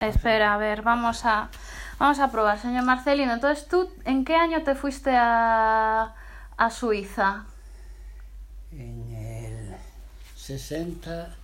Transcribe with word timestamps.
Espera, 0.00 0.52
a 0.52 0.58
ver, 0.58 0.82
vamos 0.82 1.24
a, 1.24 1.48
vamos 1.98 2.18
a 2.18 2.30
probar, 2.30 2.60
señor 2.60 2.84
Marcelino. 2.84 3.32
Entonces, 3.32 3.66
¿tú 3.66 3.90
en 4.04 4.26
qué 4.26 4.34
año 4.34 4.62
te 4.62 4.74
fuiste 4.74 5.10
a, 5.10 6.14
a 6.58 6.70
Suiza? 6.70 7.46
En 8.72 9.10
el 9.14 9.74
60. 10.36 11.34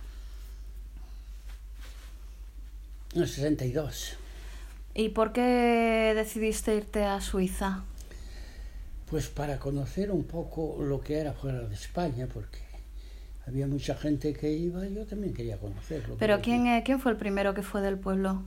No, 3.15 3.25
62. 3.25 4.17
¿Y 4.93 5.09
por 5.09 5.33
qué 5.33 6.13
decidiste 6.15 6.75
irte 6.75 7.03
a 7.05 7.21
Suiza? 7.21 7.81
Pues 9.09 9.29
para 9.29 9.57
conocer 9.57 10.11
un 10.11 10.25
poco 10.25 10.77
lo 10.79 11.01
que 11.01 11.17
era 11.17 11.33
fuera 11.33 11.61
de 11.61 11.73
España, 11.73 12.27
porque 12.31 12.59
había 13.45 13.67
mucha 13.67 13.95
gente 13.95 14.33
que 14.33 14.51
iba 14.51 14.85
y 14.87 14.93
yo 14.95 15.05
también 15.05 15.33
quería 15.33 15.57
conocerlo. 15.59 16.15
Pero 16.17 16.41
¿quién, 16.41 16.67
eh, 16.67 16.83
¿quién 16.85 16.99
fue 16.99 17.11
el 17.11 17.17
primero 17.17 17.53
que 17.53 17.63
fue 17.63 17.81
del 17.81 17.97
pueblo? 17.99 18.43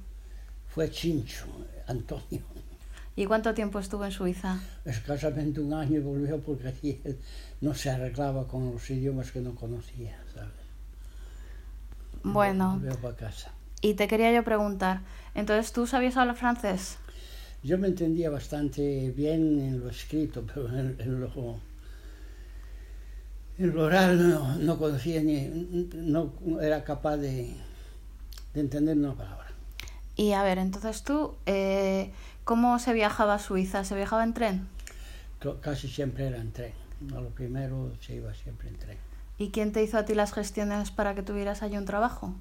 Fue 0.69 0.91
Chincho, 0.91 1.47
Antonio. 1.87 2.43
¿Y 3.17 3.25
cuánto 3.27 3.55
tiempo 3.55 3.79
estuvo 3.79 4.05
en 4.05 4.13
Suiza? 4.13 4.61
Escasamente 4.85 5.61
un 5.61 5.73
año 5.73 5.97
y 5.99 6.03
volvió 6.03 6.41
porque 6.43 7.01
él 7.05 7.19
no 7.61 7.75
se 7.75 7.91
arreglaba 7.91 8.47
con 8.47 8.71
los 8.73 8.91
idiomas 8.91 9.33
que 9.33 9.41
no 9.41 9.55
conocía, 9.55 10.19
¿sabes? 10.35 10.53
Bueno, 12.23 12.75
Volvió 12.75 13.01
para 13.01 13.17
casa. 13.17 13.53
y 13.81 13.95
te 13.95 14.09
quería 14.09 14.33
yo 14.33 14.45
preguntar, 14.45 15.01
entonces 15.35 15.73
tú 15.73 15.87
sabías 15.87 16.17
hablar 16.17 16.37
francés? 16.37 16.99
Yo 17.63 17.79
me 17.79 17.89
entendía 17.89 18.31
bastante 18.31 19.11
bien 19.11 19.61
en 19.61 19.81
lo 19.81 19.89
escrito, 19.91 20.45
pero 20.47 20.69
en, 20.69 20.97
en 21.01 21.21
lo, 21.21 21.61
en 23.59 23.75
lo 23.75 23.85
oral 23.85 24.31
no, 24.31 24.57
no 24.57 24.79
conocía 24.79 25.23
ni, 25.23 25.49
no 25.95 26.33
era 26.61 26.85
capaz 26.85 27.17
de, 27.17 27.55
de 28.55 28.61
entender 28.61 28.97
una 28.97 29.15
palabra. 29.15 29.47
Y 30.17 30.33
a 30.33 30.43
ver, 30.43 30.59
entonces 30.59 31.03
tú, 31.03 31.35
eh, 31.45 32.11
¿cómo 32.45 32.79
se 32.79 32.93
viajaba 32.95 33.35
a 33.35 33.39
Suiza? 33.39 33.85
¿Se 33.85 33.95
viajaba 33.95 34.25
en 34.25 34.35
tren? 34.35 34.69
Casi 35.61 35.89
siempre 35.89 36.27
era 36.27 36.39
en 36.39 36.53
tren. 36.53 36.73
A 37.15 37.21
lo 37.21 37.29
primero 37.29 37.93
se 38.01 38.17
iba 38.17 38.35
siempre 38.35 38.69
en 38.69 38.79
tren. 38.79 38.99
¿Y 39.39 39.51
quién 39.51 39.73
te 39.73 39.83
hizo 39.83 39.99
a 39.99 40.05
ti 40.07 40.15
las 40.15 40.33
gestiones 40.33 40.91
para 40.91 41.15
que 41.15 41.23
tuvieras 41.23 41.63
allí 41.63 41.77
un 41.77 41.85
trabajo? 41.85 42.35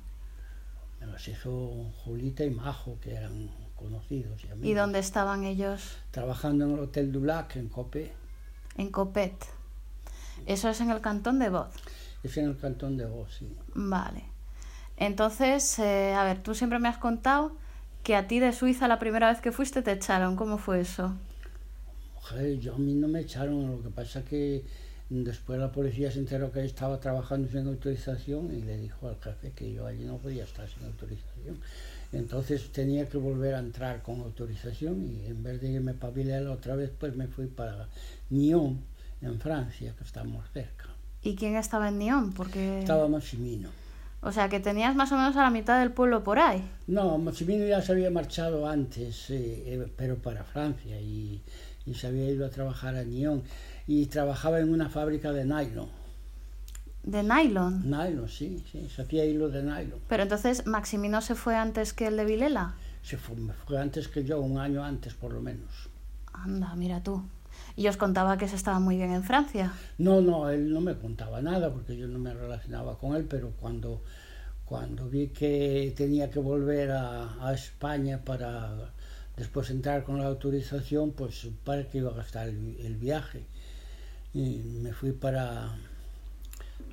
Me 1.02 1.08
las 1.08 1.27
hizo 1.27 1.91
Julita 2.03 2.45
y 2.45 2.49
Majo, 2.49 2.97
que 3.02 3.13
eran 3.13 3.49
conocidos 3.75 4.41
y 4.45 4.47
amigos. 4.47 4.67
¿Y 4.67 4.73
dónde 4.73 4.99
estaban 4.99 5.43
ellos? 5.43 5.97
Trabajando 6.11 6.66
en 6.66 6.71
el 6.71 6.80
Hotel 6.80 7.11
du 7.11 7.23
Lac, 7.25 7.58
en 7.58 7.67
Copé. 7.67 8.13
En 8.77 8.89
Copet. 8.89 9.36
Eso 10.45 10.69
es 10.69 10.81
en 10.81 10.91
el 10.91 11.01
cantón 11.01 11.39
de 11.39 11.49
Voz. 11.49 11.67
Es 12.23 12.38
en 12.38 12.45
el 12.45 12.57
cantón 12.57 12.97
de 12.97 13.05
Vos, 13.05 13.35
sí. 13.38 13.47
Vale. 13.73 14.23
Entonces, 14.97 15.77
eh, 15.79 16.13
a 16.13 16.23
ver, 16.23 16.41
tú 16.41 16.55
siempre 16.55 16.79
me 16.79 16.87
has 16.87 16.97
contado 16.97 17.55
que 18.03 18.15
a 18.15 18.27
ti 18.27 18.39
de 18.39 18.53
Suiza 18.53 18.87
la 18.87 18.99
primera 18.99 19.29
vez 19.29 19.41
que 19.41 19.52
fuiste 19.52 19.81
te 19.81 19.91
echaron. 19.91 20.35
¿Cómo 20.35 20.57
fue 20.57 20.81
eso? 20.81 21.13
Yo 22.59 22.75
a 22.75 22.77
mí 22.77 22.93
no 22.93 23.07
me 23.07 23.21
echaron, 23.21 23.69
lo 23.71 23.83
que 23.83 23.89
pasa 23.89 24.23
que 24.23 24.63
después 25.09 25.59
la 25.59 25.71
policía 25.71 26.11
se 26.11 26.19
enteró 26.19 26.52
que 26.52 26.65
estaba 26.65 26.99
trabajando 26.99 27.47
sin 27.47 27.67
autorización 27.67 28.52
y 28.55 28.61
le 28.61 28.77
dijo 28.77 29.07
al 29.07 29.17
jefe 29.17 29.52
que 29.52 29.71
yo 29.71 29.85
allí 29.85 30.05
no 30.05 30.17
podía 30.17 30.43
estar 30.43 30.67
sin 30.67 30.85
autorización. 30.85 31.59
Entonces 32.11 32.71
tenía 32.71 33.07
que 33.07 33.17
volver 33.17 33.53
a 33.55 33.59
entrar 33.59 34.02
con 34.02 34.21
autorización 34.21 35.05
y 35.05 35.25
en 35.27 35.43
vez 35.43 35.61
de 35.61 35.69
irme 35.69 35.93
para 35.93 36.13
Villela 36.13 36.52
otra 36.52 36.75
vez, 36.75 36.91
pues 36.97 37.15
me 37.15 37.27
fui 37.27 37.45
para 37.45 37.87
Nyon, 38.30 38.80
en 39.27 39.39
Francia, 39.39 39.93
que 39.97 40.03
estamos 40.03 40.49
cerca. 40.51 40.85
¿Y 41.21 41.35
quién 41.35 41.55
estaba 41.55 41.89
en 41.89 41.99
Nyon? 41.99 42.33
Porque... 42.33 42.79
Estaba 42.79 43.07
Maximino. 43.07 43.69
O 44.21 44.31
sea, 44.31 44.49
que 44.49 44.59
tenías 44.59 44.95
más 44.95 45.11
o 45.11 45.17
menos 45.17 45.35
a 45.35 45.43
la 45.43 45.49
mitad 45.51 45.79
del 45.79 45.91
pueblo 45.91 46.23
por 46.23 46.39
ahí. 46.39 46.63
No, 46.87 47.17
Maximino 47.17 47.65
ya 47.65 47.81
se 47.81 47.91
había 47.91 48.09
marchado 48.09 48.67
antes, 48.67 49.29
eh, 49.29 49.63
eh, 49.65 49.93
pero 49.95 50.17
para 50.17 50.43
Francia, 50.43 50.99
y, 50.99 51.41
y 51.85 51.93
se 51.93 52.07
había 52.07 52.29
ido 52.29 52.45
a 52.45 52.49
trabajar 52.49 52.95
a 52.95 53.03
Nyon. 53.03 53.43
Y 53.87 54.07
trabajaba 54.07 54.59
en 54.59 54.71
una 54.71 54.89
fábrica 54.89 55.31
de 55.31 55.45
nylon. 55.45 55.89
De 57.03 57.21
nylon. 57.21 57.83
Nylon, 57.87 58.27
sí, 58.27 58.64
sí, 58.71 58.89
se 58.89 59.03
hacía 59.03 59.25
hilo 59.25 59.49
de 59.49 59.61
nylon. 59.61 59.99
Pero 60.08 60.23
entonces, 60.23 60.65
¿Maximino 60.65 61.21
se 61.21 61.35
fue 61.35 61.55
antes 61.55 61.93
que 61.93 62.08
el 62.08 62.17
de 62.17 62.25
Vilela? 62.25 62.73
Se 63.03 63.17
fue, 63.17 63.35
fue 63.67 63.80
antes 63.80 64.08
que 64.08 64.23
yo, 64.23 64.41
un 64.41 64.58
año 64.58 64.83
antes 64.83 65.14
por 65.14 65.31
lo 65.33 65.41
menos. 65.41 65.89
Anda, 66.33 66.75
mira 66.75 67.03
tú. 67.03 67.23
Y 67.77 67.87
os 67.87 67.97
contaba 67.97 68.37
que 68.37 68.47
se 68.47 68.55
estaba 68.55 68.80
muy 68.80 68.95
bien 68.97 69.11
en 69.11 69.23
Francia. 69.23 69.73
No, 69.97 70.21
no, 70.21 70.49
él 70.49 70.71
no 70.73 70.80
me 70.81 70.95
contaba 70.95 71.41
nada 71.41 71.71
porque 71.73 71.97
yo 71.97 72.08
no 72.08 72.19
me 72.19 72.33
relacionaba 72.33 72.97
con 72.97 73.15
él, 73.15 73.25
pero 73.30 73.52
cuando, 73.59 74.02
cuando 74.63 75.09
vi 75.09 75.27
que 75.27 75.93
tenía 75.97 76.30
que 76.30 76.39
volver 76.39 76.91
a, 76.91 77.45
a 77.45 77.53
España 77.53 78.21
para 78.23 78.91
después 79.35 79.69
entrar 79.69 80.03
con 80.03 80.19
la 80.19 80.27
autorización, 80.27 81.11
pues 81.11 81.47
para 81.65 81.83
que 81.89 81.97
iba 81.97 82.11
a 82.11 82.15
gastar 82.15 82.47
el, 82.47 82.77
el 82.80 82.95
viaje. 82.95 83.43
Y 84.33 84.58
me 84.81 84.93
fui 84.93 85.11
para, 85.11 85.75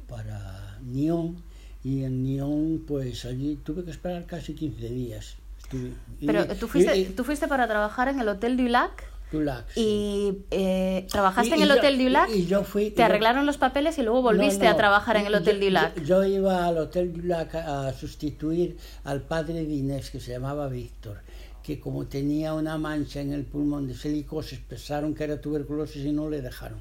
para 0.09 0.78
Nyon 0.82 1.37
y 1.84 2.04
en 2.04 2.22
Nyon 2.25 2.84
pues 2.87 3.25
allí 3.25 3.56
tuve 3.65 3.84
que 3.84 3.91
esperar 3.91 4.26
casi 4.26 4.54
15 4.54 4.88
días. 4.88 5.37
Estuve- 5.62 5.92
y- 6.21 6.26
Pero 6.26 6.47
tú 6.56 6.69
fuiste, 6.69 6.97
y- 6.97 7.03
y- 7.03 7.04
tú 7.06 7.25
fuiste 7.25 7.48
para 7.48 7.66
trabajar 7.66 8.09
en 8.09 8.21
el 8.21 8.28
Hotel 8.28 8.56
du 8.56 8.65
Lac 8.69 9.04
du 9.32 9.41
Lac, 9.43 9.65
sí. 9.75 9.81
y 9.81 10.44
eh, 10.50 11.06
trabajaste 11.10 11.50
Y- 11.50 11.54
en 11.54 11.62
el 11.62 11.69
yo- 11.69 11.75
Hotel 11.75 11.98
du 11.98 12.09
Lac, 12.09 12.31
y- 12.31 12.47
yo 12.47 12.62
fui- 12.65 12.91
te 12.91 12.98
yo- 13.00 13.04
arreglaron 13.06 13.44
los 13.47 13.56
papeles 13.59 13.98
y 13.98 14.03
luego 14.03 14.22
volviste 14.22 14.66
No, 14.66 14.70
a 14.70 14.76
trabajar 14.76 15.16
en 15.16 15.26
el 15.26 15.34
Hotel 15.34 15.59
yo- 15.59 15.65
du 15.66 15.70
Lac. 15.72 15.94
Yo, 15.97 16.03
yo 16.04 16.25
iba 16.25 16.66
al 16.66 16.78
Hotel 16.78 17.12
du 17.12 17.22
Lac 17.26 17.54
a, 17.56 17.88
a 17.88 17.92
sustituir 17.92 18.76
al 19.04 19.22
padre 19.22 19.54
de 19.65 19.72
Inés, 19.75 20.10
que 20.10 20.21
se 20.21 20.31
llamaba 20.32 20.69
Víctor, 20.69 21.19
que 21.62 21.81
como 21.81 22.06
tenía 22.06 22.54
una 22.54 22.76
mancha 22.78 23.21
en 23.21 23.32
el 23.32 23.44
pulmón 23.44 23.88
de 23.88 23.94
silicosis, 23.94 24.59
pensaron 24.60 25.15
que 25.15 25.25
era 25.25 25.41
tuberculosis 25.41 26.04
y 26.04 26.12
no 26.12 26.28
le 26.31 26.42
dejaron. 26.42 26.78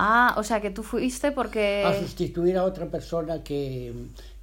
Ah, 0.00 0.34
o 0.36 0.44
sea 0.44 0.60
que 0.60 0.70
tú 0.70 0.84
fuiste 0.84 1.32
porque... 1.32 1.82
A 1.84 1.98
sustituir 2.00 2.56
a 2.56 2.62
otra 2.64 2.86
persona 2.86 3.42
que, 3.42 3.92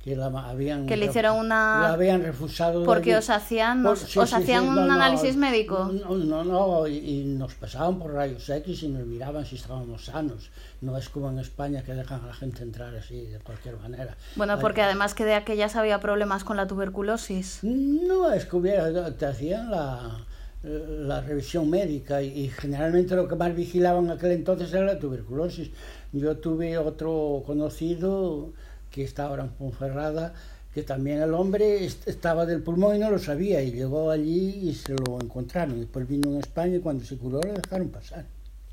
que 0.05 0.15
la 0.15 0.27
habían... 0.27 0.85
Que 0.85 0.95
le 0.97 1.07
hicieron 1.07 1.37
una- 1.37 1.81
La 1.81 1.93
habían 1.93 2.21
refusado. 2.23 2.83
Porque 2.85 3.17
os 3.17 3.29
hacían, 3.31 3.83
os, 3.85 3.99
sí, 3.99 4.19
os 4.19 4.29
sí, 4.29 4.35
hacían 4.35 4.61
sí, 4.63 4.69
un 4.69 4.75
no, 4.75 4.85
no, 4.85 4.93
análisis 4.93 5.35
médico. 5.35 5.91
No, 5.91 6.15
no, 6.15 6.43
no, 6.43 6.87
y, 6.87 6.97
y 6.97 7.23
nos 7.25 7.55
pasaban 7.55 7.97
por 7.97 8.13
rayos 8.13 8.47
X 8.47 8.83
y 8.83 8.87
nos 8.89 9.05
miraban 9.07 9.43
si 9.45 9.55
estábamos 9.55 10.05
sanos. 10.05 10.51
No 10.81 10.95
es 10.95 11.09
como 11.09 11.31
en 11.31 11.39
España 11.39 11.81
que 11.83 11.95
dejan 11.95 12.21
a 12.23 12.27
la 12.27 12.33
gente 12.35 12.61
entrar 12.61 12.95
así 12.95 13.19
de 13.25 13.39
cualquier 13.39 13.77
manera. 13.77 14.15
Bueno, 14.35 14.53
Ay, 14.53 14.59
porque 14.61 14.83
además 14.83 15.15
que 15.15 15.25
de 15.25 15.33
aquellas 15.33 15.75
había 15.75 15.99
problemas 15.99 16.43
con 16.43 16.55
la 16.57 16.67
tuberculosis. 16.67 17.59
No, 17.63 18.31
es 18.31 18.45
que 18.45 18.55
hubiera, 18.57 19.11
te 19.17 19.25
hacían 19.25 19.71
la, 19.71 20.19
la 20.61 21.21
revisión 21.21 21.67
médica 21.67 22.21
y, 22.21 22.27
y 22.41 22.49
generalmente 22.49 23.15
lo 23.15 23.27
que 23.27 23.35
más 23.35 23.55
vigilaban 23.55 24.05
en 24.05 24.11
aquel 24.11 24.33
entonces 24.33 24.71
era 24.71 24.85
la 24.85 24.99
tuberculosis. 24.99 25.71
Yo 26.13 26.37
tuve 26.37 26.77
otro 26.77 27.41
conocido 27.47 28.53
que 28.95 29.03
está 29.03 29.25
ahora 29.25 29.43
en 29.43 29.49
Ponferrada, 29.49 30.33
que 30.73 30.81
también 30.81 31.21
el 31.21 31.33
hombre 31.33 31.83
est- 31.83 32.07
estaba 32.07 32.45
del 32.45 32.61
pulmón 32.61 32.95
y 32.95 32.99
no 32.99 33.09
lo 33.11 33.19
sabía 33.19 33.61
y 33.61 33.71
llegó 33.73 34.09
allí 34.09 34.69
y 34.69 34.73
se 34.73 34.93
lo 34.93 35.19
encontraron. 35.21 35.81
Después 35.81 36.07
vino 36.07 36.31
en 36.31 36.37
España 36.37 36.77
y 36.77 36.79
cuando 36.79 37.03
se 37.03 37.17
curó 37.17 37.41
le 37.41 37.51
dejaron 37.53 37.89
pasar. 37.89 38.23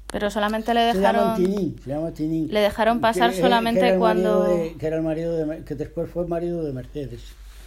Pero 0.06 0.30
solamente 0.30 0.72
le 0.74 0.92
Se 0.92 1.00
llama 1.00 1.34
dejaron... 1.34 1.36
Tinín, 1.44 1.76
se 1.82 1.90
llama 1.90 2.10
Tinín. 2.12 2.48
Le 2.52 2.60
dejaron 2.60 3.00
pasar 3.00 3.30
Que- 3.30 3.36
que 3.36 3.42
solamente 3.42 3.80
marido 3.80 3.98
cuando- 3.98 4.44
de- 4.44 4.74
que 4.78 4.86
era 4.86 4.96
el 4.96 5.02
marido 5.02 5.36
de, 5.36 5.64
que 5.64 5.74
después 5.74 6.08
fue 6.08 6.24
marido 6.28 6.62
de 6.62 6.72
Mercedes, 6.72 7.22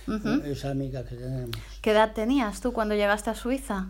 Ujú. 0.07 0.29
esa 0.45 0.69
amiga 0.71 1.03
que 1.03 1.15
tenemos. 1.15 1.55
¿Qué 1.81 1.91
edad 1.91 2.13
tenías 2.13 2.61
tú 2.61 2.71
cuando 2.71 2.95
llegaste 2.95 3.31
a 3.31 3.35
Suiza? 3.35 3.89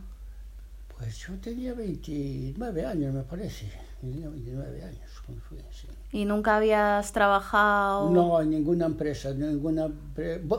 Pues 0.98 1.18
yo 1.20 1.34
tenía 1.36 1.74
29 1.74 2.84
años, 2.86 3.14
me 3.14 3.22
parece. 3.24 3.70
Tenía 4.02 4.28
29 4.30 4.84
años 4.84 5.10
cuando 5.26 5.44
fui, 5.44 5.58
sí. 5.72 5.88
¿Y 6.12 6.26
nunca 6.26 6.58
habías 6.58 7.12
trabajado? 7.12 8.16
No, 8.16 8.42
en 8.42 8.50
ninguna 8.52 8.86
empresa, 8.86 9.34
ninguna... 9.34 9.84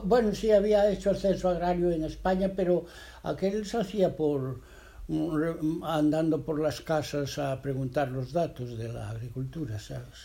Bueno, 0.05 0.35
sí 0.35 0.51
había 0.51 0.91
hecho 0.91 1.09
el 1.11 1.17
censo 1.17 1.49
agrario 1.49 1.91
en 1.91 2.05
España, 2.05 2.53
pero 2.55 2.85
aquel 3.23 3.65
se 3.65 3.79
hacía 3.79 4.15
por 4.15 4.61
mm, 5.09 5.35
re- 5.41 5.57
andando 5.85 6.45
por 6.45 6.61
las 6.61 6.81
casas 6.83 7.39
a 7.39 7.63
preguntar 7.63 8.09
los 8.11 8.33
datos 8.33 8.77
de 8.77 8.89
la 8.93 9.09
agricultura, 9.11 9.79
¿sabes? 9.79 10.19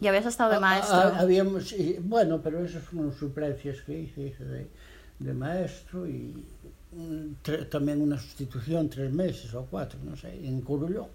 ¿Y 0.00 0.06
habías 0.08 0.26
estado 0.26 0.52
de 0.52 0.58
Ah, 0.58 0.60
maestro? 0.60 1.12
ah, 1.16 1.20
habíamos, 1.22 1.74
bueno, 2.02 2.40
pero 2.42 2.64
esas 2.64 2.82
fueron 2.84 3.12
suplencias 3.12 3.76
que 3.82 3.92
hice, 4.02 4.20
hice 4.28 4.44
de, 4.44 4.62
de 5.18 5.32
maestro 5.34 6.06
y 6.08 6.44
mm, 6.92 7.26
tre- 7.44 7.68
también 7.68 8.02
una 8.02 8.18
sustitución, 8.18 8.88
tres 8.90 9.10
meses 9.12 9.54
o 9.54 9.66
cuatro, 9.70 9.98
no 10.04 10.16
sé, 10.16 10.30
en 10.48 10.60
Curullón. 10.62 11.08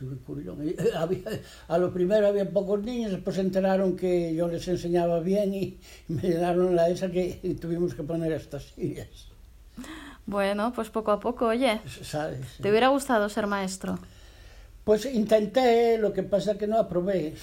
había- 0.96 1.40
a 1.68 1.78
lo 1.78 1.92
primero 1.92 2.26
había 2.26 2.48
pocos 2.50 2.82
niños, 2.82 3.12
después 3.12 3.36
se 3.36 3.42
enteraron 3.42 3.96
que 3.96 4.34
yo 4.34 4.48
les 4.48 4.66
enseñaba 4.68 5.20
bien 5.20 5.54
y 5.54 5.78
me 6.08 6.22
llenaron 6.22 6.74
la 6.76 6.88
esa 6.88 7.10
que 7.10 7.56
tuvimos 7.60 7.94
que 7.94 8.02
poner 8.02 8.32
estas 8.32 8.64
sillas, 8.74 9.08
Bueno, 10.26 10.72
pues 10.74 10.90
poco 10.90 11.10
a 11.12 11.20
poco, 11.20 11.46
oye. 11.46 11.80
¿sabes? 12.02 12.40
¿Te 12.60 12.70
hubiera 12.70 12.88
gustado 12.88 13.28
ser 13.28 13.46
maestro? 13.46 13.98
Pues 14.84 15.04
intenté, 15.06 15.98
lo 15.98 16.12
que 16.12 16.22
pasa 16.22 16.56
que 16.56 16.66
no 16.66 16.78
aprobé. 16.78 17.34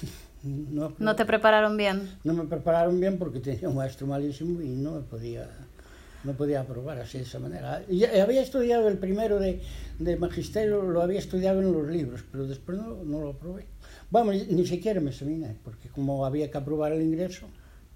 No, 0.44 0.86
aprobé. 0.86 1.04
¿No 1.06 1.16
te 1.16 1.26
prepararon 1.26 1.78
bien? 1.78 2.10
No 2.24 2.34
me 2.34 2.44
prepararon 2.46 3.00
bien 3.00 3.18
porque 3.18 3.40
tenía 3.40 3.70
un 3.70 3.76
maestro 3.76 4.08
malísimo 4.08 4.62
y 4.62 4.70
no 4.70 4.92
me 4.94 5.02
podía 5.02 5.48
no 6.24 6.34
podía 6.34 6.62
aprobar 6.62 7.00
así 7.00 7.18
de 7.20 7.24
esa 7.24 7.40
manera. 7.40 7.84
Y 7.88 8.00
ya- 8.00 8.24
había 8.24 8.42
estudiado 8.42 8.88
el 8.88 8.98
primero 8.98 9.40
de, 9.40 9.62
de 10.00 10.16
magisterio, 10.18 10.82
lo 10.82 11.02
había 11.02 11.20
estudiado 11.20 11.62
en 11.62 11.72
los 11.72 11.88
libros, 11.88 12.24
pero 12.32 12.46
después 12.48 12.78
no, 12.78 13.04
no 13.04 13.22
lo 13.22 13.30
aprobé. 13.32 13.66
Vamos, 14.10 14.36
ni 14.48 14.66
siquiera 14.66 15.00
me 15.02 15.10
examiné, 15.12 15.56
porque 15.64 15.90
como 15.90 16.26
había 16.26 16.50
que 16.50 16.58
aprobar 16.58 16.92
el 16.94 17.02
ingreso. 17.02 17.46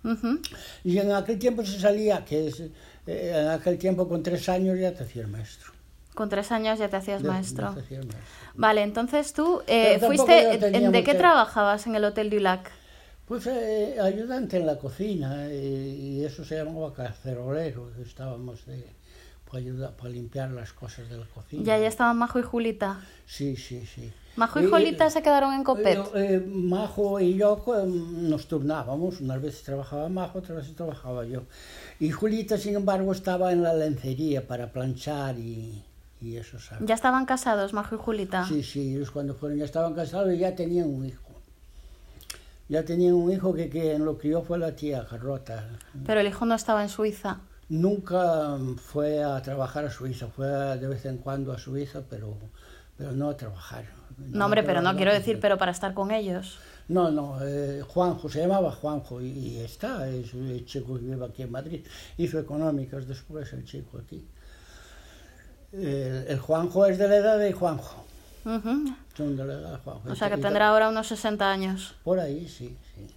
Ujú. 0.03 0.39
Y 0.83 0.97
en 0.97 1.11
aquel 1.11 1.37
tiempo 1.39 1.63
se 1.65 1.79
salía, 1.79 2.25
que 2.25 2.47
es, 2.47 2.59
eh, 2.59 2.69
en 3.35 3.47
aquel 3.49 3.77
tiempo 3.77 4.07
con 4.07 4.23
tres 4.23 4.49
años 4.49 4.77
ya 4.79 4.93
te 4.93 5.03
hacías 5.03 5.27
maestro. 5.27 5.71
Con 6.15 6.27
tres 6.27 6.51
años 6.51 6.77
ya 6.79 6.89
te 6.89 6.97
hacías 6.97 7.21
Ya- 7.21 7.27
ya 7.27 7.33
maestro. 7.33 7.69
te 7.75 7.95
maestro. 7.95 8.19
Vale, 8.55 8.81
entonces 8.81 9.31
tú 9.33 9.61
eh, 9.67 9.99
fuiste... 10.05 10.49
yo 10.53 10.59
tenía 10.59 10.79
¿en- 10.87 10.91
¿De 10.91 11.03
qué 11.03 11.13
trabajabas 11.13 11.87
en 11.87 11.95
el 11.95 12.03
Hotel 12.03 12.29
du 12.29 12.39
Lac? 12.39 12.69
Pues 13.31 13.47
eh, 13.47 13.95
ayudante 13.97 14.57
en 14.57 14.65
la 14.65 14.77
cocina 14.77 15.47
eh, 15.47 15.95
y 15.97 16.25
eso 16.25 16.43
se 16.43 16.57
llamaba 16.57 16.93
cacerolero, 16.93 17.89
que 17.95 18.01
estábamos 18.01 18.65
de, 18.65 18.85
para, 19.49 19.59
ayudar, 19.59 19.95
para 19.95 20.09
limpiar 20.09 20.51
las 20.51 20.73
cosas 20.73 21.09
de 21.09 21.17
la 21.17 21.25
cocina. 21.27 21.63
Ya, 21.63 21.77
ya 21.79 21.87
estaban 21.87 22.17
Majo 22.17 22.39
y 22.39 22.41
Julita. 22.41 22.99
Sí, 23.25 23.55
sí, 23.55 23.85
sí. 23.85 24.11
Majo 24.35 24.59
y 24.59 24.65
Eh, 24.65 24.67
Julita 24.67 25.09
se 25.09 25.21
quedaron 25.21 25.53
en 25.53 25.63
Copet. 25.63 25.99
Eh, 26.13 26.45
Majo 26.45 27.21
y 27.21 27.35
yo 27.37 27.63
eh, 27.67 27.85
nos 27.87 28.49
turnábamos, 28.49 29.21
unas 29.21 29.41
veces 29.41 29.63
trabajaba 29.63 30.09
Majo, 30.09 30.39
otras 30.39 30.57
veces 30.57 30.75
trabajaba 30.75 31.23
yo. 31.23 31.43
Y 32.01 32.11
Julita, 32.11 32.57
sin 32.57 32.75
embargo, 32.75 33.13
estaba 33.13 33.53
en 33.53 33.63
la 33.63 33.73
lencería 33.73 34.45
para 34.45 34.73
planchar 34.73 35.39
y, 35.39 35.81
y 36.19 36.35
eso, 36.35 36.59
¿sabes? 36.59 36.85
Ya 36.85 36.95
estaban 36.95 37.25
casados, 37.25 37.71
Majo 37.71 37.95
y 37.95 37.97
Julita. 37.97 38.45
Sí, 38.45 38.61
sí, 38.61 38.93
ellos 38.93 39.09
cuando 39.09 39.35
fueron 39.35 39.57
ya 39.57 39.63
estaban 39.63 39.93
casados 39.93 40.33
y 40.33 40.39
ya 40.39 40.53
tenían 40.53 40.89
un 40.89 41.05
hijo. 41.05 41.30
Ya 42.71 42.85
tenían 42.85 43.15
un 43.15 43.29
hijo 43.29 43.53
que 43.53 43.67
quien 43.67 44.05
lo 44.05 44.17
crió 44.17 44.43
fue 44.43 44.57
la 44.57 44.73
tía 44.73 45.05
Carlota. 45.05 45.67
Pero 46.05 46.21
el 46.21 46.27
hijo 46.27 46.45
no 46.45 46.55
estaba 46.55 46.81
en 46.81 46.87
Suiza. 46.87 47.41
Nunca 47.67 48.57
fue 48.77 49.21
a 49.21 49.41
trabajar 49.41 49.83
a 49.83 49.89
Suiza, 49.89 50.27
fue 50.27 50.47
de 50.47 50.87
vez 50.87 51.05
en 51.05 51.17
cuando 51.17 51.51
a 51.51 51.57
Suiza, 51.57 52.03
pero, 52.09 52.37
pero 52.97 53.11
no 53.11 53.27
a 53.27 53.35
trabajar. 53.35 53.83
No, 54.17 54.45
hombre, 54.45 54.63
pero 54.63 54.81
no 54.81 54.95
quiero 54.95 55.11
decir, 55.11 55.37
pero 55.41 55.57
para 55.57 55.73
estar 55.73 55.93
con 55.93 56.11
ellos. 56.11 56.59
No, 56.87 57.11
no, 57.11 57.39
eh, 57.41 57.83
Juanjo, 57.85 58.29
se 58.29 58.39
llamaba 58.39 58.71
Juanjo 58.71 59.19
y, 59.19 59.27
y 59.27 59.59
está, 59.59 60.07
es 60.07 60.33
el 60.33 60.65
chico 60.65 60.95
que 60.95 61.01
vive 61.01 61.25
aquí 61.25 61.41
en 61.41 61.51
Madrid. 61.51 61.85
Hizo 62.15 62.39
económicas 62.39 63.05
después 63.05 63.51
el 63.51 63.65
chico 63.65 63.97
aquí. 63.97 64.25
El, 65.73 66.25
el 66.25 66.39
Juanjo 66.39 66.85
es 66.85 66.97
de 66.97 67.09
la 67.09 67.17
edad 67.17 67.37
de 67.37 67.51
Juanjo. 67.51 68.05
O 68.45 70.15
sea 70.15 70.29
que 70.29 70.37
tendrá 70.37 70.69
ahora 70.69 70.89
unos 70.89 71.07
60 71.07 71.49
años. 71.51 71.95
Por 72.03 72.19
ahí, 72.19 72.47
sí, 72.47 72.75
sí. 72.95 73.07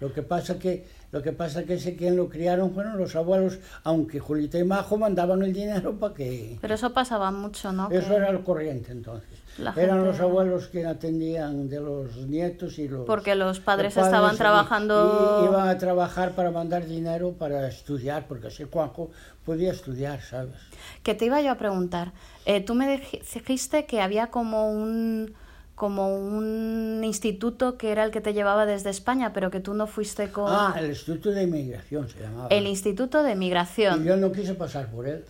Lo 0.00 0.12
que 0.12 0.22
pasa 0.22 0.58
que 0.58 0.86
lo 1.12 1.22
que 1.22 1.32
pasa 1.32 1.64
que 1.64 1.78
sé 1.78 1.94
quien 1.94 2.16
lo 2.16 2.28
criaron 2.28 2.72
fueron 2.72 2.96
los 2.98 3.14
abuelos, 3.14 3.58
aunque 3.84 4.18
Julita 4.18 4.58
y 4.58 4.64
Majo 4.64 4.96
mandaban 4.96 5.42
el 5.42 5.52
dinero 5.52 5.94
para 5.94 6.14
que 6.14 6.58
Pero 6.60 6.74
eso 6.74 6.92
pasaba 6.92 7.30
mucho, 7.30 7.70
¿no? 7.72 7.90
eso 7.90 8.08
Que- 8.08 8.14
era 8.16 8.32
lo 8.32 8.42
corriente 8.44 8.92
entonces. 8.92 9.28
La 9.58 9.70
Eran 9.76 9.96
gente- 9.98 10.06
los 10.12 10.20
abuelos 10.20 10.68
quien 10.68 10.86
atendían 10.86 11.68
de 11.68 11.80
los 11.80 12.16
nietos 12.16 12.78
y 12.78 12.88
los 12.88 13.04
Porque 13.04 13.34
los 13.34 13.60
padres 13.60 13.94
los 13.96 14.06
estaban 14.06 14.36
trabajando- 14.36 15.44
iban 15.46 15.68
a 15.68 15.76
trabajar 15.78 16.32
para 16.32 16.50
mandar 16.50 16.86
dinero 16.86 17.32
para 17.32 17.68
estudiar, 17.68 18.26
porque 18.26 18.46
así 18.48 18.64
Juanjo 18.70 19.10
podía 19.44 19.70
estudiar, 19.72 20.20
¿sabes? 20.22 20.54
Que 21.02 21.14
te 21.14 21.26
iba 21.26 21.40
yo 21.42 21.50
a 21.52 21.56
preguntar. 21.56 22.12
Eh, 22.46 22.60
tú 22.62 22.74
me 22.74 22.86
dij- 22.98 23.22
dijiste 23.34 23.84
que 23.86 24.00
había 24.00 24.28
como 24.28 24.70
un 24.72 25.34
como 25.74 26.14
un 26.14 27.00
instituto 27.02 27.76
que 27.76 27.90
era 27.90 28.04
el 28.04 28.12
que 28.12 28.20
te 28.20 28.34
llevaba 28.34 28.66
desde 28.66 28.90
España, 28.90 29.32
pero 29.32 29.50
que 29.50 29.58
tú 29.58 29.74
no 29.74 29.88
fuiste 29.88 30.30
con 30.30 30.44
Ah, 30.48 30.74
el 30.78 30.90
Instituto 30.90 31.30
de 31.30 31.42
Inmigración 31.42 32.08
se 32.08 32.20
llamaba. 32.20 32.46
el 32.50 32.66
Instituto 32.68 33.22
de 33.24 33.32
y 33.32 33.36
Migración. 33.36 34.04
yo 34.04 34.16
no 34.16 34.30
quise 34.30 34.54
pasar 34.54 34.88
por 34.90 35.08
él. 35.08 35.24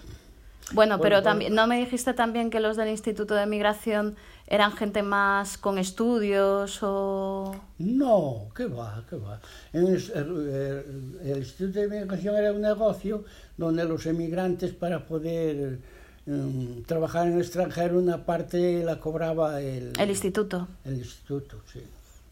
Bueno, 0.73 1.01
pero 1.01 1.23
también 1.23 1.55
no 1.55 1.67
me 1.67 1.79
dijiste 1.79 2.15
también 2.15 2.49
que 2.49 2.61
los 2.61 2.77
del 2.77 2.89
Instituto 2.89 3.35
de 3.35 3.47
Migración 3.47 4.17
eran 4.47 4.73
gente 4.73 5.03
más 5.03 5.59
con 5.59 5.77
estudios 5.79 6.79
o 6.83 7.55
No, 7.79 8.49
qué 8.57 8.67
va, 8.67 9.05
qué 9.09 9.17
va. 9.17 9.41
El, 9.73 9.87
el- 9.87 11.19
el 11.25 11.39
Instituto 11.39 11.79
de 11.81 11.87
Inmigración 11.87 12.37
era 12.37 12.53
un 12.53 12.61
negocio 12.63 13.25
donde 13.57 13.85
los 13.85 14.07
emigrantes 14.07 14.73
para 14.73 15.07
poder 15.07 15.79
em, 16.27 16.83
trabajar 16.85 17.27
en 17.27 17.35
el 17.35 17.41
extranjero 17.41 17.99
una 17.99 18.25
parte 18.25 18.83
la 18.85 18.99
cobraba 19.01 19.61
el, 19.61 19.93
el 19.99 20.11
instituto. 20.11 20.69
el 20.85 20.95
instituto, 20.99 21.59
sí. 21.73 21.83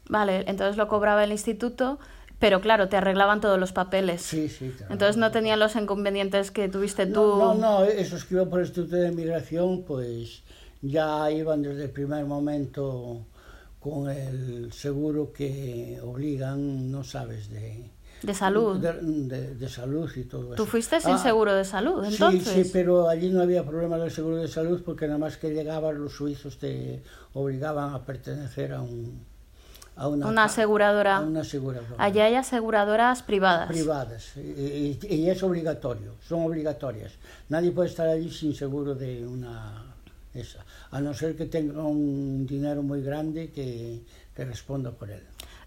Vale, 0.08 0.44
entonces 0.48 0.76
lo 0.76 0.88
cobraba 0.88 1.22
el 1.24 1.30
instituto, 1.32 1.98
pero 2.40 2.60
claro, 2.60 2.88
te 2.88 2.96
arreglaban 2.96 3.40
todos 3.40 3.60
los 3.60 3.70
papeles. 3.72 4.22
Sí, 4.22 4.48
sí. 4.48 4.72
claro. 4.76 4.92
Entonces 4.92 5.16
no 5.18 5.30
tenían 5.30 5.60
los 5.60 5.76
inconvenientes 5.76 6.50
que 6.50 6.68
tuviste 6.68 7.06
tú. 7.06 7.20
No, 7.20 7.54
no, 7.54 7.80
no, 7.80 7.84
esos 7.84 8.24
que 8.24 8.34
iban 8.34 8.50
por 8.50 8.58
el 8.60 8.66
Instituto 8.66 8.96
de 8.96 9.08
Inmigración, 9.08 9.84
pues 9.86 10.42
ya 10.82 11.30
iban 11.30 11.62
desde 11.62 11.84
el 11.84 11.90
primer 11.90 12.24
momento 12.24 13.26
con 13.78 14.10
el 14.10 14.72
seguro 14.72 15.32
que 15.32 15.98
obligan, 16.02 16.90
no 16.90 17.02
sabes, 17.04 17.48
de, 17.50 17.90
De 18.22 18.34
salud. 18.34 18.78
de, 18.78 18.92
de- 19.00 19.54
de 19.54 19.68
salud 19.68 20.10
y 20.16 20.24
todo 20.24 20.54
eso. 20.54 20.62
Tú 20.62 20.66
fuiste 20.66 21.00
sin 21.00 21.14
Ah, 21.14 21.18
seguro 21.18 21.54
de 21.54 21.64
salud, 21.64 22.04
entonces. 22.04 22.44
Sí, 22.44 22.64
sí, 22.64 22.70
pero 22.72 23.08
allí 23.08 23.30
no 23.30 23.40
había 23.40 23.64
problema 23.64 23.96
del 23.98 24.10
seguro 24.10 24.36
de 24.36 24.48
salud 24.48 24.82
porque 24.84 25.06
nada 25.06 25.18
más 25.18 25.36
que 25.38 25.50
llegaban 25.50 25.98
los 26.02 26.12
suizos 26.14 26.58
te 26.58 27.02
obligaban 27.32 27.94
a 27.94 28.04
pertenecer 28.04 28.72
a 28.74 28.82
un 28.82 29.24
a 30.00 30.08
una, 30.08 30.26
Una 30.28 30.44
aseguradora. 30.44 31.18
a 31.18 31.20
una 31.20 31.40
aseguradora. 31.42 31.94
Allá 32.02 32.24
hay 32.24 32.34
aseguradoras 32.34 33.22
privadas. 33.22 33.68
privadas 33.68 34.32
y, 34.36 34.40
y- 34.40 34.98
y 35.10 35.28
es 35.28 35.42
obligatorio, 35.42 36.14
son 36.26 36.42
obligatorias. 36.44 37.12
Nadie 37.50 37.70
puede 37.70 37.90
estar 37.90 38.08
allí 38.08 38.30
sin 38.30 38.54
seguro 38.54 38.94
de 38.94 39.26
una 39.26 39.84
esa, 40.32 40.64
a 40.90 41.00
no 41.00 41.12
ser 41.12 41.36
que 41.36 41.44
tenga 41.46 41.82
un 41.82 42.46
dinero 42.46 42.82
muy 42.82 43.02
grande 43.02 43.50
que, 43.50 44.00
que 44.34 44.44
responda 44.46 44.90
por 44.90 45.10
él. 45.10 45.22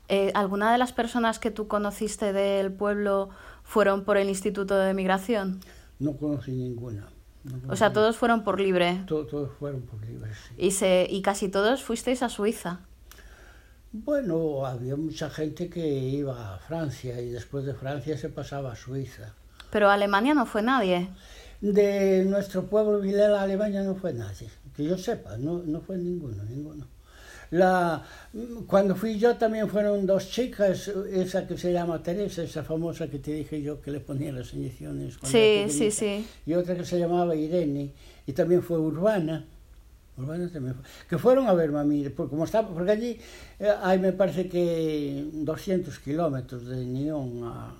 Eh, 0.09 0.31
¿Alguna 0.33 0.71
de 0.71 0.77
las 0.79 0.93
personas 0.93 1.37
que 1.37 1.51
tú 1.51 1.67
conociste 1.67 2.33
del 2.33 2.71
pueblo 2.71 3.29
fueron 3.63 4.03
por 4.03 4.17
el 4.17 4.29
Instituto 4.29 4.75
de 4.77 4.93
Migración? 4.95 5.59
No 5.99 6.13
conocí 6.17 6.51
ninguna. 6.51 7.07
no 7.43 7.71
O 7.71 7.75
sea, 7.75 7.93
todos 7.93 8.17
fueron 8.17 8.43
por 8.43 8.59
libre. 8.59 9.03
to- 9.05 9.27
todos 9.27 9.51
fueron 9.59 9.81
por 9.83 10.03
libres. 10.03 10.35
sí. 10.49 10.55
Y, 10.57 10.71
se, 10.71 11.05
y 11.09 11.21
casi 11.21 11.49
todos 11.49 11.83
fuisteis 11.83 12.23
a 12.23 12.29
Suiza. 12.29 12.79
Bueno, 13.95 14.65
había 14.65 14.95
mucha 14.95 15.29
gente 15.29 15.69
que 15.69 15.87
iba 15.87 16.55
a 16.55 16.57
Francia 16.57 17.21
y 17.21 17.29
después 17.29 17.63
de 17.63 17.75
Francia 17.75 18.17
se 18.17 18.27
pasaba 18.27 18.71
a 18.71 18.75
Suiza. 18.75 19.35
Pero 19.69 19.87
a 19.87 19.93
Alemania 19.93 20.33
no 20.33 20.47
fue 20.47 20.63
nadie. 20.63 21.09
De 21.61 22.25
nuestro 22.25 22.63
pueblo 22.63 22.99
Vilela, 22.99 23.43
Alemania, 23.43 23.83
no 23.83 23.93
fue 23.93 24.11
nadie. 24.11 24.49
Que 24.75 24.85
yo 24.85 24.97
sepa, 24.97 25.37
no, 25.37 25.59
no 25.59 25.79
fue 25.79 25.97
ninguno, 25.99 26.43
ninguno. 26.43 26.87
La, 27.51 28.03
cuando 28.65 28.95
fui 28.95 29.19
yo 29.19 29.35
también 29.35 29.69
fueron 29.69 30.07
dos 30.07 30.27
chicas, 30.27 30.87
esa 31.11 31.45
que 31.45 31.55
se 31.55 31.71
llama 31.71 32.01
Teresa, 32.01 32.41
esa 32.41 32.63
famosa 32.63 33.07
que 33.07 33.19
te 33.19 33.31
dije 33.31 33.61
yo 33.61 33.79
que 33.79 33.91
le 33.91 33.99
ponía 33.99 34.31
las 34.31 34.55
inyecciones. 34.55 35.19
Sí, 35.21 35.67
sí, 35.69 35.91
sí. 35.91 36.27
Y 36.47 36.55
otra 36.55 36.75
que 36.75 36.83
se 36.83 36.97
llamaba 36.97 37.35
Irene, 37.35 37.93
y 38.25 38.33
también 38.33 38.63
fue 38.63 38.79
Urbana. 38.79 39.45
Fue. 40.15 40.49
Que 41.09 41.17
fueron 41.17 41.47
a 41.47 41.53
verme 41.53 41.79
a 41.79 41.83
mí, 41.83 42.07
porque, 42.09 42.29
como 42.31 42.45
estaba, 42.45 42.67
porque 42.67 42.91
allí 42.91 43.19
eh, 43.59 43.73
hay 43.81 43.97
me 43.99 44.13
parece 44.13 44.47
que 44.47 45.27
200 45.33 45.97
kilómetros 45.99 46.65
de 46.67 46.85
Nyon 46.85 47.43
a, 47.45 47.73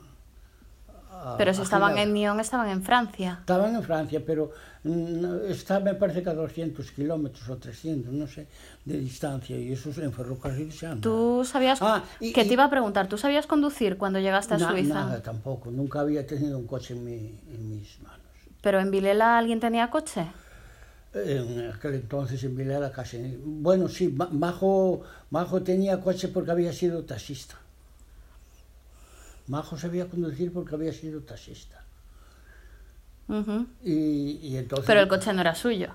a- 1.12 1.38
Pero 1.38 1.54
si 1.54 1.62
estaban 1.62 1.98
en 1.98 2.14
Nyon, 2.14 2.40
estaban 2.40 2.70
en 2.70 2.82
Francia. 2.84 3.38
Estaban 3.42 3.76
en 3.76 3.84
Francia, 3.84 4.22
pero 4.26 4.52
mm, 4.84 5.46
está 5.50 5.80
me 5.80 5.94
parece 5.94 6.24
que 6.24 6.30
a 6.30 6.34
200 6.34 6.92
kilómetros 6.92 7.48
o 7.50 7.58
300, 7.58 8.12
no 8.12 8.26
sé, 8.28 8.48
de 8.84 9.00
distancia, 9.00 9.56
y 9.58 9.72
eso 9.72 9.92
es 9.92 10.00
en 10.00 10.12
ferrocarril 10.12 10.72
se 10.74 10.88
anda. 10.88 11.02
¿Tú 11.02 11.44
sabías... 11.46 11.80
Ah, 11.82 12.04
y- 12.20 12.34
que 12.34 12.42
y- 12.44 12.48
te 12.48 12.54
iba 12.54 12.66
a 12.66 12.70
preguntar, 12.70 13.08
¿tú 13.08 13.18
sabías 13.18 13.46
conducir 13.48 13.98
cuando 13.98 14.20
llegaste 14.20 14.56
a 14.56 14.58
Na- 14.58 14.72
Suiza? 14.72 14.94
Nada 14.96 15.22
tampoco, 15.22 15.70
nunca 15.72 16.00
había 16.02 16.26
tenido 16.26 16.58
un 16.58 16.66
coche 16.68 16.94
en, 16.96 17.06
mi- 17.06 17.40
en 17.52 17.70
mis 17.70 18.00
manos. 18.02 18.20
¿Pero 18.62 18.80
en 18.80 18.90
Vilela 18.92 19.38
alguien 19.38 19.60
tenía 19.60 19.90
coche? 19.90 20.26
En 21.14 21.70
aquel 21.72 21.94
entonces 21.96 22.44
en 22.44 22.56
Vilela 22.56 22.92
casi... 22.92 23.38
Bueno, 23.44 23.88
sí, 23.88 24.08
Ma- 24.10 24.30
Majo, 24.32 25.02
Majo 25.30 25.62
tenía 25.62 26.00
coche 26.02 26.28
porque 26.30 26.52
había 26.52 26.74
sido 26.74 27.04
taxista. 27.04 27.56
Majo 29.48 29.78
sabía 29.78 30.08
conducir 30.08 30.52
porque 30.52 30.74
había 30.76 30.92
sido 30.92 31.22
taxista. 31.22 31.84
Y, 33.84 34.40
y 34.42 34.58
entonces... 34.58 34.86
Pero 34.88 35.02
el 35.02 35.08
coche 35.08 35.34
no 35.34 35.42
era 35.42 35.54
suyo. 35.54 35.90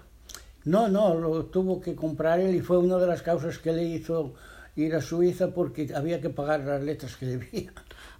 No, 0.64 0.88
no, 0.88 1.14
lo 1.14 1.46
tuvo 1.46 1.80
que 1.80 1.94
comprar 1.94 2.40
él 2.40 2.54
y 2.54 2.60
fue 2.60 2.78
una 2.78 2.98
de 2.98 3.06
las 3.06 3.22
causas 3.22 3.58
que 3.58 3.72
le 3.72 3.84
hizo 3.84 4.34
ir 4.76 4.94
a 4.94 5.00
Suiza 5.00 5.48
porque 5.48 5.92
había 5.94 6.20
que 6.20 6.30
pagar 6.30 6.60
las 6.60 6.82
letras 6.82 7.16
que 7.16 7.26
debía. 7.26 7.72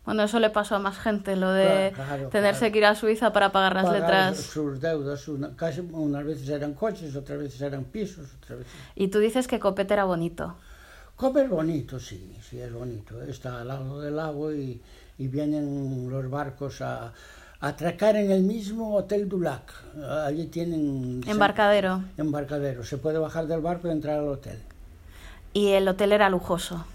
Bueno, 0.08 0.22
eso 0.22 0.40
le 0.40 0.48
pasó 0.48 0.74
a 0.74 0.78
más 0.78 0.98
gente, 0.98 1.36
lo 1.36 1.52
de 1.52 1.92
Claro, 1.94 2.30
tenerse 2.30 2.60
claro. 2.60 2.72
que 2.72 2.78
ir 2.78 2.84
a 2.86 2.94
Suiza 2.94 3.30
para 3.30 3.52
pagar 3.52 3.74
las 3.74 3.84
Pagar 3.84 4.00
letras. 4.00 4.38
sus 4.38 4.80
deudas, 4.80 5.28
una- 5.28 5.54
casi 5.54 5.80
unas 5.80 6.24
veces 6.24 6.48
eran 6.48 6.72
coches, 6.72 7.14
otras 7.14 7.38
veces 7.38 7.60
eran 7.60 7.84
pisos, 7.84 8.26
otras 8.42 8.60
veces... 8.60 8.72
Y 8.94 9.08
tú 9.08 9.18
dices 9.18 9.46
que 9.46 9.60
Copete 9.60 9.92
era 9.92 10.04
bonito. 10.04 10.56
Cope 11.14 11.42
es 11.42 11.50
bonito, 11.50 12.00
sí, 12.00 12.34
sí 12.40 12.58
es 12.58 12.72
bonito. 12.72 13.20
Está 13.22 13.60
al 13.60 13.68
lado 13.68 14.00
del 14.00 14.16
lago 14.16 14.50
y, 14.50 14.80
y 15.18 15.28
vienen 15.28 16.08
los 16.08 16.30
barcos 16.30 16.80
a, 16.80 17.12
atracar 17.60 18.16
en 18.16 18.30
el 18.30 18.44
mismo 18.44 18.94
Hotel 18.96 19.28
Dulac. 19.28 19.74
Allí 20.24 20.46
tienen... 20.46 21.20
Embarcadero. 21.26 22.00
Embarcadero. 22.16 22.82
Se 22.82 22.96
puede 22.96 23.18
bajar 23.18 23.46
del 23.46 23.60
barco 23.60 23.88
y 23.88 23.90
entrar 23.90 24.20
al 24.20 24.28
hotel. 24.28 24.58
¿Y 25.52 25.72
el 25.72 25.86
hotel 25.86 26.12
era 26.12 26.30
lujoso? 26.30 26.86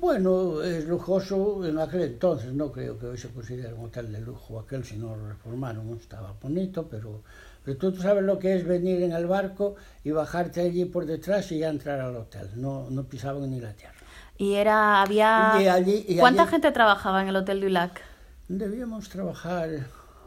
Bueno, 0.00 0.62
é 0.64 0.80
lujoso 0.80 1.60
en 1.60 1.76
aquel 1.76 2.16
entonces, 2.16 2.56
non 2.56 2.72
creo 2.72 2.96
que 2.96 3.12
hoxe 3.12 3.28
considere 3.36 3.76
un 3.76 3.92
hotel 3.92 4.08
de 4.08 4.24
lujo, 4.24 4.56
aquel 4.56 4.80
se 4.80 4.96
non 4.96 5.12
reformaron, 5.28 5.92
estaba 5.92 6.32
bonito, 6.40 6.88
pero, 6.88 7.20
pero 7.60 7.76
tú, 7.76 7.92
sabes 8.00 8.24
lo 8.24 8.40
que 8.40 8.56
es 8.56 8.64
venir 8.64 9.04
en 9.04 9.12
el 9.12 9.28
barco 9.28 9.76
y 10.00 10.08
bajarte 10.08 10.64
allí 10.64 10.88
por 10.88 11.04
detrás 11.04 11.52
y 11.52 11.60
ya 11.60 11.68
entrar 11.68 12.00
al 12.00 12.16
hotel, 12.16 12.48
no, 12.56 12.88
no 12.88 13.04
pisaban 13.04 13.44
ni 13.52 13.60
la 13.60 13.76
tierra. 13.76 14.00
Y 14.40 14.56
era, 14.56 15.02
había... 15.04 15.60
Y 15.60 15.68
allí, 15.68 16.04
y 16.08 16.16
¿Cuánta 16.16 16.48
allí... 16.48 16.52
gente 16.56 16.72
trabajaba 16.72 17.20
en 17.20 17.28
el 17.28 17.36
Hotel 17.36 17.60
Dulac? 17.60 18.00
Debíamos 18.48 19.10
trabajar, 19.12 19.68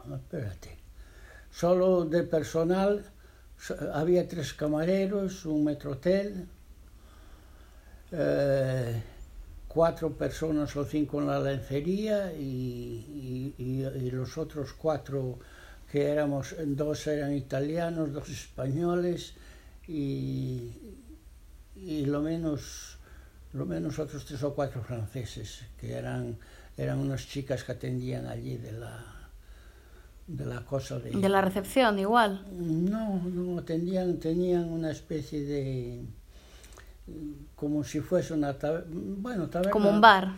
espérate, 0.06 0.78
solo 1.50 2.04
de 2.04 2.22
personal, 2.22 3.02
había 3.92 4.22
tres 4.28 4.54
camareros, 4.54 5.44
un 5.46 5.64
metrotel, 5.64 6.46
eh, 8.12 9.02
cuatro 9.74 10.12
personas 10.16 10.76
o 10.76 10.84
cinco 10.84 11.20
en 11.20 11.26
la 11.26 11.40
lencería 11.40 12.32
y, 12.32 13.52
y- 13.58 13.62
y- 13.64 14.06
y 14.06 14.10
los 14.10 14.38
otros 14.38 14.72
cuatro 14.74 15.38
que 15.90 16.06
éramos, 16.14 16.54
dos 16.66 17.06
eran 17.06 17.32
italianos, 17.34 18.12
dos 18.12 18.28
españoles 18.30 19.34
y, 19.88 20.70
y 21.76 22.06
lo 22.06 22.20
menos 22.22 22.98
lo 23.52 23.66
menos 23.66 23.98
otros 23.98 24.24
tres 24.24 24.42
o 24.42 24.54
cuatro 24.54 24.82
franceses 24.82 25.62
que 25.78 25.92
eran 25.94 26.36
eran 26.76 26.98
unas 26.98 27.26
chicas 27.28 27.62
que 27.64 27.72
atendían 27.72 28.26
allí 28.26 28.56
de 28.56 28.72
la 28.72 29.04
de 30.26 30.46
la 30.46 30.64
cosa 30.64 30.98
de 30.98 31.10
De 31.10 31.28
la 31.28 31.40
recepción, 31.42 31.98
igual. 31.98 32.44
no 32.52 33.20
no 33.24 33.58
atendían 33.58 34.18
tenían 34.18 34.64
una 34.78 34.90
especie 34.90 35.44
de 35.44 36.02
como 37.54 37.84
si 37.84 38.00
fuese 38.00 38.32
una 38.34 38.54
taberna 38.58 38.86
bueno 39.18 39.48
taberna 39.48 39.70
Como 39.72 39.90
un 39.90 40.00
bar. 40.00 40.32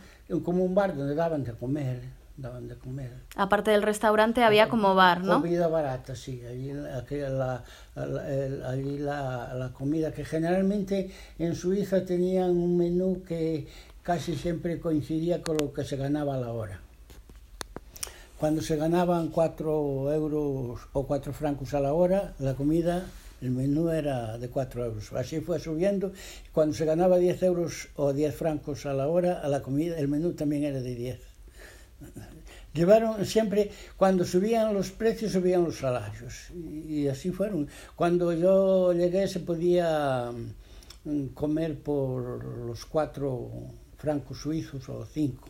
como 0.44 0.64
un 0.64 0.74
bar 0.74 0.96
donde 0.96 1.14
daban 1.14 1.44
de 1.44 1.52
comer 1.52 2.00
daban 2.36 2.66
de 2.68 2.76
comer 2.76 3.12
Aparte 3.36 3.70
del 3.70 3.82
restaurante 3.82 4.42
había 4.44 4.68
como 4.68 4.94
bar, 4.94 5.22
¿no? 5.24 5.40
Comida 5.40 5.68
barata, 5.68 6.14
sí. 6.14 6.42
Allí, 6.44 6.72
la, 6.72 7.62
la- 7.94 8.28
el- 8.28 8.62
allí 8.64 8.98
la, 8.98 9.54
la 9.54 9.72
comida 9.72 10.12
que 10.12 10.24
generalmente 10.24 11.10
en 11.38 11.54
Suiza 11.54 12.04
tenían 12.04 12.50
un 12.50 12.76
menú 12.76 13.22
que 13.26 13.66
casi 14.02 14.36
siempre 14.36 14.78
coincidía 14.80 15.40
con 15.42 15.56
lo 15.56 15.72
que 15.72 15.84
se 15.84 15.96
ganaba 15.96 16.34
a 16.34 16.38
la 16.38 16.52
hora. 16.52 16.80
Cuando 18.38 18.60
se 18.60 18.76
ganaban 18.76 19.28
cuatro 19.28 20.12
euros 20.12 20.80
o 20.92 21.06
cuatro 21.06 21.32
francos 21.32 21.72
a 21.72 21.80
la 21.80 21.94
hora, 21.94 22.34
la 22.38 22.52
comida, 22.54 23.06
el 23.42 23.50
menú 23.50 23.90
era 23.90 24.38
de 24.38 24.48
4 24.48 24.84
euros. 24.84 25.12
Así 25.12 25.40
fue 25.40 25.60
subiendo. 25.60 26.12
Cuando 26.52 26.74
se 26.74 26.84
ganaba 26.84 27.18
10 27.18 27.42
euros 27.42 27.88
o 27.96 28.12
10 28.12 28.34
francos 28.34 28.86
a 28.86 28.94
la 28.94 29.08
hora, 29.08 29.40
a 29.40 29.48
la 29.48 29.62
comida, 29.62 29.98
el 29.98 30.08
menú 30.08 30.32
también 30.32 30.64
era 30.64 30.80
de 30.80 30.94
10. 30.94 31.20
Llevaron 32.74 33.24
siempre, 33.24 33.70
cuando 33.96 34.24
subían 34.24 34.74
los 34.74 34.90
precios, 34.90 35.32
subían 35.32 35.64
los 35.64 35.78
salarios. 35.78 36.50
Y, 36.50 37.08
así 37.08 37.30
fueron. 37.30 37.68
Cuando 37.94 38.32
yo 38.32 38.92
llegué 38.92 39.28
se 39.28 39.40
podía 39.40 40.30
mm, 41.04 41.28
comer 41.28 41.78
por 41.78 42.44
los 42.44 42.84
4 42.84 43.50
francos 43.96 44.38
suizos 44.38 44.88
o 44.88 45.06
5 45.06 45.48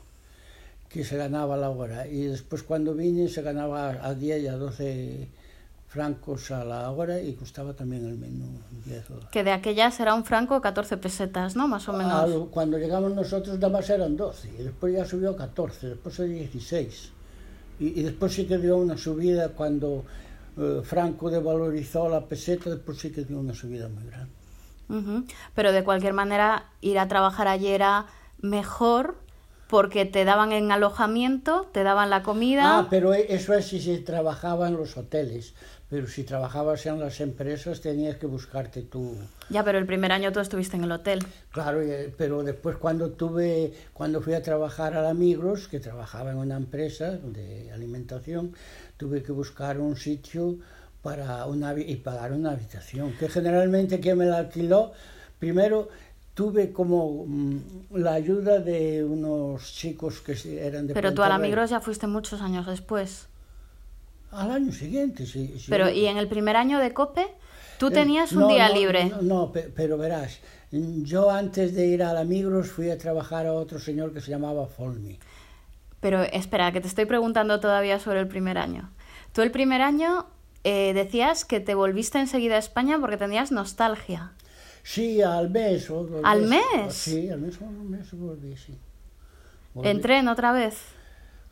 que 0.88 1.05
se 1.05 1.16
ganaba 1.16 1.55
a 1.55 1.59
la 1.59 1.71
hora. 1.71 2.07
Y 2.07 2.23
después 2.26 2.62
cuando 2.62 2.95
vine 2.95 3.28
se 3.28 3.43
ganaba 3.43 4.07
a 4.07 4.14
10 4.14 4.43
y 4.43 4.47
a 4.47 4.57
12 4.57 5.28
francos 5.88 6.50
a 6.50 6.64
la 6.64 6.90
hora 6.90 7.21
y 7.21 7.35
costaba 7.35 7.73
también 7.73 8.05
el 8.07 8.19
menú 8.19 8.61
10 8.85 9.11
o 9.11 9.31
Que 9.31 9.45
de 9.45 9.52
aquellas 9.52 9.99
era 10.00 10.14
un 10.14 10.25
franco 10.25 10.61
14 10.61 10.97
pesetas, 10.97 11.57
¿no? 11.57 11.69
Más 11.69 11.88
o 11.88 11.93
menos. 11.93 12.49
Cuando 12.50 12.76
llegamos 12.78 13.14
nosotros 13.14 13.55
nada 13.57 13.69
más 13.71 13.88
eran 13.88 14.16
12 14.16 14.50
y 14.59 14.62
después 14.64 14.95
ya 14.95 15.05
subió 15.05 15.31
a 15.31 15.37
14, 15.37 15.88
después 15.90 16.19
a 16.21 16.25
16. 16.25 17.12
Y, 17.78 18.00
y 18.00 18.02
después 18.02 18.33
sí 18.35 18.47
que 18.47 18.59
dio 18.59 18.76
una 18.76 18.97
subida 18.97 19.50
cuando 19.50 20.05
eh, 20.59 20.81
Franco 20.83 21.31
devalorizó 21.31 22.09
la 22.09 22.23
peseta, 22.26 22.71
después 22.71 22.99
sí 22.99 23.11
que 23.12 23.25
dio 23.25 23.38
una 23.38 23.55
subida 23.55 23.88
muy 23.88 24.05
grande. 24.07 24.33
Pero 25.55 25.73
de 25.73 25.83
cualquier 25.83 26.12
manera, 26.12 26.66
ir 26.81 26.99
a 26.99 27.09
trabajar 27.09 27.49
allí 27.49 27.69
era 27.69 28.07
mejor 28.40 29.16
porque 29.69 30.05
te 30.05 30.25
daban 30.25 30.52
en 30.52 30.71
alojamiento, 30.71 31.69
te 31.73 31.83
daban 31.83 32.09
la 32.09 32.23
comida. 32.23 32.78
Ah, 32.78 32.87
pero 32.88 33.12
e- 33.12 33.35
eso 33.35 33.52
es 33.52 33.66
si 33.66 33.81
se 33.81 33.99
trabajaba 33.99 34.69
en 34.69 34.76
los 34.76 34.97
hoteles, 34.97 35.55
pero 35.88 36.09
si 36.09 36.25
trabajabas 36.25 36.85
en 36.87 36.99
las 36.99 37.21
empresas 37.21 37.81
tenías 37.81 38.16
que 38.16 38.26
buscarte 38.26 38.83
tú. 38.83 39.16
Ya, 39.50 39.62
pero 39.62 39.78
el 39.78 39.87
primer 39.87 40.11
año 40.11 40.33
tú 40.33 40.40
estuviste 40.40 40.76
en 40.76 40.85
el 40.85 40.93
hotel. 40.93 41.25
Claro, 41.52 41.81
eh, 41.81 42.12
pero 42.16 42.43
después 42.43 42.76
cuando 42.76 43.11
tuve, 43.11 43.73
cuando 43.93 44.21
fui 44.21 44.35
a 44.35 44.43
trabajar 44.43 44.95
a 44.95 45.02
la 45.02 45.14
Migros, 45.14 45.69
que 45.69 45.78
trabajaba 45.78 46.33
en 46.33 46.38
una 46.38 46.57
empresa 46.57 47.12
de 47.12 47.71
alimentación, 47.73 48.52
tuve 48.97 49.23
que 49.23 49.31
buscar 49.31 49.78
un 49.78 49.97
sitio 49.97 50.59
para 51.02 51.47
una 51.47 51.73
y 51.78 51.97
pagar 51.97 52.33
una 52.33 52.50
habitación, 52.50 53.12
que 53.12 53.28
generalmente 53.28 54.00
quien 54.00 54.19
me 54.19 54.26
la 54.26 54.38
alquiló, 54.38 54.93
primero 55.38 55.88
tuve 56.35 56.73
como 56.73 57.25
mm, 57.26 57.61
la 57.93 58.14
ayuda 58.14 58.59
de 58.59 59.05
unos 59.05 59.73
chicos 59.73 60.21
que 60.21 60.33
eran 60.61 60.88
de 60.88 60.95
Pero 60.95 61.14
tú 61.14 61.23
a 61.23 61.28
la 61.28 61.37
Pontevedra. 61.37 61.38
Migros 61.38 61.71
ya 61.71 61.81
fuiste 61.81 62.09
muchos 62.09 62.43
años 62.43 62.66
después. 62.66 63.28
Al 64.33 64.50
año 64.50 64.73
siguiente, 64.73 65.25
sí. 65.26 65.54
sí. 65.59 65.66
Pero, 65.71 65.90
¿y 65.90 66.06
en 66.06 66.16
el 66.18 66.28
primer 66.28 66.56
año 66.56 66.78
de 66.78 66.92
COPE? 66.92 67.26
Tú 67.78 67.87
Eh, 67.88 67.90
tenías 67.90 68.33
un 68.33 68.40
no, 68.40 68.49
día 68.49 68.68
no, 68.68 68.75
libre. 68.75 69.04
No, 69.06 69.23
no, 69.23 69.52
pe- 69.52 69.71
pero 69.75 69.97
verás, 69.99 70.40
yo 70.71 71.30
antes 71.30 71.75
de 71.75 71.87
ir 71.87 72.02
a 72.02 72.12
la 72.12 72.25
Migros 72.25 72.71
fui 72.71 72.90
a 72.90 72.99
trabajar 72.99 73.47
a 73.47 73.52
otro 73.52 73.78
señor 73.78 74.12
que 74.12 74.21
se 74.21 74.30
llamaba 74.30 74.66
Folmi. 74.66 75.18
Pero 76.00 76.23
espera, 76.23 76.73
que 76.73 76.80
te 76.80 76.88
estoy 76.88 77.06
preguntando 77.06 77.61
todavía 77.61 77.99
sobre 77.99 78.21
el 78.21 78.28
primer 78.28 78.59
año. 78.59 78.90
Tú 79.33 79.42
el 79.42 79.50
primer 79.50 79.83
año 79.83 80.26
eh, 80.64 80.92
decías 80.95 81.45
que 81.45 81.61
te 81.61 81.75
volviste 81.75 82.18
enseguida 82.18 82.56
a 82.56 82.59
España 82.59 82.99
porque 83.00 83.16
tenías 83.16 83.52
nostalgia. 83.52 84.33
Sí, 84.83 85.21
al 85.23 85.50
mes. 85.50 85.90
¿Al 86.23 86.42
meses. 86.42 86.71
mes? 86.85 86.95
Sí, 86.95 87.28
al 87.28 87.40
mes 87.40 87.61
un 87.61 87.90
mes 87.90 88.12
volví, 88.12 88.56
sí. 88.56 88.75
Volví. 89.75 89.88
En 89.90 90.00
tren 90.00 90.28
otra 90.28 90.52
vez. 90.52 90.75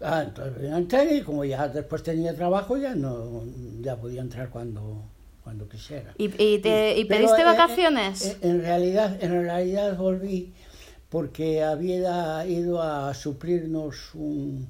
Ah, 0.01 0.23
entonces 0.27 0.65
entré 0.73 1.17
y 1.17 1.23
como 1.23 1.45
ya 1.45 1.69
después 1.69 2.03
tenía 2.03 2.35
trabajo 2.35 2.77
ya 2.77 2.95
no 2.95 3.43
ya 3.81 3.97
podía 3.97 4.21
entrar 4.23 4.51
cuando 4.51 5.03
cuando 5.43 5.69
quisiera. 5.69 6.15
¿Y, 6.17 6.27
y, 6.43 6.59
te- 6.59 6.97
y 6.99 7.05
pediste 7.05 7.43
eh, 7.43 7.45
vacaciones? 7.45 8.21
eh, 8.21 8.39
en 8.43 8.61
realidad 8.63 9.19
en 9.23 9.33
realidad 9.43 9.97
volví 9.97 10.53
porque 11.11 11.63
había 11.63 12.47
ido 12.47 12.83
a 12.83 13.15
suplirnos 13.15 14.15
un, 14.15 14.69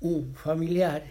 un 0.00 0.34
familiar 0.34 1.02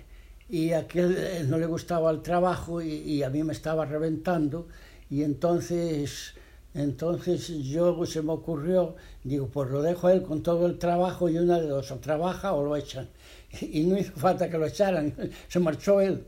y 0.49 0.71
a 0.71 0.79
aquel 0.79 1.15
eh, 1.17 1.43
no 1.47 1.57
le 1.57 1.65
gustaba 1.65 2.11
el 2.11 2.21
trabajo 2.21 2.81
y, 2.81 2.89
y 2.93 3.23
a 3.23 3.29
mí 3.29 3.43
me 3.43 3.53
estaba 3.53 3.85
reventando 3.85 4.67
y 5.09 5.23
entonces 5.23 6.35
entonces 6.75 7.47
yo 7.63 8.05
se 8.05 8.21
me 8.21 8.33
ocurrió 8.33 8.95
digo 9.23 9.47
pues 9.47 9.69
lo 9.71 9.81
dejo 9.81 10.07
a 10.07 10.13
él 10.13 10.21
con 10.21 10.43
todo 10.43 10.65
el 10.67 10.77
trabajo 10.77 11.29
y 11.29 11.37
una 11.37 11.59
de 11.59 11.67
dos 11.67 11.89
o 11.91 11.95
trabaja 11.97 12.53
o 12.53 12.63
lo 12.63 12.75
echan 12.75 13.07
y 13.61 13.81
no 13.83 13.97
hizo 13.97 14.11
falta 14.13 14.49
que 14.49 14.57
lo 14.57 14.65
echaran 14.67 15.13
se 15.47 15.59
marchó 15.59 16.01
él 16.01 16.23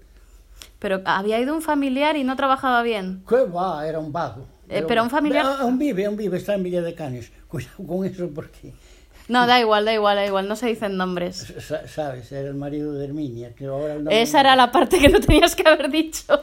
Pero 0.79 1.01
había 1.05 1.39
ido 1.39 1.53
un 1.53 1.61
familiar 1.61 2.15
y 2.17 2.23
no 2.23 2.35
trabajaba 2.35 2.81
bien. 2.81 3.23
¿Qué 3.29 3.43
va? 3.45 3.87
Era 3.87 3.99
un 3.99 4.11
vago. 4.11 4.45
Eh, 4.69 4.83
pero 4.87 5.03
un 5.03 5.09
familiar- 5.09 5.45
Ah, 5.59 5.65
un 5.65 5.77
vive, 5.77 6.07
un 6.07 6.17
vive, 6.17 6.37
está 6.37 6.55
en 6.55 6.63
Villa 6.63 6.81
de 6.81 6.93
Canes. 6.95 7.31
Cuidado 7.47 7.77
con 7.87 8.03
eso 8.05 8.29
porque, 8.33 8.73
No, 9.27 9.45
da 9.47 9.59
igual, 9.59 9.85
da 9.85 9.93
igual, 9.93 10.15
da 10.17 10.25
igual, 10.25 10.47
no 10.47 10.55
se 10.55 10.67
dicen 10.67 10.97
nombres. 10.97 11.53
sa- 11.59 11.87
sabes, 11.87 12.31
era 12.31 12.47
el 12.49 12.55
marido 12.55 12.93
de 12.93 13.05
Herminia, 13.05 13.53
que 13.53 13.65
ahora 13.67 13.97
Esa 14.09 14.39
era 14.39 14.55
la 14.55 14.71
parte 14.71 14.97
que 14.99 15.09
no 15.09 15.19
tenías 15.19 15.55
que 15.55 15.67
haber 15.67 15.89
dicho. 15.91 16.33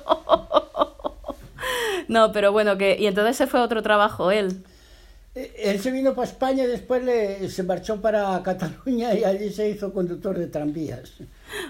No, 2.09 2.33
pero 2.33 2.53
bueno, 2.53 2.77
que... 2.79 2.97
Y 2.99 3.07
entonces 3.07 3.37
se 3.37 3.47
fue 3.47 3.61
a 3.61 3.65
otro 3.65 3.83
trabajo 3.83 4.31
él. 4.31 4.63
Eh, 5.35 5.53
Él 5.65 5.81
se 5.81 5.91
vino 5.91 6.15
para 6.15 6.29
España 6.29 6.65
y 6.65 6.69
después 6.69 7.03
le, 7.03 7.49
se 7.51 7.63
marchó 7.65 8.01
para 8.01 8.41
Cataluña 8.43 9.15
y 9.15 9.25
allí 9.25 9.51
se 9.51 9.69
hizo 9.69 9.93
conductor 9.93 10.39
de 10.39 10.47
tranvías. 10.47 11.13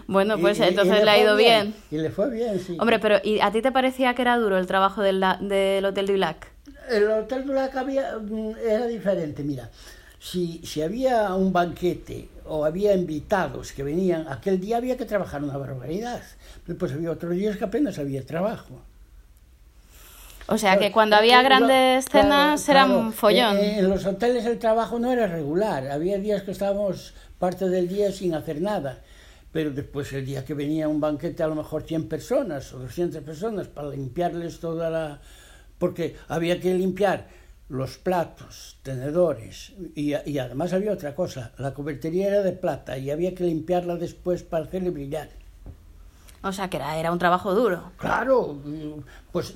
Bueno, 0.07 0.38
pues 0.38 0.59
Y- 0.59 0.62
y- 0.62 0.64
y 0.64 0.69
entonces 0.69 1.03
le 1.05 1.11
ha 1.11 1.19
ido 1.19 1.37
bien. 1.37 1.75
Y 1.91 1.97
le 1.97 2.11
fue 2.11 2.29
bien, 2.31 2.61
sí. 2.61 2.76
Hombre, 2.79 2.99
pero 2.99 3.17
¿y 3.25 3.41
a 3.41 3.50
ti 3.50 3.62
te 3.62 3.73
parecía 3.73 4.14
que 4.14 4.23
era 4.23 4.37
duro 4.37 4.59
el 4.59 4.67
trabajo 4.67 5.00
del, 5.03 5.25
del 5.41 5.85
Hotel 5.85 6.07
du 6.07 6.17
Lac? 6.17 6.47
El 6.91 7.11
Hotel 7.11 7.47
Dulac 7.47 7.75
había, 7.76 8.19
mm, 8.19 8.57
era 8.69 8.87
diferente, 8.87 9.43
mira. 9.43 9.71
Si, 10.19 10.61
si 10.64 10.83
había 10.83 11.35
un 11.35 11.50
banquete 11.53 12.29
o 12.47 12.67
había 12.67 12.95
invitados 12.95 13.73
que 13.73 13.83
venían, 13.83 14.29
aquel 14.29 14.61
día 14.61 14.76
había 14.76 14.97
que 14.99 15.07
trabajar 15.07 15.43
una 15.43 15.57
barbaridad. 15.57 16.23
Después 16.67 16.93
había 16.93 17.11
otros 17.11 17.33
días 17.33 17.57
que 17.57 17.64
apenas 17.64 17.99
había 17.99 18.25
trabajo. 18.26 18.83
O 20.46 20.58
sea, 20.58 20.78
que 20.78 20.90
Claro, 20.90 20.92
cuando 20.92 21.16
eh, 21.16 21.18
había 21.20 21.40
eh, 21.40 21.44
grandes 21.44 22.06
claro, 22.06 22.28
cenas 22.28 22.68
era 22.68 22.84
claro. 22.84 23.00
un 23.00 23.12
follón. 23.12 23.56
Eh, 23.58 23.78
en 23.78 23.88
los 23.88 24.04
hoteles 24.06 24.44
el 24.46 24.58
trabajo 24.58 24.98
no 24.98 25.12
era 25.12 25.26
regular. 25.26 25.88
Había 25.88 26.18
días 26.18 26.42
que 26.42 26.52
estábamos 26.52 27.14
parte 27.38 27.68
del 27.68 27.88
día 27.88 28.12
sin 28.12 28.34
hacer 28.34 28.60
nada. 28.60 29.02
pero 29.52 29.70
después 29.70 30.12
el 30.12 30.26
día 30.26 30.44
que 30.44 30.54
venía 30.54 30.88
un 30.88 31.00
banquete 31.00 31.42
a 31.42 31.48
lo 31.48 31.54
mejor 31.54 31.84
100 31.84 32.08
personas 32.08 32.72
o 32.74 32.78
200 32.80 33.22
personas 33.22 33.68
para 33.68 33.88
limpiarles 33.90 34.60
toda 34.60 34.90
la... 34.90 35.20
porque 35.78 36.16
había 36.28 36.60
que 36.60 36.74
limpiar 36.74 37.28
los 37.68 37.98
platos, 37.98 38.78
tenedores 38.82 39.72
y, 39.94 40.14
y 40.26 40.38
además 40.38 40.72
había 40.72 40.92
otra 40.92 41.14
cosa, 41.14 41.52
la 41.58 41.72
cobertería 41.72 42.28
era 42.28 42.42
de 42.42 42.52
plata 42.52 42.98
y 42.98 43.10
había 43.10 43.34
que 43.34 43.44
limpiarla 43.44 43.96
después 43.96 44.42
para 44.42 44.64
hacerle 44.64 44.90
brillar. 44.90 45.30
O 46.44 46.52
sea, 46.52 46.68
que 46.68 46.76
era, 46.76 46.96
era 46.98 47.10
un 47.10 47.18
trabajo 47.18 47.54
duro. 47.54 47.92
Claro, 47.96 48.58
pues 49.32 49.54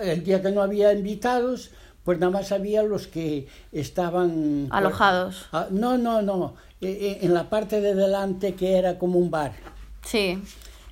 el 0.00 0.24
día 0.24 0.40
que 0.40 0.50
no 0.50 0.62
había 0.62 0.92
invitados, 0.92 1.70
pues 2.04 2.18
nada 2.18 2.32
más 2.32 2.52
había 2.52 2.82
los 2.82 3.06
que 3.06 3.48
estaban... 3.72 4.66
pues, 4.68 4.78
Alojados. 4.78 5.48
no, 5.70 5.98
no, 5.98 6.22
no, 6.22 6.54
eh, 6.80 6.96
eh, 7.00 7.18
en 7.22 7.34
la 7.34 7.50
parte 7.50 7.80
de 7.80 7.94
delante 7.94 8.54
que 8.54 8.78
era 8.78 8.98
como 8.98 9.18
un 9.18 9.30
bar. 9.30 9.52
Sí. 10.04 10.40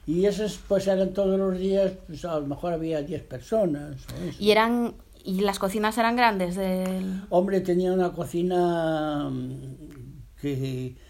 Y 0.06 0.26
esos 0.26 0.58
pues 0.68 0.86
eran 0.86 1.12
todos 1.12 1.38
los 1.38 1.58
días, 1.58 1.92
pues 2.06 2.24
a 2.24 2.38
lo 2.38 2.46
mejor 2.46 2.72
había 2.72 3.02
10 3.02 3.22
personas. 3.24 3.96
eso. 3.96 4.36
Y 4.38 4.50
eran 4.50 4.94
y 5.26 5.40
las 5.40 5.58
cocinas 5.58 5.98
eran 5.98 6.14
grandes 6.14 6.54
del 6.54 7.22
Hombre, 7.30 7.60
tenía 7.60 7.92
una 7.92 8.12
cocina 8.12 9.28
mm, 9.28 10.36
que 10.40 10.94
mm, 10.94 11.05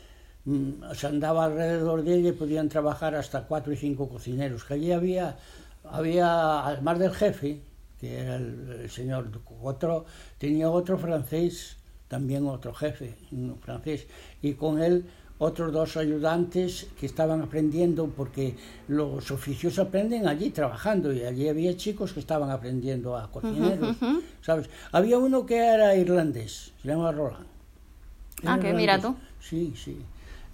se 0.94 1.06
andaba 1.06 1.46
alrededor 1.46 2.02
de 2.02 2.14
ella 2.14 2.28
y 2.28 2.32
podían 2.32 2.68
trabajar 2.68 3.14
hasta 3.14 3.42
cuatro 3.42 3.72
y 3.72 3.76
cinco 3.76 4.08
cocineros. 4.08 4.64
Que 4.64 4.74
allí 4.74 4.92
había, 4.92 5.36
había 5.84 6.66
además 6.66 6.98
del 6.98 7.12
jefe, 7.12 7.60
que 8.00 8.20
era 8.20 8.36
el, 8.36 8.80
el 8.82 8.90
señor 8.90 9.30
otro, 9.62 10.04
tenía 10.38 10.70
otro 10.70 10.98
francés, 10.98 11.76
también 12.08 12.46
otro 12.46 12.72
jefe 12.72 13.14
un 13.32 13.58
francés, 13.60 14.06
y 14.42 14.54
con 14.54 14.80
él 14.80 15.04
otros 15.38 15.72
dos 15.72 15.96
ayudantes 15.96 16.86
que 16.98 17.06
estaban 17.06 17.42
aprendiendo, 17.42 18.06
porque 18.06 18.56
los 18.88 19.30
oficios 19.30 19.78
aprenden 19.78 20.26
allí 20.28 20.50
trabajando, 20.50 21.12
y 21.12 21.24
allí 21.24 21.48
había 21.48 21.76
chicos 21.76 22.12
que 22.12 22.20
estaban 22.20 22.50
aprendiendo 22.50 23.16
a 23.16 23.30
cocineros, 23.30 23.96
¿sabes? 24.40 24.70
Había 24.92 25.18
uno 25.18 25.44
que 25.44 25.56
era 25.58 25.94
irlandés, 25.94 26.72
se 26.80 26.88
llama 26.88 27.12
Roland. 27.12 27.46
Ah, 28.46 28.58
que 28.58 28.72
mira 28.72 28.98
tú. 28.98 29.14
Sí, 29.40 29.74
sí. 29.76 29.98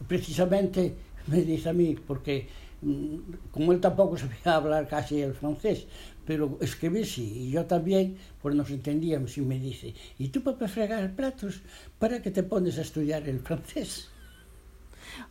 Precisamente 0.09 0.95
me 1.27 1.41
dice 1.43 1.69
a 1.69 1.73
mí, 1.73 1.95
porque 2.07 2.49
mm, 2.83 3.17
como 3.51 3.73
él 3.73 3.81
tampoco 3.81 4.17
sabía 4.23 4.57
hablar 4.57 4.89
casi 4.89 5.21
el 5.23 5.35
francés, 5.35 5.87
pero 6.27 6.59
escribir 6.61 7.07
sí, 7.07 7.27
y 7.49 7.51
yo 7.51 7.65
también, 7.67 8.17
pues 8.41 8.55
nos 8.55 8.71
entendíamos, 8.71 9.37
y 9.39 9.43
me 9.43 9.59
dice, 9.59 9.95
¿y 10.19 10.29
tú 10.29 10.43
para 10.43 10.69
fregar 10.69 11.15
platos, 11.15 11.63
para 11.99 12.23
qué 12.23 12.31
te 12.31 12.43
pones 12.43 12.79
a 12.79 12.83
estudiar 12.83 13.29
el 13.29 13.41
francés? 13.41 14.09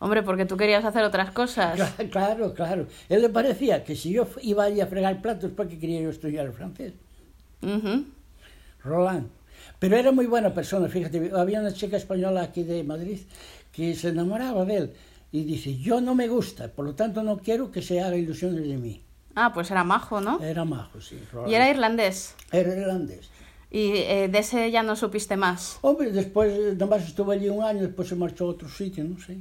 Hombre, 0.00 0.22
porque 0.22 0.44
tú 0.46 0.56
querías 0.56 0.84
hacer 0.84 1.04
otras 1.04 1.30
cosas. 1.32 1.78
Cla- 1.78 1.96
Claro, 2.14 2.54
claro. 2.54 2.86
Él 3.08 3.20
le 3.22 3.28
parecía 3.28 3.82
que 3.84 3.96
si 3.96 4.08
yo 4.12 4.26
iba 4.42 4.62
allí 4.64 4.80
a 4.80 4.86
fregar 4.86 5.20
platos, 5.22 5.50
¿para 5.52 5.68
qué 5.68 5.78
quería 5.78 6.00
yo 6.02 6.10
estudiar 6.10 6.46
el 6.46 6.52
francés? 6.52 6.92
Ujú. 7.62 8.04
Roland. 8.84 9.28
Pero 9.78 9.96
era 9.96 10.12
muy 10.12 10.26
buena 10.26 10.52
persona, 10.54 10.88
fíjate, 10.88 11.30
había 11.36 11.60
una 11.60 11.72
chica 11.72 11.96
española 11.96 12.42
aquí 12.42 12.62
de 12.64 12.82
Madrid 12.84 13.20
que 13.72 13.94
se 13.94 14.08
enamoraba 14.08 14.64
de 14.64 14.76
él 14.76 14.92
y 15.32 15.44
dice, 15.44 15.76
yo 15.78 16.00
no 16.00 16.14
me 16.14 16.28
gusta, 16.28 16.68
por 16.68 16.84
lo 16.84 16.94
tanto 16.94 17.22
no 17.22 17.38
quiero 17.38 17.70
que 17.70 17.80
se 17.82 18.00
haga 18.00 18.16
ilusiones 18.16 18.68
de 18.68 18.76
mí. 18.76 19.02
Ah, 19.34 19.52
pues 19.54 19.70
era 19.70 19.82
majo, 19.82 20.20
¿no? 20.20 20.40
Era 20.42 20.64
majo, 20.66 21.00
sí. 21.00 21.18
Y 21.48 21.54
era 21.54 21.70
irlandés. 21.70 22.34
Era 22.50 22.76
irlandés. 22.76 23.30
Y 23.70 23.92
eh, 23.96 24.28
de 24.30 24.38
ese 24.40 24.70
ya 24.70 24.82
no 24.82 24.94
supiste 24.94 25.38
más. 25.38 25.78
Hombre, 25.80 26.12
después, 26.12 26.76
nomás 26.76 27.06
estuvo 27.08 27.32
allí 27.32 27.48
un 27.48 27.64
año, 27.64 27.80
después 27.80 28.08
se 28.08 28.14
marchó 28.14 28.44
a 28.44 28.48
otro 28.48 28.68
sitio, 28.68 29.02
no 29.04 29.18
sé. 29.18 29.38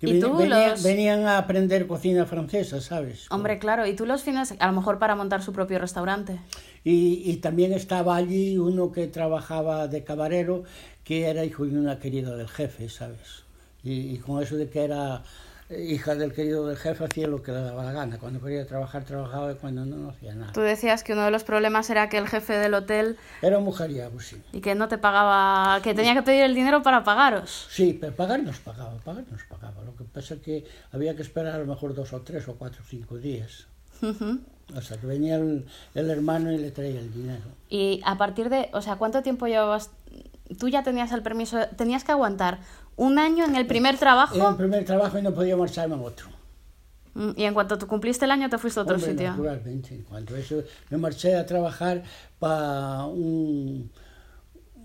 Que 0.00 0.08
¿Y 0.16 0.18
tú 0.18 0.34
venían, 0.36 0.70
los- 0.72 0.82
venían 0.82 1.26
a 1.26 1.38
aprender 1.38 1.86
cocina 1.86 2.26
francesa, 2.26 2.80
¿sabes? 2.80 3.30
Hombre, 3.30 3.60
claro. 3.60 3.86
Y 3.86 3.94
tú 3.94 4.06
los 4.06 4.22
fines, 4.22 4.54
a 4.58 4.66
lo 4.66 4.72
mejor 4.72 4.98
para 4.98 5.14
montar 5.14 5.42
su 5.42 5.52
propio 5.52 5.78
restaurante. 5.78 6.40
Y, 6.82 7.22
y 7.30 7.36
también 7.36 7.72
estaba 7.72 8.16
allí 8.16 8.58
uno 8.58 8.90
que 8.90 9.06
trabajaba 9.06 9.86
de 9.86 10.02
camarero, 10.02 10.64
que 11.04 11.26
era 11.26 11.44
hijo 11.44 11.64
de 11.66 11.78
una 11.78 12.00
querida 12.00 12.34
del 12.34 12.48
jefe, 12.48 12.88
¿sabes? 12.88 13.44
Y, 13.82 14.14
y 14.14 14.18
con 14.18 14.42
eso 14.42 14.56
de 14.56 14.68
que 14.68 14.84
era 14.84 15.22
hija 15.70 16.16
del 16.16 16.32
querido 16.32 16.66
del 16.66 16.76
jefe, 16.76 17.04
hacía 17.04 17.28
lo 17.28 17.42
que 17.42 17.52
le 17.52 17.60
daba 17.60 17.84
la 17.84 17.92
gana. 17.92 18.18
Cuando 18.18 18.40
quería 18.40 18.66
trabajar, 18.66 19.04
trabajaba 19.04 19.52
y 19.52 19.54
cuando 19.54 19.86
no, 19.86 19.96
no 19.96 20.08
hacía 20.10 20.34
nada. 20.34 20.52
Tú 20.52 20.60
decías 20.62 21.04
que 21.04 21.12
uno 21.12 21.24
de 21.24 21.30
los 21.30 21.44
problemas 21.44 21.88
era 21.90 22.08
que 22.08 22.18
el 22.18 22.26
jefe 22.26 22.54
del 22.54 22.74
hotel 22.74 23.16
Era 23.40 23.58
un 23.58 23.64
mujeriego, 23.64 24.18
sí. 24.18 24.36
y 24.52 24.60
que 24.60 24.74
no 24.74 24.88
te 24.88 24.98
pagaba, 24.98 25.80
que 25.82 25.94
tenía 25.94 26.14
que 26.14 26.22
pedir 26.22 26.42
el 26.42 26.54
dinero 26.56 26.82
para 26.82 27.04
pagaros. 27.04 27.68
Sí, 27.70 27.96
pero 28.00 28.12
pagar 28.16 28.42
nos 28.42 28.58
pagaba, 28.58 28.96
pagar 28.98 29.24
nos 29.30 29.44
pagaba. 29.44 29.84
Lo 29.84 29.94
que 29.94 30.02
pasa 30.02 30.34
es 30.34 30.40
que 30.40 30.64
había 30.90 31.14
que 31.14 31.22
esperar 31.22 31.54
a 31.54 31.58
lo 31.58 31.66
mejor 31.66 31.94
dos 31.94 32.12
o 32.12 32.20
tres 32.22 32.48
o 32.48 32.54
cuatro 32.56 32.82
o 32.82 32.86
cinco 32.88 33.18
días. 33.18 33.66
Ujú. 34.02 34.40
O 34.74 34.80
sea, 34.82 34.96
que 34.98 35.06
venía 35.06 35.36
el, 35.36 35.66
el 35.94 36.10
hermano 36.10 36.50
y 36.52 36.58
le 36.58 36.72
traía 36.72 36.98
el 36.98 37.12
dinero. 37.12 37.44
Y 37.68 38.00
a 38.04 38.16
partir 38.18 38.50
de, 38.50 38.70
o 38.72 38.82
sea, 38.82 38.96
¿cuánto 38.96 39.22
tiempo 39.22 39.46
llevabas? 39.46 39.90
Tú 40.58 40.68
ya 40.68 40.82
tenías 40.82 41.12
el 41.12 41.22
permiso, 41.22 41.58
tenías 41.76 42.02
que 42.02 42.10
aguantar 42.10 42.58
un 43.06 43.18
año 43.18 43.44
en 43.46 43.56
el 43.56 43.66
primer 43.66 43.98
Era 44.30 44.48
el 44.48 44.56
trabajo 44.56 44.56
primer 44.56 44.84
trabajo 44.84 45.18
y 45.18 45.22
no 45.22 45.32
podía 45.34 45.56
marcharme 45.56 45.94
a 45.96 45.98
otro. 46.00 46.28
mm, 47.14 47.30
y 47.36 47.44
en 47.44 47.54
cuanto 47.54 47.78
tú 47.78 47.86
cumpliste 47.86 48.24
el 48.24 48.30
año 48.30 48.48
te 48.48 48.58
fuiste 48.58 48.80
a 48.80 48.82
otro 48.84 48.96
Hombre, 48.96 49.10
sitio. 49.12 49.30
Naturalmente, 49.30 49.94
en 49.94 50.02
cuanto 50.02 50.34
a 50.34 50.38
eso, 50.38 50.62
me 50.90 50.98
marché 50.98 51.36
a 51.36 51.46
trabajar 51.46 52.02
para 52.38 53.04
un, 53.06 53.90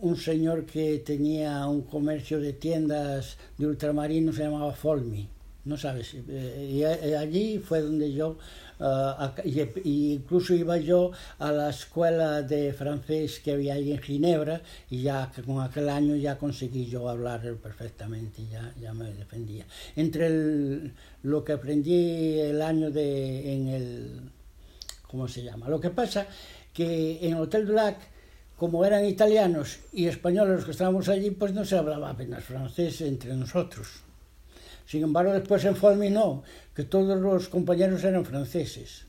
un 0.01 0.17
señor 0.17 0.65
que 0.65 0.99
tenía 0.99 1.67
un 1.67 1.81
comercio 1.83 2.39
de 2.39 2.53
tiendas 2.53 3.37
de 3.57 3.67
ultramarinos, 3.67 4.35
se 4.35 4.43
llamaba 4.43 4.73
Folmi, 4.73 5.29
¿no 5.65 5.77
sabes? 5.77 6.13
Eh, 6.15 6.69
Y 6.73 6.83
a- 6.83 7.19
allí 7.19 7.59
fue 7.59 7.81
donde 7.81 8.13
yo, 8.13 8.37
ac- 8.79 9.41
y, 9.45 9.89
y 9.89 10.13
incluso 10.13 10.53
iba 10.53 10.77
yo 10.77 11.11
a 11.39 11.51
la 11.51 11.69
escuela 11.69 12.41
de 12.41 12.71
francés 12.73 13.39
que 13.39 13.51
había 13.53 13.73
ahí 13.73 13.91
en 13.91 13.99
Ginebra, 14.01 14.61
y 14.89 15.01
ya 15.03 15.31
con 15.45 15.61
aquel 15.61 15.89
año 15.89 16.15
ya 16.15 16.37
conseguí 16.37 16.85
yo 16.85 17.09
hablar 17.09 17.41
perfectamente, 17.55 18.45
ya, 18.51 18.73
ya 18.79 18.93
me 18.93 19.11
defendía. 19.11 19.65
Entre 19.95 20.27
el- 20.27 20.93
lo 21.23 21.43
que 21.43 21.53
aprendí 21.53 22.39
el 22.39 22.61
año 22.61 22.91
de, 22.91 23.53
en 23.53 23.67
el, 23.69 24.21
¿cómo 25.07 25.27
se 25.27 25.43
llama? 25.43 25.67
Lo 25.69 25.79
que 25.79 25.89
pasa 25.89 26.27
que 26.73 27.19
en 27.27 27.35
Hotel 27.35 27.65
Black, 27.65 27.97
como 28.57 28.85
eran 28.85 29.05
italianos 29.05 29.79
y 29.93 30.05
españoles 30.07 30.55
los 30.57 30.65
que 30.65 30.71
estábamos 30.71 31.09
allí, 31.09 31.31
pues 31.31 31.53
no 31.53 31.65
se 31.65 31.77
hablaba 31.77 32.09
apenas 32.11 32.43
francés 32.43 33.01
entre 33.01 33.33
nosotros. 33.35 34.04
Sin 34.85 35.03
embargo, 35.03 35.33
después 35.33 35.63
en 35.65 35.75
Folmi 35.75 36.09
no, 36.09 36.43
que 36.75 36.83
todos 36.83 37.19
los 37.19 37.49
compañeros 37.49 38.03
eran 38.03 38.23
franceses. 38.25 39.05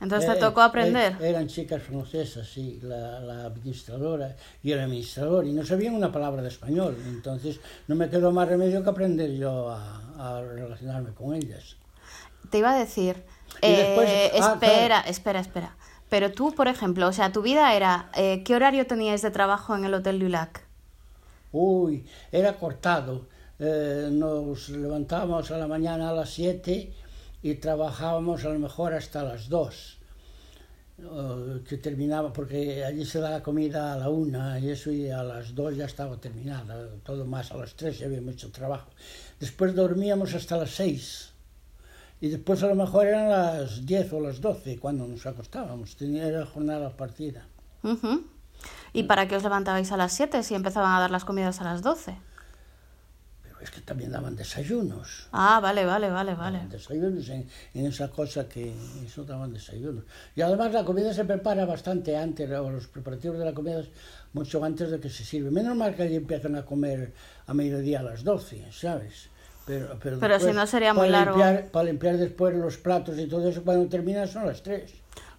Entonces 0.00 0.30
Eh, 0.30 0.34
te 0.34 0.40
tocó 0.40 0.62
aprender. 0.62 1.16
eh, 1.20 1.28
eran 1.30 1.48
chicas 1.48 1.82
francesas, 1.82 2.46
sí, 2.48 2.78
la, 2.82 3.18
la 3.20 3.44
administradora 3.46 4.36
y 4.62 4.70
el 4.72 4.78
administrador, 4.78 5.44
y 5.46 5.52
no 5.52 5.66
sabían 5.66 5.94
una 5.94 6.12
palabra 6.12 6.40
de 6.40 6.48
español. 6.48 6.96
Entonces 7.08 7.58
no 7.88 7.94
me 7.96 8.08
quedó 8.08 8.30
más 8.30 8.48
remedio 8.48 8.82
que 8.84 8.90
aprender 8.90 9.32
yo 9.32 9.68
a, 9.70 10.36
a 10.36 10.40
relacionarme 10.42 11.10
con 11.14 11.34
ellas. 11.34 11.76
Te 12.50 12.58
iba 12.58 12.70
a 12.72 12.78
decir, 12.78 13.22
eh, 13.60 13.76
después- 13.76 14.42
ah, 14.42 14.52
espera, 14.54 14.86
claro. 14.86 15.08
espera, 15.10 15.40
espera. 15.40 15.76
Pero 16.08 16.32
tú, 16.32 16.54
por 16.54 16.68
ejemplo, 16.68 17.06
o 17.08 17.12
sea, 17.12 17.32
tu 17.32 17.42
vida 17.42 17.74
era, 17.74 18.08
eh, 18.16 18.42
¿qué 18.44 18.54
horario 18.54 18.86
tenías 18.86 19.20
de 19.20 19.30
trabajo 19.30 19.74
en 19.76 19.84
el 19.84 19.92
Hotel 19.92 20.20
Lulac? 20.20 20.64
Uy, 21.52 22.06
era 22.32 22.54
cortado. 22.54 23.26
Eh, 23.60 24.08
nos 24.12 24.68
levantábamos 24.68 25.50
a 25.50 25.58
la 25.58 25.66
mañana 25.66 26.10
a 26.10 26.12
las 26.12 26.30
7 26.30 26.92
y 27.42 27.54
trabajábamos 27.54 28.44
a 28.44 28.50
lo 28.50 28.58
mejor 28.58 28.94
hasta 28.94 29.22
las 29.22 29.48
2. 29.48 29.98
eh, 31.00 31.62
que 31.68 31.76
terminaba, 31.78 32.32
porque 32.32 32.84
allí 32.84 33.04
se 33.04 33.20
da 33.20 33.30
la 33.30 33.42
comida 33.42 33.92
a 33.94 33.96
la 33.98 34.08
una 34.08 34.58
y 34.58 34.70
eso, 34.70 34.90
y 34.90 35.08
a 35.10 35.22
las 35.22 35.54
2 35.54 35.76
ya 35.76 35.84
estaba 35.84 36.16
terminada. 36.16 36.88
Todo 37.04 37.24
más 37.24 37.52
a 37.52 37.56
las 37.56 37.74
3 37.74 37.98
ya 38.00 38.06
había 38.06 38.20
mucho 38.20 38.50
trabajo. 38.50 38.90
Después 39.38 39.74
dormíamos 39.74 40.34
hasta 40.34 40.56
las 40.56 40.70
6. 40.70 41.32
Y 42.20 42.28
después 42.30 42.62
a 42.64 42.66
lo 42.66 42.74
mejor 42.74 43.06
eran 43.06 43.28
las 43.28 43.86
10 43.86 44.12
o 44.14 44.20
las 44.20 44.40
12 44.40 44.78
cuando 44.80 45.06
nos 45.06 45.24
acostábamos. 45.24 45.94
Tenía 45.96 46.26
era 46.26 46.44
jornada 46.46 46.90
partida. 46.96 47.46
¿Y 48.92 49.04
para 49.04 49.28
qué 49.28 49.36
os 49.36 49.44
levantabais 49.44 49.92
a 49.92 49.96
las 49.96 50.12
7 50.14 50.42
si 50.42 50.56
empezaban 50.56 50.92
a 50.92 50.98
dar 51.00 51.12
las 51.12 51.24
comidas 51.24 51.60
a 51.60 51.64
las 51.64 51.82
12? 51.82 52.16
Es 53.60 53.70
que 53.70 53.80
también 53.80 54.12
daban 54.12 54.36
desayunos. 54.36 55.28
Ah, 55.32 55.60
vale, 55.60 55.84
vale, 55.84 56.10
vale, 56.10 56.34
vale. 56.34 56.58
Daban 56.58 56.70
desayunos 56.70 57.28
en, 57.28 57.48
en 57.74 57.86
esa 57.86 58.08
cosa 58.08 58.48
que 58.48 58.72
eso 59.04 59.24
daban 59.24 59.52
desayunos. 59.52 60.04
Y 60.36 60.42
además 60.42 60.72
la 60.72 60.84
comida 60.84 61.12
se 61.12 61.24
prepara 61.24 61.64
bastante 61.66 62.16
antes, 62.16 62.50
o 62.50 62.70
los 62.70 62.86
preparativos 62.86 63.38
de 63.38 63.44
la 63.44 63.52
comida 63.52 63.82
mucho 64.32 64.62
antes 64.64 64.90
de 64.90 65.00
que 65.00 65.10
se 65.10 65.24
sirve. 65.24 65.50
Menos 65.50 65.76
mal 65.76 65.94
que 65.94 66.04
allí 66.04 66.16
empiezan 66.16 66.56
a 66.56 66.64
comer 66.64 67.12
a 67.46 67.54
mediodía 67.54 68.00
a 68.00 68.02
las 68.02 68.24
12, 68.24 68.66
¿sabes? 68.72 69.30
Pero, 69.66 69.98
pero, 70.02 70.18
Pero 70.18 70.34
si 70.38 70.46
después, 70.46 70.56
no 70.56 70.66
sería 70.66 70.94
muy 70.94 71.08
largo. 71.08 71.36
Limpiar, 71.36 71.70
para 71.70 71.84
limpiar 71.84 72.16
después 72.16 72.54
los 72.54 72.78
platos 72.78 73.18
y 73.18 73.26
todo 73.26 73.48
eso, 73.48 73.62
cuando 73.62 73.86
termina 73.88 74.26
son 74.26 74.46
las 74.46 74.62
3. 74.62 74.90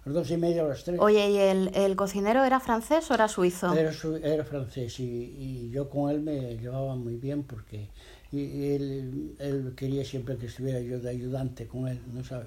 Las 0.04 0.14
dos 0.14 0.30
y 0.30 0.36
media 0.38 0.64
o 0.64 0.68
las 0.68 0.82
3. 0.84 0.98
Oye, 1.00 1.30
¿y 1.30 1.36
el, 1.38 1.70
el 1.74 1.94
cocinero 1.96 2.42
era 2.44 2.58
francés 2.60 3.10
o 3.10 3.14
era 3.14 3.28
suizo? 3.28 3.72
Era, 3.74 3.92
su- 3.92 4.16
era 4.16 4.44
francés 4.44 4.98
y, 5.00 5.04
y 5.04 5.70
yo 5.70 5.90
con 5.90 6.10
él 6.10 6.20
me 6.22 6.56
llevaba 6.56 6.96
muy 6.96 7.16
bien 7.16 7.42
porque 7.42 7.88
y 8.32 8.72
él, 8.74 9.34
él 9.38 9.72
quería 9.76 10.04
siempre 10.04 10.36
que 10.36 10.46
estuviera 10.46 10.80
yo 10.80 11.00
de 11.00 11.10
ayudante 11.10 11.66
con 11.66 11.88
él, 11.88 12.00
¿no 12.14 12.24
sabes? 12.24 12.46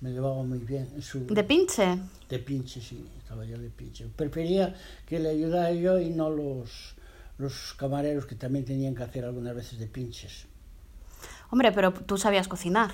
Me 0.00 0.10
llevaba 0.10 0.42
muy 0.42 0.58
bien. 0.58 1.00
Su, 1.00 1.24
¿De 1.26 1.44
pinche? 1.44 1.98
De 2.28 2.38
pinche, 2.40 2.80
sí, 2.80 3.06
estaba 3.18 3.44
yo 3.44 3.56
de 3.56 3.70
pinche. 3.70 4.06
Prefería 4.14 4.74
que 5.06 5.20
le 5.20 5.30
ayudara 5.30 5.72
yo 5.72 5.98
y 6.00 6.10
no 6.10 6.28
los, 6.28 6.96
los 7.38 7.74
camareros 7.74 8.26
que 8.26 8.34
también 8.34 8.64
tenían 8.64 8.94
que 8.94 9.04
hacer 9.04 9.24
algunas 9.24 9.54
veces 9.54 9.78
de 9.78 9.86
pinches. 9.86 10.46
Hombre, 11.50 11.70
pero 11.72 11.92
tú 11.92 12.16
sabías 12.18 12.48
cocinar. 12.48 12.92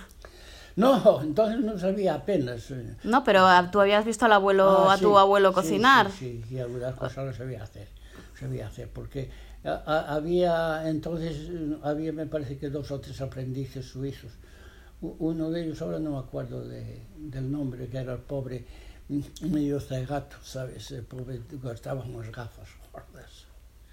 No, 0.79 1.21
entonces 1.23 1.61
no 1.61 1.79
sabía 1.79 2.15
apenas. 2.15 2.71
eh. 2.71 2.97
No, 3.05 3.25
pero 3.25 3.41
ah, 3.47 3.69
tú 3.71 3.81
habías 3.81 4.05
visto 4.05 4.25
al 4.27 4.33
abuelo, 4.33 4.69
Ah, 4.89 4.93
a 4.95 4.97
tu 4.99 5.09
sí, 5.11 5.17
abuelo 5.17 5.51
sí, 5.51 5.55
cocinar. 5.55 6.11
Sí, 6.11 6.43
sí, 6.49 6.55
y 6.55 6.59
algunas 6.61 6.95
cosas 6.95 7.27
lo 7.27 7.33
sabía 7.33 7.63
hacer. 7.63 7.89
Sabía 8.39 8.69
hacer, 8.69 8.89
porque 8.89 9.31
había 9.65 10.89
entonces, 10.89 11.49
eh, 11.51 11.77
había 11.83 12.13
me 12.13 12.27
parece 12.27 12.59
que 12.59 12.71
dos 12.71 12.91
o 12.91 13.01
tres 13.01 13.21
aprendices 13.21 13.87
suizos. 13.87 14.33
Uno 15.01 15.51
de 15.51 15.65
ellos, 15.65 15.81
ahora 15.83 15.99
no 16.01 16.11
me 16.13 16.19
acuerdo 16.19 16.65
de- 16.67 17.03
del 17.17 17.51
nombre, 17.51 17.89
que 17.89 17.99
era 17.99 18.13
el 18.15 18.21
pobre 18.21 18.67
mm, 19.09 19.21
medio 19.53 19.81
cegato, 19.81 20.37
¿sabes? 20.43 20.91
El 20.91 21.05
pobre 21.05 21.41
gastaba 21.63 22.03
unas 22.05 22.31
gafas 22.33 22.69
gordas. 22.93 23.47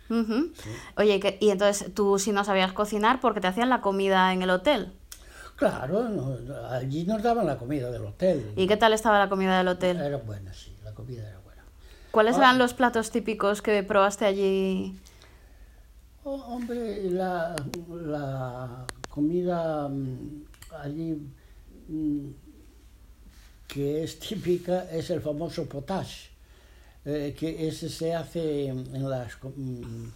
Ujú. 0.10 0.52
Oye, 0.98 1.38
¿y 1.40 1.50
entonces 1.50 1.94
tú 1.94 2.20
si 2.20 2.32
no 2.32 2.44
sabías 2.44 2.74
cocinar, 2.74 3.20
¿por 3.22 3.34
qué 3.34 3.42
te 3.42 3.48
hacían 3.48 3.70
la 3.70 3.82
comida 3.82 4.34
en 4.34 4.42
el 4.44 4.50
hotel? 4.52 4.94
Claro, 5.56 6.10
no- 6.10 6.38
allí 6.70 7.06
nos 7.06 7.24
daban 7.24 7.46
la 7.46 7.58
comida 7.58 7.90
del 7.90 8.06
hotel. 8.06 8.52
¿Y 8.56 8.68
qué 8.68 8.76
tal 8.78 8.94
estaba 8.94 9.20
la 9.20 9.30
comida 9.30 9.58
del 9.58 9.70
hotel? 9.70 10.00
Era 10.00 10.18
buena, 10.18 10.54
sí, 10.54 10.76
la 10.84 10.92
comida 10.94 11.28
era 11.28 11.40
buena. 11.40 11.64
¿Cuáles 12.12 12.38
eran 12.38 12.58
los 12.58 12.74
platos 12.74 13.10
típicos 13.12 13.62
que 13.62 13.82
probaste 13.84 14.26
allí? 14.26 14.98
Oh, 16.24 16.36
hombre, 16.48 17.10
la, 17.12 17.56
la 17.90 18.86
comida 19.10 19.88
mm, 19.88 20.44
allí 20.82 21.22
mm, 21.88 22.28
que 23.68 24.04
es 24.04 24.20
típica 24.20 24.90
es 24.92 25.10
el 25.10 25.22
famoso 25.22 25.66
potage, 25.70 26.30
eh, 27.06 27.36
que 27.38 27.68
ese 27.68 27.90
se 27.90 28.16
hace 28.16 28.68
en, 28.68 29.10
las, 29.10 29.34
mm, 29.44 30.08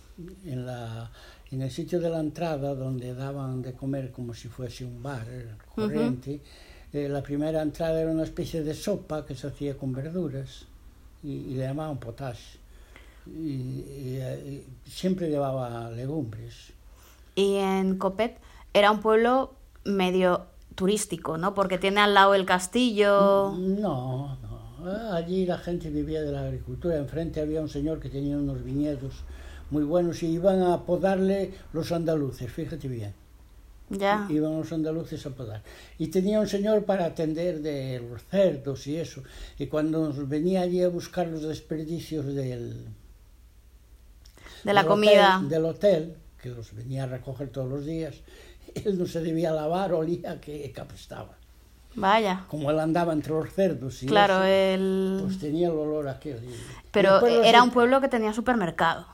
en, 0.46 0.66
la, 0.66 1.12
en 1.52 1.62
el 1.62 1.72
sitio 1.72 2.00
de 2.00 2.10
la 2.10 2.20
entrada 2.20 2.76
donde 2.76 3.14
daban 3.14 3.62
de 3.62 3.74
comer 3.74 4.12
como 4.12 4.34
si 4.34 4.48
fuese 4.48 4.86
un 4.86 5.02
bar 5.02 5.26
corriente. 5.74 6.42
Eh, 6.94 7.08
la 7.10 7.22
primera 7.22 7.62
entrada 7.62 8.02
era 8.02 8.12
una 8.12 8.24
especie 8.24 8.64
de 8.64 8.74
sopa 8.74 9.26
que 9.26 9.36
se 9.36 9.48
hacía 9.48 9.78
con 9.78 9.94
verduras 9.94 10.66
y, 11.24 11.32
y 11.32 11.54
le 11.56 11.64
llamaban 11.66 11.98
potage. 11.98 12.58
Y, 13.28 13.40
y, 13.50 14.18
eh, 14.22 14.64
y 14.86 14.90
siempre 14.90 15.30
llevaba 15.30 15.90
legumbres. 15.92 16.74
Y 17.36 17.56
en 17.56 17.98
Copet 17.98 18.38
era 18.74 18.92
un 18.92 19.02
pueblo 19.02 19.54
medio 19.86 20.46
turístico, 20.76 21.38
¿no? 21.38 21.54
Porque 21.54 21.78
tiene 21.78 22.02
al 22.02 22.14
lado 22.14 22.34
el 22.36 22.46
castillo. 22.46 23.54
No, 23.58 24.38
no. 24.42 24.60
Ah, 24.86 25.16
Allí 25.16 25.46
la 25.46 25.58
gente 25.58 25.90
vivía 25.90 26.22
de 26.22 26.32
la 26.32 26.42
agricultura. 26.42 26.98
Enfrente 26.98 27.42
había 27.42 27.62
un 27.62 27.70
señor 27.70 28.00
que 28.00 28.10
tenía 28.10 28.38
unos 28.38 28.64
viñedos 28.64 29.24
muy 29.72 29.84
buenos 29.84 30.22
y 30.24 30.28
iban 30.28 30.62
a 30.62 30.84
podarle 30.86 31.54
los 31.74 31.92
andaluces, 31.92 32.52
fíjate 32.52 32.88
bien. 32.88 33.14
Ya. 33.92 34.28
Iban 34.30 34.58
los 34.60 34.72
andaluces 34.72 35.26
a 35.26 35.32
podar. 35.32 35.64
Y 35.98 36.08
tenía 36.10 36.40
un 36.40 36.48
señor 36.48 36.86
para 36.86 37.06
atender 37.06 37.62
de 37.62 38.00
los 38.08 38.24
cerdos 38.26 38.86
y 38.86 38.98
eso. 38.98 39.24
Y 39.58 39.66
cuando 39.66 40.08
nos 40.08 40.28
venía 40.30 40.62
allí 40.62 40.84
a 40.84 40.90
buscar 40.90 41.28
los 41.28 41.42
desperdicios 41.42 42.26
del, 42.28 42.86
De 44.64 44.74
la 44.74 44.82
del 44.82 44.90
comida. 44.90 45.38
hotel- 45.38 45.50
del 45.50 45.66
hotel, 45.66 46.16
que 46.42 46.50
los 46.50 46.74
venía 46.76 47.04
a 47.06 47.08
recoger 47.08 47.50
todos 47.50 47.68
los 47.70 47.86
días, 47.86 48.16
él 48.76 48.98
no 49.00 49.08
se 49.08 49.22
debía 49.22 49.52
lavar, 49.52 49.92
olía 49.94 50.40
que, 50.40 50.72
que 50.72 50.82
apestaba. 50.82 51.36
Vaya. 51.96 52.46
Como 52.48 52.70
él 52.70 52.80
andaba 52.80 53.12
entre 53.14 53.34
los 53.34 53.52
cerdos 53.52 54.04
y 54.04 54.06
Claro, 54.06 54.44
eso, 54.44 54.44
el... 54.44 55.20
pues 55.24 55.40
tenía 55.40 55.68
el 55.70 55.74
olor 55.74 56.08
aquel. 56.08 56.44
Y- 56.44 56.54
Pero 56.92 57.20
los- 57.22 57.46
era 57.46 57.64
un 57.64 57.72
pueblo 57.72 58.00
que 58.02 58.08
tenía 58.08 58.34
supermercado. 58.34 59.08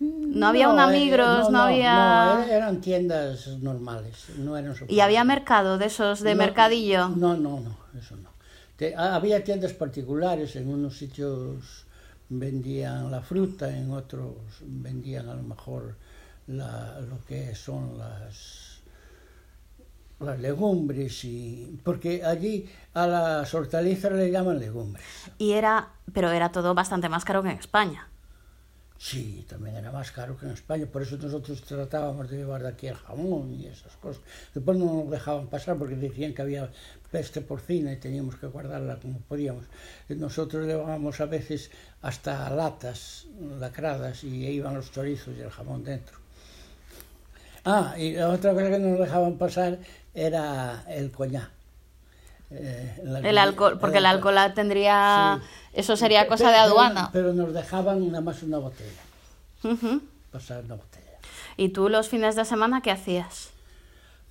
No 0.00 0.46
había 0.46 0.68
una 0.68 0.88
eh, 0.88 0.98
Migros, 0.98 1.50
no, 1.50 1.60
había... 1.62 1.94
no, 1.94 2.42
eran 2.44 2.80
tiendas 2.80 3.46
normales, 3.58 4.30
no 4.38 4.56
eran 4.56 4.74
¿Y 4.88 5.00
había 5.00 5.24
mercado 5.24 5.76
de 5.76 5.86
esos 5.86 6.20
de 6.20 6.34
No, 6.34 6.38
mercadillo? 6.38 7.08
No, 7.10 7.36
no, 7.36 7.60
no, 7.60 7.76
eso 7.98 8.16
no. 8.16 8.30
Te- 8.76 8.96
había 8.96 9.44
tiendas 9.44 9.74
particulares, 9.74 10.56
en 10.56 10.68
unos 10.68 10.96
sitios 10.96 11.84
vendían 12.30 13.10
la 13.10 13.20
fruta, 13.20 13.76
en 13.76 13.90
otros 13.92 14.36
vendían 14.62 15.28
a 15.28 15.34
lo 15.34 15.42
mejor 15.42 15.96
la- 16.46 16.98
lo 17.00 17.22
que 17.26 17.54
son 17.54 17.98
las, 17.98 18.80
las 20.20 20.38
legumbres, 20.38 21.24
y 21.24 21.78
porque 21.82 22.24
allí 22.24 22.68
a 22.94 23.06
las 23.06 23.54
hortalizas 23.54 24.12
le 24.12 24.30
llaman 24.30 24.58
legumbres. 24.58 25.04
Y 25.38 25.52
era... 25.52 25.90
Pero 26.12 26.30
era 26.30 26.50
todo 26.50 26.74
bastante 26.74 27.08
más 27.08 27.24
caro 27.24 27.42
que 27.42 27.50
en 27.50 27.58
España. 27.58 28.09
Sí, 29.00 29.48
tamén 29.48 29.72
era 29.80 29.88
máis 29.88 30.12
caro 30.12 30.36
que 30.36 30.44
en 30.44 30.52
España, 30.52 30.84
por 30.84 31.00
eso 31.00 31.16
nosotros 31.16 31.64
tratábamos 31.64 32.28
de 32.28 32.44
llevar 32.44 32.60
daqui 32.60 32.92
el 32.92 33.00
jamón 33.00 33.48
y 33.56 33.64
esas 33.64 33.96
cosas. 33.96 34.20
Después 34.52 34.76
non 34.76 34.92
nos 34.92 35.08
dejaban 35.08 35.48
pasar 35.48 35.80
porque 35.80 35.96
decían 35.96 36.36
que 36.36 36.44
había 36.44 36.68
peste 37.08 37.40
porcina 37.40 37.96
y 37.96 37.96
teníamos 37.96 38.36
que 38.36 38.52
guardarla 38.52 39.00
como 39.00 39.24
podíamos. 39.24 39.64
Eh, 40.04 40.20
nosotros 40.20 40.68
llevábamos 40.68 41.16
a 41.24 41.32
veces 41.32 41.72
hasta 42.04 42.52
latas 42.52 43.24
lacradas 43.56 44.20
y 44.20 44.44
aí 44.44 44.60
iban 44.60 44.76
los 44.76 44.92
chorizos 44.92 45.32
y 45.32 45.40
el 45.40 45.48
jamón 45.48 45.80
dentro. 45.80 46.20
Ah, 47.64 47.96
y 47.96 48.20
la 48.20 48.28
otra 48.28 48.52
cosa 48.52 48.68
que 48.68 48.84
nos 48.84 49.00
dejaban 49.00 49.40
pasar 49.40 49.80
era 50.12 50.84
el 50.92 51.08
coñac. 51.08 51.59
Eh, 52.50 53.00
la- 53.04 53.20
El 53.20 53.38
alcohol, 53.38 53.78
porque 53.80 53.98
el 53.98 54.06
alcohol 54.06 54.36
tendría... 54.54 55.40
Sí. 55.40 55.46
Eso 55.72 55.96
sería 55.96 56.26
cosa 56.26 56.46
de 56.48 56.54
Pero- 56.54 56.64
aduana. 56.64 57.10
Pero, 57.12 57.32
nos 57.32 57.52
dejaban 57.54 58.06
nada 58.08 58.20
más 58.20 58.42
una 58.42 58.58
botella, 58.58 58.90
Ujú. 59.62 60.00
pasar 60.32 60.64
una 60.64 60.74
botella. 60.74 61.06
¿Y 61.56 61.68
tú 61.68 61.88
los 61.88 62.08
fines 62.08 62.34
de 62.34 62.44
semana 62.44 62.80
qué 62.82 62.90
hacías? 62.90 63.50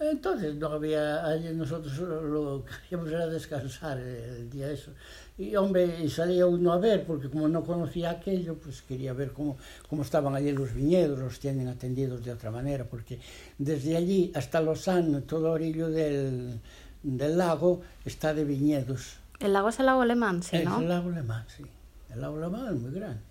Entonces 0.02 0.56
no 0.56 0.68
había, 0.68 1.26
allí 1.26 1.50
nosotros 1.54 1.98
lo 1.98 2.64
que 2.66 2.74
hacíamos 2.74 3.10
era 3.10 3.28
descansar 3.28 3.98
el 4.00 4.50
día 4.50 4.72
eso. 4.72 4.92
Y 5.38 5.56
hombre, 5.58 6.10
salía 6.10 6.46
uno 6.46 6.72
a 6.74 6.78
ver, 6.78 7.06
porque 7.06 7.30
como 7.30 7.48
no 7.50 7.64
conocía 7.64 8.10
aquello, 8.12 8.56
pues 8.56 8.82
quería 8.82 9.12
ver 9.14 9.32
cómo, 9.34 9.58
cómo 9.90 10.02
estaban 10.04 10.36
allí 10.36 10.52
los 10.54 10.74
viñedos, 10.74 11.20
los 11.20 11.40
tienen 11.40 11.68
atendidos 11.68 12.24
de 12.24 12.32
otra 12.32 12.50
manera, 12.52 12.86
porque 12.86 13.20
desde 13.58 13.96
allí 13.98 14.32
hasta 14.36 14.62
Lausanne, 14.62 15.22
todo 15.22 15.52
orillo 15.52 15.90
del, 15.90 16.60
del 17.04 17.38
lago, 17.38 17.82
está 18.06 18.34
de 18.34 18.44
viñedos. 18.46 19.18
El 19.40 19.54
lago 19.54 19.70
es 19.70 19.80
el 19.80 19.86
lago 19.86 20.02
alemán, 20.02 20.44
sí, 20.44 20.58
es 20.58 20.66
¿no? 20.66 20.80
el 20.80 20.90
lago 20.90 21.10
alemán, 21.10 21.46
sí. 21.56 21.64
El 22.12 22.22
lago 22.22 22.38
alemán 22.38 22.76
es 22.76 22.82
muy 22.82 22.92
grande. 22.92 23.22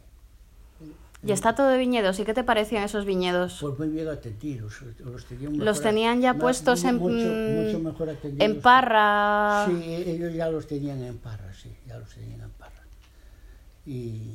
Y 1.26 1.32
está 1.32 1.52
todo 1.56 1.66
de 1.66 1.78
viñedos. 1.78 2.20
¿Y 2.20 2.24
qué 2.24 2.32
te 2.32 2.44
parecían 2.44 2.84
esos 2.84 3.04
viñedos? 3.04 3.58
Pues 3.60 3.76
muy 3.76 3.88
bien 3.88 4.06
atendidos. 4.06 4.80
Los 5.00 5.24
tenían, 5.24 5.58
Los 5.58 5.78
mejor- 5.78 5.82
tenían 5.82 6.20
ya 6.20 6.34
puestos 6.34 6.84
en, 6.84 6.96
mucho, 6.96 7.26
mm, 7.26 7.64
mucho 7.66 7.78
mejor 7.80 8.10
atendidos. 8.10 8.44
en 8.48 8.60
parra. 8.62 9.66
Sí, 9.66 9.82
ellos 10.06 10.32
ya 10.32 10.48
los 10.48 10.68
tenían 10.68 11.02
en 11.02 11.18
parra, 11.18 11.52
sí, 11.60 11.74
ya 11.88 11.98
los 11.98 12.08
tenían 12.14 12.42
en 12.42 12.50
parra. 12.50 12.82
Y, 13.84 14.30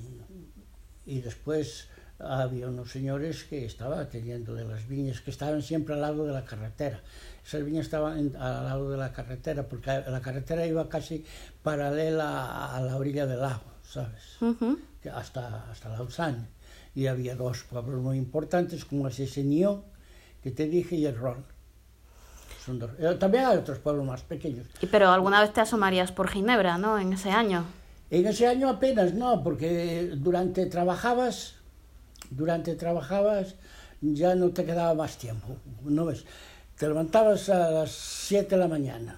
y 1.05 1.21
después 1.21 1.87
había 2.27 2.67
unos 2.67 2.91
señores 2.91 3.43
que 3.43 3.65
estaban 3.65 3.99
atendiendo 3.99 4.53
de 4.53 4.65
las 4.65 4.87
viñas, 4.87 5.21
que 5.21 5.31
estaban 5.31 5.61
siempre 5.61 5.93
al 5.95 6.01
lado 6.01 6.25
de 6.25 6.33
la 6.33 6.45
carretera. 6.45 7.01
Esas 7.45 7.63
viñas 7.65 7.85
estaban 7.85 8.17
en- 8.19 8.35
al 8.35 8.63
lado 8.65 8.89
de 8.91 8.97
la 8.97 9.11
carretera, 9.11 9.63
porque 9.63 9.89
la 10.07 10.21
carretera 10.21 10.65
iba 10.65 10.87
casi 10.89 11.25
paralela 11.61 12.45
a, 12.45 12.77
a 12.77 12.81
la 12.81 12.95
orilla 12.97 13.25
del 13.25 13.41
lago, 13.41 13.63
¿sabes? 13.83 14.41
Ujú. 14.41 14.79
Que 15.01 15.09
hasta, 15.09 15.69
hasta 15.71 15.89
Lausanne. 15.89 16.47
Y 16.95 17.07
había 17.07 17.35
dos 17.35 17.63
pueblos 17.63 18.01
muy 18.01 18.17
importantes, 18.17 18.85
como 18.85 19.07
el 19.07 19.13
Sesenión, 19.13 19.83
que 20.41 20.51
te 20.51 20.67
dije, 20.67 20.95
y 20.95 21.05
el 21.05 21.15
Rol. 21.17 21.43
Son 22.65 22.79
dos. 22.79 22.91
Eh, 22.99 23.15
También 23.19 23.45
hay 23.45 23.57
otros 23.57 23.79
pueblos 23.79 24.05
más 24.05 24.21
pequeños. 24.21 24.67
Y- 24.81 24.85
Pero 24.87 25.09
alguna 25.11 25.41
vez 25.41 25.51
te 25.51 25.61
asomarías 25.61 26.11
por 26.11 26.29
Ginebra, 26.29 26.77
¿no? 26.77 26.97
En 26.99 27.11
ese 27.13 27.31
año. 27.31 27.65
En 28.09 28.27
ese 28.27 28.47
año 28.47 28.69
apenas 28.69 29.13
no, 29.13 29.43
porque 29.43 30.11
durante 30.15 30.65
trabajabas, 30.67 31.55
durante 32.29 32.75
trabajabas 32.75 33.55
ya 34.01 34.35
no 34.35 34.49
te 34.49 34.65
quedaba 34.65 34.93
más 34.93 35.17
tiempo, 35.17 35.55
¿no 35.83 36.05
ves? 36.05 36.25
Te 36.77 36.87
levantabas 36.87 37.49
a 37.49 37.71
las 37.71 37.91
7 37.91 38.55
de 38.55 38.57
la 38.57 38.67
mañana, 38.67 39.17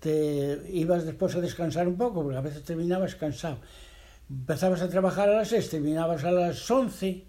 te 0.00 0.60
ibas 0.72 1.04
después 1.06 1.34
a 1.34 1.40
descansar 1.40 1.88
un 1.88 1.96
poco, 1.96 2.22
porque 2.22 2.36
a 2.36 2.42
veces 2.42 2.62
terminabas 2.62 3.14
cansado. 3.14 3.58
Empezabas 4.28 4.82
a 4.82 4.88
trabajar 4.88 5.28
a 5.28 5.36
las 5.36 5.48
6, 5.48 5.70
terminabas 5.70 6.24
a 6.24 6.32
las 6.32 6.70
11, 6.70 7.24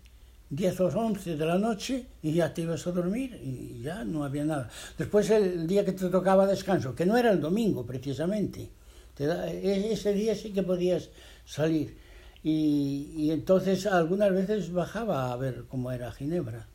10 0.49 0.79
o 0.81 0.87
11 0.87 1.35
de 1.37 1.45
la 1.45 1.57
noche 1.57 2.05
y 2.21 2.33
ya 2.33 2.53
te 2.53 2.61
ibas 2.61 2.85
a 2.87 2.91
dormir 2.91 3.39
y 3.41 3.81
ya 3.81 4.03
no 4.03 4.23
había 4.23 4.45
nada. 4.45 4.69
Después 4.97 5.29
el 5.29 5.67
día 5.67 5.85
que 5.85 5.93
te 5.93 6.09
tocaba 6.09 6.45
descanso, 6.45 6.95
que 6.95 7.05
no 7.05 7.17
era 7.17 7.31
el 7.31 7.39
domingo 7.39 7.85
precisamente, 7.85 8.69
e- 9.17 9.89
ese 9.91 10.13
día 10.13 10.35
sí 10.35 10.51
que 10.51 10.63
podías 10.63 11.09
salir. 11.45 11.97
Y, 12.45 13.11
y 13.17 13.31
entonces 13.31 13.87
algunas 13.87 14.31
veces 14.31 14.71
bajaba 14.71 15.33
a 15.33 15.35
ver 15.35 15.65
cómo 15.67 15.91
era 15.91 16.11
Ginebra. 16.11 16.67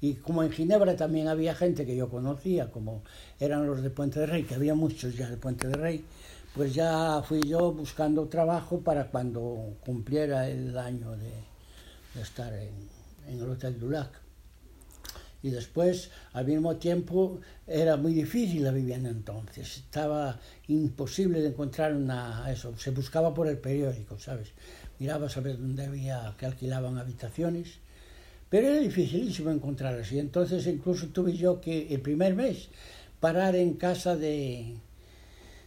Y 0.00 0.14
como 0.14 0.42
en 0.42 0.50
Ginebra 0.50 0.96
también 0.96 1.28
había 1.28 1.54
gente 1.54 1.86
que 1.86 1.94
yo 1.94 2.08
conocía, 2.08 2.72
como 2.72 3.04
eran 3.38 3.68
los 3.68 3.82
de 3.82 3.90
Puente 3.90 4.18
de 4.18 4.26
Rey, 4.26 4.42
que 4.42 4.56
había 4.56 4.74
muchos 4.74 5.16
ya 5.16 5.30
de 5.30 5.36
Puente 5.36 5.68
de 5.68 5.76
Rey, 5.76 6.04
pues 6.56 6.74
ya 6.74 7.22
fui 7.22 7.40
yo 7.46 7.72
buscando 7.72 8.26
trabajo 8.26 8.80
para 8.80 9.06
cuando 9.06 9.76
cumpliera 9.84 10.48
el 10.48 10.76
año 10.76 11.12
de, 11.12 11.30
de 12.14 12.22
estar 12.22 12.52
en, 12.52 12.74
en, 13.28 13.40
el 13.40 13.48
Hotel 13.48 13.78
Dulac. 13.78 14.10
Y 15.40 15.50
después, 15.50 16.10
al 16.32 16.46
mismo 16.46 16.74
tiempo, 16.76 17.38
era 17.64 17.96
muy 17.96 18.12
difícil 18.12 18.64
la 18.64 18.72
vivienda 18.72 19.08
entonces. 19.08 19.76
Estaba 19.76 20.40
imposible 20.66 21.40
de 21.40 21.48
encontrar 21.48 21.94
una... 21.94 22.50
eso, 22.50 22.76
se 22.76 22.90
buscaba 22.90 23.32
por 23.32 23.46
el 23.46 23.58
periódico, 23.58 24.18
¿sabes? 24.18 24.48
Miraba 24.98 25.28
a 25.28 25.40
ver 25.40 25.58
dónde 25.58 25.84
había 25.84 26.34
que 26.38 26.46
alquilaban 26.46 26.98
habitaciones, 26.98 27.78
pero 28.48 28.68
era 28.68 28.80
dificilísimo 28.80 29.50
encontrarlas. 29.50 30.10
Y 30.12 30.18
entonces 30.18 30.66
incluso 30.66 31.08
tuve 31.08 31.36
yo 31.36 31.60
que 31.60 31.92
el 31.92 32.00
primer 32.00 32.34
mes 32.34 32.68
parar 33.20 33.56
en 33.56 33.74
casa 33.74 34.16
de, 34.16 34.76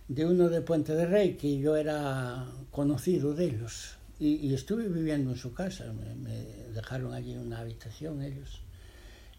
de 0.08 0.26
uno 0.26 0.50
de 0.50 0.62
Puente 0.62 0.96
de 0.96 1.06
Rey, 1.06 1.36
que 1.36 1.60
yo 1.60 1.76
era 1.76 2.48
conocido 2.72 3.34
de 3.34 3.46
ellos. 3.46 3.98
Y, 4.20 4.36
y 4.48 4.54
estuve 4.54 4.88
viviendo 4.88 5.32
en 5.32 5.38
su 5.38 5.54
casa, 5.54 5.94
me, 5.94 6.16
me, 6.16 6.46
dejaron 6.74 7.14
allí 7.14 7.36
una 7.38 7.60
habitación 7.60 8.22
ellos. 8.22 8.62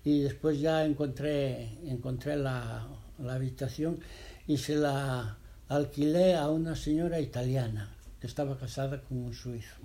Y 0.04 0.20
después 0.20 0.60
ya 0.60 0.84
encontré, 0.84 1.68
encontré 1.84 2.36
la, 2.36 2.86
la 3.18 3.34
habitación 3.34 4.00
y 4.46 4.56
se 4.56 4.76
la 4.76 5.36
alquilé 5.68 6.34
a 6.34 6.48
una 6.48 6.74
señora 6.74 7.20
italiana 7.20 7.90
que 8.20 8.26
estaba 8.26 8.56
casada 8.58 9.00
con 9.02 9.18
un 9.18 9.34
suizo. 9.34 9.76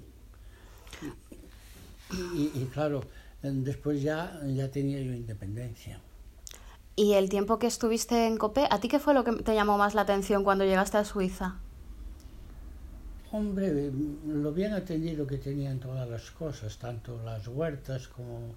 Y, 2.12 2.52
y, 2.54 2.70
claro, 2.74 3.04
después 3.42 4.02
ya, 4.02 4.40
ya 4.46 4.70
tenía 4.70 5.00
yo 5.02 5.14
independencia. 5.14 6.00
¿Y 6.96 7.14
el 7.14 7.30
tiempo 7.30 7.60
que 7.60 7.68
estuviste 7.68 8.28
en 8.28 8.38
Copé, 8.38 8.68
a 8.70 8.80
ti 8.80 8.88
qué 8.88 9.00
fue 9.00 9.14
lo 9.14 9.24
que 9.24 9.34
te 9.34 9.54
llamó 9.54 9.78
más 9.78 9.96
la 9.96 10.02
atención 10.02 10.44
cuando 10.44 10.64
llegaste 10.64 10.98
a 10.98 11.04
Suiza? 11.04 11.56
Hombre, 13.32 13.92
lo 14.26 14.54
bien 14.54 14.74
atendido 14.74 15.28
que 15.28 15.38
tenían 15.38 15.80
todas 15.80 16.10
las 16.10 16.32
cosas, 16.32 16.78
tanto 16.78 17.22
las 17.24 17.48
huertas 17.50 18.08
como, 18.08 18.56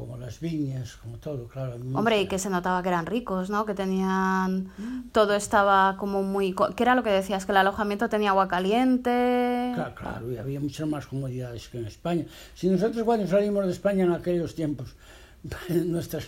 como 0.00 0.16
las 0.16 0.40
viñas, 0.40 0.96
como 0.96 1.18
todo, 1.18 1.46
claro. 1.46 1.76
Hombre, 1.94 2.22
y 2.22 2.26
que 2.26 2.38
se 2.38 2.50
notaba 2.50 2.82
que 2.82 2.88
eran 2.88 3.06
ricos, 3.06 3.50
¿no? 3.50 3.66
Que 3.66 3.74
tenían... 3.74 4.72
Todo 5.12 5.34
estaba 5.34 5.96
como 5.98 6.22
muy... 6.22 6.54
¿Qué 6.74 6.82
era 6.82 6.94
lo 6.94 7.02
que 7.02 7.10
decías? 7.10 7.46
Que 7.46 7.52
el 7.52 7.58
alojamiento 7.58 8.08
tenía 8.08 8.30
agua 8.30 8.48
caliente... 8.48 9.72
Claro, 9.74 9.94
claro, 9.94 10.32
y 10.32 10.38
había 10.38 10.58
muchas 10.58 10.88
más 10.88 11.06
comodidades 11.06 11.68
que 11.68 11.78
en 11.78 11.86
España. 11.86 12.24
Si 12.54 12.68
nosotros 12.68 13.04
cuando 13.04 13.26
salimos 13.26 13.66
de 13.66 13.72
España 13.72 14.04
en 14.04 14.12
aquellos 14.12 14.54
tiempos, 14.54 14.96
nuestras, 15.68 16.24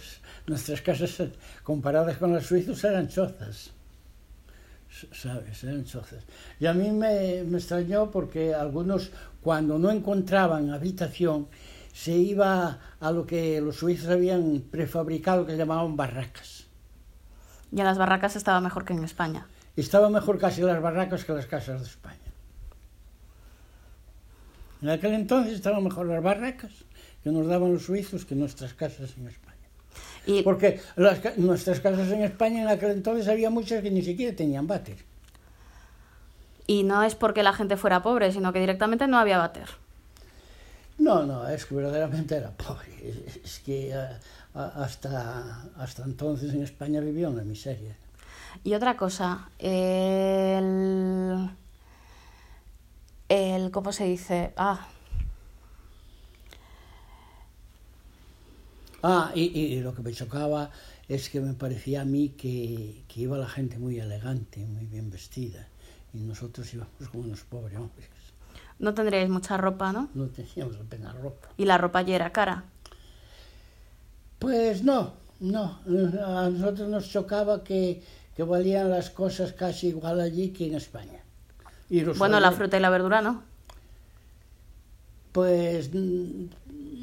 nuestras 0.46 0.80
casas 0.82 1.22
comparadas 1.64 2.18
con 2.18 2.32
las 2.32 2.46
suizas 2.46 2.84
eran 2.84 3.08
chozas. 3.08 3.72
¿sabes? 5.12 5.64
Eran 5.64 5.84
chozas. 5.84 6.22
Y 6.60 6.66
a 6.66 6.74
mí 6.74 6.90
me, 6.90 7.42
me, 7.44 7.58
extrañó 7.58 8.10
porque 8.10 8.54
algunos, 8.54 9.10
cuando 9.42 9.78
no 9.78 9.90
encontraban 9.90 10.70
habitación, 10.70 11.48
se 11.92 12.12
iba 12.12 12.78
a 13.00 13.10
lo 13.10 13.26
que 13.26 13.60
los 13.60 13.76
suizos 13.76 14.08
habían 14.08 14.64
prefabricado, 14.70 15.46
que 15.46 15.56
llamaban 15.56 15.96
barracas. 15.96 16.66
Y 17.70 17.80
en 17.80 17.86
las 17.86 17.98
barracas 17.98 18.36
estaba 18.36 18.60
mejor 18.60 18.84
que 18.84 18.92
en 18.92 19.04
España. 19.04 19.46
Estaba 19.76 20.10
mejor 20.10 20.38
casi 20.38 20.62
las 20.62 20.80
barracas 20.80 21.24
que 21.24 21.32
las 21.32 21.46
casas 21.46 21.80
de 21.80 21.86
España. 21.86 22.18
En 24.82 24.88
aquel 24.88 25.14
entonces 25.14 25.54
estaban 25.54 25.84
mejor 25.84 26.06
las 26.06 26.22
barracas 26.22 26.72
que 27.22 27.30
nos 27.30 27.46
daban 27.46 27.72
los 27.72 27.84
suizos 27.84 28.24
que 28.24 28.34
nuestras 28.34 28.74
casas 28.74 29.14
en 29.16 29.28
España. 29.28 29.52
Y... 30.26 30.42
Porque 30.42 30.80
las, 30.96 31.38
nuestras 31.38 31.80
casas 31.80 32.10
en 32.10 32.22
España 32.22 32.62
en 32.62 32.68
aquel 32.68 32.90
entonces 32.90 33.28
había 33.28 33.50
muchas 33.50 33.82
que 33.82 33.90
ni 33.90 34.02
siquiera 34.02 34.34
tenían 34.34 34.66
váter. 34.66 34.96
Y 36.66 36.82
no 36.84 37.02
es 37.02 37.14
porque 37.14 37.42
la 37.42 37.52
gente 37.52 37.76
fuera 37.76 38.02
pobre, 38.02 38.32
sino 38.32 38.52
que 38.52 38.60
directamente 38.60 39.06
no 39.06 39.18
había 39.18 39.38
váter. 39.38 39.68
No, 41.02 41.26
no, 41.26 41.48
es 41.48 41.66
que 41.66 41.74
verdaderamente 41.74 42.36
era 42.36 42.52
pobre. 42.52 43.26
Es 43.44 43.58
que 43.58 43.92
uh, 43.92 44.58
hasta, 44.58 45.64
hasta 45.76 46.04
entonces 46.04 46.54
en 46.54 46.62
España 46.62 47.00
vivía 47.00 47.28
una 47.28 47.42
miseria. 47.42 47.96
Y 48.62 48.74
otra 48.74 48.96
cosa, 48.96 49.50
el... 49.58 51.50
el 53.28 53.70
¿Cómo 53.72 53.90
se 53.90 54.04
dice? 54.04 54.52
Ah, 54.56 54.86
Ah, 59.04 59.32
y, 59.34 59.42
y, 59.58 59.80
lo 59.80 59.92
que 59.92 60.02
me 60.02 60.12
chocaba 60.12 60.70
es 61.08 61.28
que 61.28 61.40
me 61.40 61.54
parecía 61.54 62.02
a 62.02 62.04
mí 62.04 62.28
que, 62.28 63.02
que, 63.08 63.22
iba 63.22 63.36
la 63.36 63.48
gente 63.48 63.76
muy 63.76 63.98
elegante, 63.98 64.64
muy 64.64 64.86
bien 64.86 65.10
vestida, 65.10 65.66
y 66.14 66.18
nosotros 66.18 66.72
íbamos 66.72 67.08
como 67.10 67.24
unos 67.24 67.42
pobres 67.42 67.78
hombres. 67.78 68.08
No 68.82 68.94
tendríais 68.94 69.30
mucha 69.30 69.56
ropa, 69.56 69.92
¿no? 69.92 70.08
No 70.12 70.26
teníamos 70.26 70.76
apenas 70.76 71.14
ropa. 71.14 71.48
¿Y 71.56 71.64
la 71.66 71.78
ropa 71.78 72.02
ya 72.02 72.16
era 72.16 72.30
cara? 72.32 72.64
Pues 74.40 74.82
no, 74.82 75.12
no. 75.38 75.78
A 76.26 76.50
nosotros 76.50 76.88
nos 76.88 77.08
chocaba 77.08 77.62
que, 77.62 78.02
que 78.34 78.42
valían 78.42 78.90
las 78.90 79.10
cosas 79.10 79.52
casi 79.52 79.88
igual 79.94 80.18
allí 80.20 80.50
que 80.50 80.66
en 80.66 80.74
España. 80.74 81.20
Y 81.88 82.02
bueno, 82.02 82.40
la 82.40 82.50
fruta 82.50 82.76
y 82.76 82.80
la 82.80 82.90
verdura, 82.90 83.22
¿no? 83.22 83.44
Pues 85.30 85.90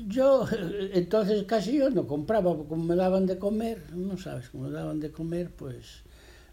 yo 0.08 0.46
entonces 0.94 1.46
casi 1.46 1.78
yo 1.78 1.90
no 1.92 2.06
compraba, 2.06 2.58
como 2.58 2.84
me 2.84 2.98
daban 2.98 3.26
de 3.26 3.40
comer, 3.40 3.82
no 3.94 4.18
sabes, 4.18 4.50
como 4.50 4.66
me 4.66 4.72
daban 4.72 5.00
de 5.00 5.12
comer, 5.12 5.50
pues 5.50 6.04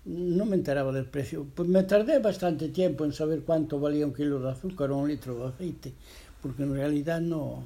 no 0.07 0.47
me 0.47 0.57
enteraba 0.57 0.92
del 0.92 1.05
precio. 1.07 1.47
Pues 1.55 1.69
me 1.69 1.83
tardé 1.83 2.19
bastante 2.21 2.69
tiempo 2.69 3.05
en 3.05 3.12
saber 3.12 3.42
cuánto 3.42 3.79
valía 3.79 4.07
un 4.07 4.14
kilo 4.14 4.40
de 4.40 4.51
azúcar 4.51 4.90
o 4.90 4.99
un 4.99 5.09
litro 5.09 5.38
de 5.38 5.49
aceite, 5.49 5.92
porque 6.40 6.62
en 6.62 6.75
realidad 6.75 7.21
no. 7.21 7.64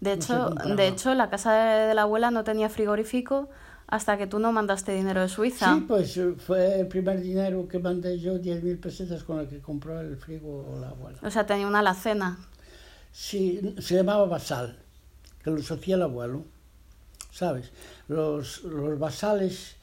De 0.00 0.12
hecho, 0.12 0.50
de 0.50 0.86
hecho 0.86 1.14
la 1.14 1.28
casa 1.28 1.52
de, 1.52 1.86
de, 1.88 1.94
la 1.94 2.02
abuela 2.02 2.30
no 2.30 2.44
tenía 2.44 2.68
frigorífico 2.68 3.48
hasta 3.88 4.18
que 4.18 4.26
tú 4.26 4.38
no 4.38 4.52
mandaste 4.52 4.92
dinero 4.92 5.22
de 5.22 5.28
Suiza. 5.28 5.74
Sí, 5.74 5.84
pues 5.88 6.20
fue 6.46 6.80
el 6.80 6.86
primer 6.86 7.20
dinero 7.20 7.66
que 7.66 7.78
mandé 7.78 8.18
yo, 8.20 8.34
10.000 8.34 8.78
pesetas 8.78 9.24
con 9.24 9.40
el 9.40 9.48
que 9.48 9.60
compró 9.60 10.00
el 10.00 10.16
frigo 10.18 10.78
la 10.80 10.90
abuela. 10.90 11.18
O 11.22 11.30
sea, 11.30 11.46
tenía 11.46 11.66
una 11.66 11.80
alacena. 11.80 12.38
Sí, 13.10 13.74
se 13.78 13.96
llamaba 13.96 14.26
Basal 14.26 14.76
que 15.42 15.50
los 15.50 15.70
hacía 15.70 15.96
el 15.96 16.02
abuelo, 16.02 16.44
¿sabes? 17.32 17.72
Los, 18.08 18.62
los 18.64 18.98
basales 18.98 19.76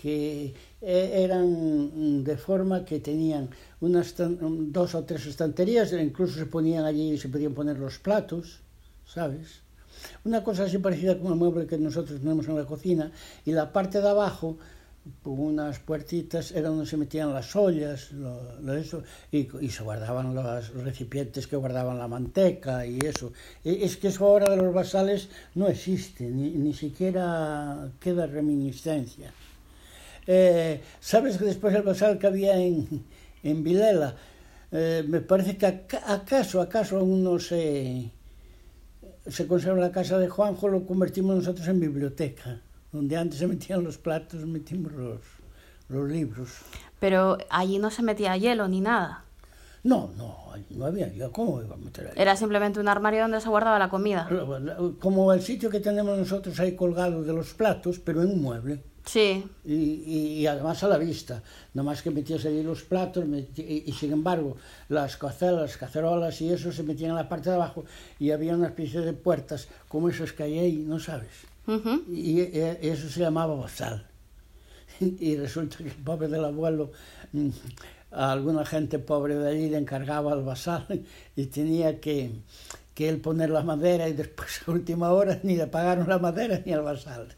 que 0.00 0.54
eran 0.82 2.20
mm, 2.20 2.24
de 2.24 2.36
forma 2.36 2.84
que 2.84 3.00
tenían 3.00 3.50
unas 3.80 4.14
dos 4.16 4.94
o 4.94 5.04
tres 5.04 5.26
estanterías, 5.26 5.92
incluso 5.92 6.38
se 6.38 6.46
ponían 6.46 6.84
allí, 6.84 7.18
se 7.18 7.28
podían 7.28 7.54
poner 7.54 7.78
los 7.78 7.98
platos, 7.98 8.60
¿sabes? 9.04 9.60
Una 10.24 10.42
cosa 10.42 10.64
así 10.64 10.78
parecida 10.78 11.18
como 11.18 11.30
el 11.30 11.36
mueble 11.36 11.66
que 11.66 11.76
nosotros 11.76 12.20
tenemos 12.20 12.48
en 12.48 12.56
la 12.56 12.64
cocina, 12.64 13.12
y 13.44 13.52
la 13.52 13.72
parte 13.72 14.00
de 14.00 14.08
abajo, 14.08 14.56
con 15.22 15.38
unas 15.40 15.78
puertitas, 15.78 16.52
era 16.52 16.68
donde 16.68 16.86
se 16.86 16.96
metían 16.96 17.32
las 17.32 17.54
ollas, 17.56 18.12
lo, 18.12 18.60
lo 18.60 18.74
eso, 18.74 19.02
y, 19.32 19.48
y, 19.64 19.70
se 19.70 19.82
guardaban 19.82 20.34
los 20.34 20.74
recipientes 20.74 21.46
que 21.46 21.56
guardaban 21.56 21.98
la 21.98 22.08
manteca 22.08 22.86
y 22.86 22.98
eso. 22.98 23.32
Y 23.64 23.82
es 23.82 23.96
que 23.96 24.08
eso 24.08 24.26
ahora 24.26 24.50
de 24.50 24.56
los 24.56 24.72
basales 24.72 25.28
no 25.54 25.68
existe, 25.68 26.24
ni, 26.30 26.50
ni 26.50 26.72
siquiera 26.72 27.90
queda 27.98 28.26
reminiscencia. 28.26 29.32
Eh, 30.32 30.80
¿Sabes 31.00 31.38
que 31.38 31.44
después 31.44 31.74
el 31.74 31.82
basal 31.82 32.16
que 32.18 32.28
había 32.28 32.56
en, 32.56 33.04
en 33.42 33.64
Vilela? 33.64 34.14
Eh, 34.70 35.02
me 35.08 35.20
parece 35.20 35.56
que 35.56 35.66
acaso, 35.66 36.60
acaso 36.60 36.98
aún 36.98 37.24
no 37.24 37.40
se, 37.40 38.12
se 39.26 39.46
conserva 39.48 39.80
la 39.80 39.90
casa 39.90 40.18
de 40.18 40.28
Juanjo, 40.28 40.68
lo 40.68 40.86
convertimos 40.86 41.34
nosotros 41.34 41.66
en 41.66 41.80
biblioteca 41.80 42.60
donde 42.92 43.16
antes 43.16 43.38
se 43.38 43.46
metían 43.46 43.84
los 43.84 43.98
platos, 43.98 44.44
metimos 44.46 44.92
los, 44.92 45.20
los 45.88 46.08
libros. 46.08 46.50
Pero 46.98 47.38
allí 47.48 47.78
no 47.78 47.90
se 47.90 48.02
metía 48.02 48.36
hielo 48.36 48.68
ni 48.68 48.80
nada. 48.80 49.24
No, 49.82 50.10
no, 50.16 50.36
no 50.70 50.84
había 50.84 51.08
hielo. 51.08 51.32
¿Cómo 51.32 51.62
iba 51.62 51.74
a 51.74 51.78
meter 51.78 52.08
ahí? 52.08 52.12
Era 52.16 52.36
simplemente 52.36 52.80
un 52.80 52.88
armario 52.88 53.22
donde 53.22 53.40
se 53.40 53.48
guardaba 53.48 53.78
la 53.78 53.88
comida. 53.88 54.28
Como 55.00 55.32
el 55.32 55.40
sitio 55.40 55.70
que 55.70 55.80
tenemos 55.80 56.18
nosotros 56.18 56.58
ahí 56.60 56.76
colgado 56.76 57.22
de 57.22 57.32
los 57.32 57.54
platos, 57.54 57.98
pero 57.98 58.22
en 58.22 58.30
un 58.30 58.42
mueble. 58.42 58.82
Sí. 59.04 59.44
Y, 59.64 59.74
y, 60.42 60.46
además 60.46 60.82
a 60.84 60.88
la 60.88 60.98
vista. 60.98 61.42
Nomás 61.74 62.02
que 62.02 62.10
metías 62.10 62.44
allí 62.44 62.62
los 62.62 62.82
platos 62.82 63.24
y, 63.56 63.84
y, 63.86 63.92
sin 63.92 64.12
embargo 64.12 64.56
las 64.88 65.16
cacelas, 65.16 65.62
las 65.62 65.76
cacerolas 65.76 66.40
y 66.40 66.52
eso 66.52 66.70
se 66.70 66.82
metían 66.82 67.10
en 67.10 67.16
la 67.16 67.28
parte 67.28 67.50
de 67.50 67.56
abajo 67.56 67.84
y 68.18 68.30
había 68.30 68.54
una 68.54 68.68
especie 68.68 69.00
de 69.00 69.12
puertas 69.12 69.68
como 69.88 70.08
esas 70.08 70.32
que 70.32 70.42
hay 70.42 70.58
ahí, 70.58 70.76
¿no 70.86 70.98
sabes? 70.98 71.30
Uh 71.66 71.72
-huh. 71.72 72.04
y, 72.08 72.40
y, 72.40 72.88
eso 72.88 73.08
se 73.08 73.20
llamaba 73.20 73.54
basal. 73.54 74.06
Y 75.00 75.36
resulta 75.36 75.78
que 75.78 75.88
el 75.88 76.04
pobre 76.04 76.28
del 76.28 76.44
abuelo, 76.44 76.92
a 78.10 78.32
alguna 78.32 78.64
gente 78.66 78.98
pobre 78.98 79.36
de 79.36 79.48
allí 79.48 79.70
le 79.70 79.78
encargaba 79.78 80.34
el 80.34 80.42
basal 80.42 80.86
y 81.36 81.46
tenía 81.46 82.00
que, 82.00 82.32
que 82.94 83.08
él 83.08 83.20
poner 83.20 83.50
la 83.50 83.62
madera 83.62 84.08
y 84.08 84.12
después 84.12 84.60
a 84.66 84.70
última 84.70 85.12
hora 85.12 85.40
ni 85.42 85.56
le 85.56 85.66
pagaron 85.66 86.08
la 86.08 86.18
madera 86.18 86.60
ni 86.64 86.72
el 86.72 86.82
basal. 86.82 87.34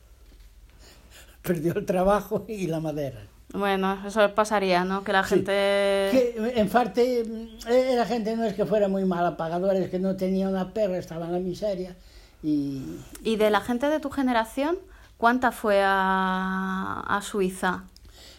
Perdió 1.42 1.74
el 1.74 1.86
trabajo 1.86 2.44
y 2.48 2.66
la 2.66 2.80
madera. 2.80 3.20
Bueno, 3.52 3.98
eso 4.06 4.34
pasaría, 4.34 4.84
¿no? 4.84 5.04
Que 5.04 5.12
la 5.12 5.24
Sí. 5.24 5.34
gente... 5.34 5.52
Que, 5.52 6.52
en 6.56 6.68
parte, 6.70 7.20
eh, 7.68 7.94
la 7.96 8.06
gente 8.06 8.34
no 8.34 8.44
es 8.44 8.54
que 8.54 8.64
fuera 8.64 8.88
muy 8.88 9.04
mala 9.04 9.36
pagadora, 9.36 9.78
es 9.78 9.90
que 9.90 9.98
no 9.98 10.16
tenía 10.16 10.48
una 10.48 10.72
perra, 10.72 10.96
estaba 10.96 11.26
en 11.26 11.32
la 11.32 11.38
miseria. 11.38 11.94
Y 12.42 12.82
¿Y 13.22 13.36
de 13.36 13.50
la 13.50 13.60
gente 13.60 13.88
de 13.88 14.00
tu 14.00 14.10
generación, 14.10 14.78
cuánta 15.18 15.52
fue 15.52 15.82
a, 15.84 17.04
a 17.06 17.20
Suiza? 17.22 17.84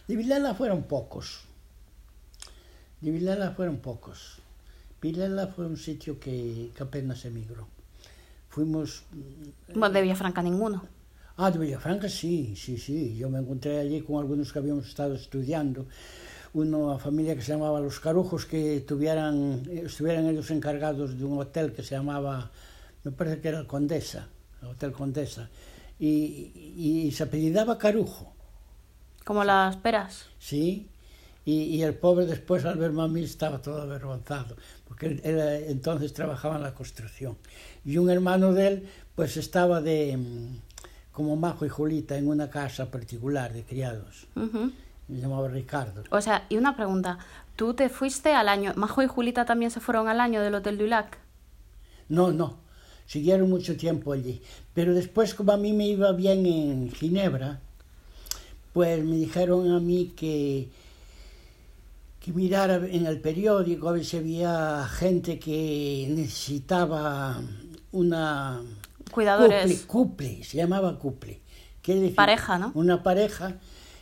de 0.08 0.16
Vilela 0.18 0.54
fueron 0.56 0.84
pocos. 0.84 1.44
De 3.02 3.12
Vilela 3.12 3.52
fueron 3.52 3.78
pocos. 3.78 4.40
Vilela 5.02 5.48
fue 5.48 5.66
un 5.66 5.78
sitio 5.78 6.20
que, 6.20 6.72
que 6.76 6.84
apenas 6.84 7.24
emigró. 7.26 7.68
Fuimos 8.50 9.04
Bueno, 9.74 9.94
de 9.94 10.02
Villafranca 10.02 10.42
ninguno. 10.42 10.84
Ah, 11.36 11.50
de 11.50 11.58
Villafranca, 11.58 12.08
sí, 12.10 12.56
sí, 12.56 12.78
sí. 12.78 13.16
Yo 13.16 13.28
me 13.30 13.40
encontré 13.40 13.80
allí 13.80 14.02
con 14.02 14.20
algunos 14.20 14.54
que 14.54 14.60
habíamos 14.60 14.88
estado 14.88 15.16
estudiando. 15.16 15.88
Una 16.54 17.00
familia 17.00 17.36
que 17.36 17.42
se 17.42 17.54
llamaba 17.54 17.80
Los 17.80 18.00
Carujos, 18.00 18.46
que 18.46 18.82
tuvieran, 18.82 19.64
eh, 19.68 19.84
estuvieran 19.88 20.28
ellos 20.28 20.52
encargados 20.52 21.18
de 21.18 21.26
un 21.26 21.40
hotel 21.40 21.74
que 21.74 21.82
se 21.82 21.96
llamaba, 21.96 22.52
me 23.04 23.12
parece 23.12 23.42
que 23.42 23.48
era 23.48 23.66
Condesa, 23.66 24.28
el 24.62 24.68
Hotel 24.68 24.92
Condesa, 24.92 25.50
y, 26.00 27.08
y 27.08 27.12
se 27.12 27.24
apellidaba 27.24 27.80
Carujo. 27.80 28.32
¿Como 29.24 29.44
las 29.44 29.78
peras? 29.78 30.26
Sí, 30.38 30.88
y, 31.46 31.64
y, 31.64 31.82
el 31.82 31.96
pobre 31.96 32.28
después 32.28 32.64
al 32.66 32.78
verme 32.78 33.02
a 33.02 33.08
mí, 33.08 33.24
estaba 33.24 33.60
todo 33.60 33.82
avergonzado, 33.82 34.56
porque 34.88 35.08
él, 35.08 35.22
él, 35.24 35.40
eh, 35.40 35.72
entonces 35.72 36.14
trabajaba 36.14 36.58
en 36.58 36.62
la 36.62 36.76
construcción. 36.76 37.38
Y 37.84 37.98
un 37.98 38.12
hermano 38.12 38.54
de 38.54 38.68
él, 38.68 38.90
pues 39.16 39.38
estaba 39.38 39.82
de 39.82 40.16
mm, 40.16 40.58
como 41.14 41.36
Majo 41.36 41.66
y 41.66 41.70
Julita 41.70 42.18
en 42.18 42.28
una 42.28 42.50
casa 42.50 42.92
particular 42.92 43.54
de 43.54 43.64
criados. 43.64 44.28
Ujú. 44.36 44.72
Me 45.08 45.20
llamaba 45.20 45.48
Ricardo. 45.48 46.04
O 46.10 46.20
sea, 46.20 46.46
y 46.50 46.58
una 46.58 46.76
pregunta. 46.76 47.20
¿Tú 47.56 47.76
te 47.76 47.88
fuiste 47.88 48.34
al 48.34 48.50
año... 48.50 48.74
Majo 48.76 49.04
y 49.04 49.08
Julita 49.08 49.46
también 49.46 49.70
se 49.70 49.80
fueron 49.80 50.08
al 50.08 50.20
año 50.20 50.42
del 50.42 50.56
Hotel 50.56 50.78
du 50.78 50.88
Lac? 50.88 51.20
No, 52.10 52.32
no, 52.32 52.58
siguieron 53.06 53.50
mucho 53.50 53.78
tiempo 53.78 54.12
allí. 54.12 54.42
Pero 54.74 54.94
después, 54.96 55.36
como 55.36 55.52
a 55.52 55.58
mí 55.58 55.72
me 55.72 55.88
iba 55.88 56.12
bien 56.14 56.46
en 56.48 56.92
Ginebra, 56.92 57.60
pues 58.74 59.04
me 59.04 59.18
dijeron 59.18 59.72
a 59.72 59.80
mí 59.80 60.14
que, 60.16 60.70
que 62.20 62.34
mirara 62.34 62.78
en 62.88 63.06
el 63.06 63.22
periódico 63.22 63.88
a 63.88 63.92
ver 63.92 64.04
si 64.04 64.18
había 64.18 64.88
gente 64.88 65.38
que 65.38 66.08
necesitaba 66.10 67.40
una 67.92 68.64
Cuidadores. 69.14 69.82
Couple, 69.86 69.88
couple, 69.88 70.44
se 70.44 70.58
llamaba 70.58 70.98
couple. 71.00 71.42
Quiere 71.82 72.02
decir, 72.02 72.16
Pareja, 72.16 72.58
¿no? 72.58 72.72
Una 72.76 73.04
pareja. 73.04 73.58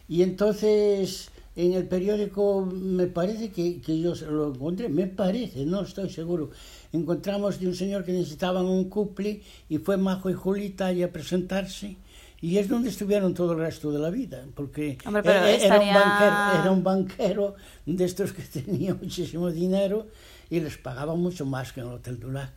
Y 0.07 0.23
entonces 0.23 1.29
en 1.55 1.73
el 1.73 1.87
periódico 1.87 2.65
me 2.65 3.07
parece 3.07 3.51
que, 3.51 3.81
que 3.81 3.99
yo 3.99 4.13
lo 4.29 4.53
encontré, 4.53 4.87
me 4.89 5.07
parece, 5.07 5.65
no 5.65 5.81
estoy 5.81 6.09
seguro. 6.09 6.51
Encontramos 6.93 7.59
de 7.59 7.67
un 7.67 7.75
señor 7.75 8.03
que 8.05 8.11
necesitaban 8.13 8.65
un 8.65 8.89
couple 8.89 9.41
y 9.69 9.77
fue 9.77 9.97
Majo 9.97 10.29
y 10.29 10.33
Julita 10.33 10.87
allí 10.87 11.03
a 11.03 11.11
presentarse. 11.11 11.97
Y 12.43 12.57
es 12.57 12.67
donde 12.67 12.89
estuvieron 12.89 13.33
todo 13.35 13.51
el 13.53 13.59
resto 13.59 13.91
de 13.91 13.99
la 13.99 14.09
vida, 14.09 14.43
porque 14.55 14.97
Hombre, 15.05 15.21
pero 15.21 15.45
e- 15.45 15.55
era, 15.63 15.75
estaría- 15.75 15.93
un 15.93 16.03
banquero, 16.09 16.61
era 16.61 16.71
un 16.71 16.83
banquero 16.83 17.55
de 17.85 18.03
estos 18.05 18.33
que 18.33 18.41
tenía 18.61 18.95
muchísimo 18.95 19.51
dinero 19.51 20.07
y 20.49 20.59
les 20.59 20.77
pagaban 20.77 21.19
mucho 21.19 21.45
más 21.45 21.71
que 21.71 21.81
en 21.81 21.87
el 21.87 21.93
Hotel 21.93 22.19
Dulac. 22.19 22.51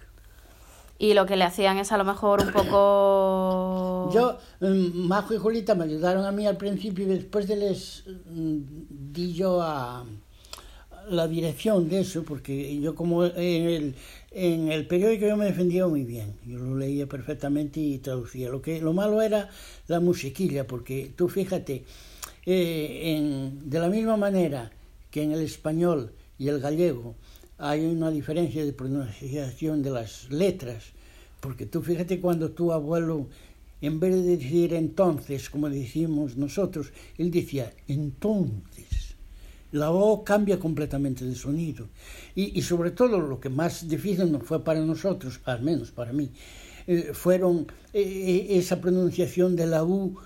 Y 0.99 1.15
lo 1.15 1.27
que 1.27 1.37
le 1.37 1.45
hacían 1.45 1.79
es 1.79 1.91
a 1.93 1.99
lo 1.99 2.05
mejor 2.05 2.41
un 2.43 2.53
poco... 2.53 4.11
Yo, 4.13 4.39
mm, 4.61 5.07
Majo 5.09 5.35
y 5.35 5.39
Julita 5.39 5.75
me 5.75 5.85
ayudaron 5.85 6.25
a 6.25 6.33
mí 6.33 6.47
al 6.47 6.57
principio 6.57 7.05
y 7.05 7.09
después 7.09 7.49
de 7.49 7.57
les 7.57 8.05
mm, 8.31 8.59
di 9.13 9.33
yo 9.35 9.61
a 9.61 10.05
la 11.11 11.29
dirección 11.29 11.89
de 11.89 12.01
eso, 12.01 12.23
porque 12.23 12.81
yo 12.81 12.95
como 12.95 13.25
en 13.27 13.35
el, 13.37 13.95
en 14.31 14.71
el 14.73 14.87
periódico 14.87 15.27
yo 15.27 15.37
me 15.37 15.45
defendía 15.47 15.87
muy 15.87 16.05
bien, 16.05 16.35
yo 16.47 16.59
lo 16.59 16.77
leía 16.77 17.07
perfectamente 17.07 17.81
y 17.81 17.99
traducía. 17.99 18.49
Lo, 18.49 18.63
que, 18.63 18.81
lo 18.81 18.93
malo 18.93 19.21
era 19.21 19.51
la 19.89 20.01
musiquilla, 20.01 20.67
porque 20.67 21.13
tú 21.15 21.29
fíjate, 21.29 21.85
eh, 22.47 23.17
en- 23.17 23.69
de 23.69 23.79
la 23.81 23.89
misma 23.89 24.17
manera 24.17 24.71
que 25.11 25.23
en 25.23 25.33
el 25.33 25.41
español 25.43 26.13
y 26.39 26.49
el 26.49 26.61
gallego 26.61 27.15
hay 27.59 27.85
una 27.85 28.11
diferencia 28.11 28.65
de 28.65 28.73
pronunciación 28.73 29.83
de 29.83 29.91
las 29.91 30.31
letras, 30.31 30.93
porque 31.41 31.67
tú 31.67 31.83
fíjate 31.83 32.21
cuando 32.21 32.51
tu 32.51 32.73
abuelo, 32.73 33.29
en 33.81 34.01
vez 34.01 34.15
de 34.15 34.37
decir 34.37 34.75
entonces, 34.75 35.51
como 35.51 35.69
decimos 35.69 36.37
nosotros, 36.37 36.93
él 37.19 37.31
decía 37.31 37.73
entonces. 37.87 39.15
La 39.73 39.91
O 39.91 40.23
cambia 40.23 40.61
completamente 40.61 41.25
de 41.25 41.35
sonido. 41.35 41.89
Y, 42.37 42.57
y 42.57 42.63
sobre 42.63 42.93
todo 42.93 43.21
lo 43.21 43.41
que 43.41 43.49
más 43.49 43.89
difícil 43.89 44.31
no 44.31 44.39
fue 44.39 44.63
para 44.63 44.81
nosotros, 44.81 45.41
al 45.45 45.63
menos 45.63 45.91
para 45.91 46.13
mí, 46.13 46.31
eh, 46.87 47.11
fueron 47.13 47.67
eh, 47.93 48.47
esa 48.51 48.81
pronunciación 48.81 49.57
de 49.57 49.67
la 49.67 49.85
U 49.85 50.17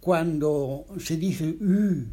cuando 0.00 0.84
se 0.98 1.16
dice 1.16 1.56
U, 1.60 2.06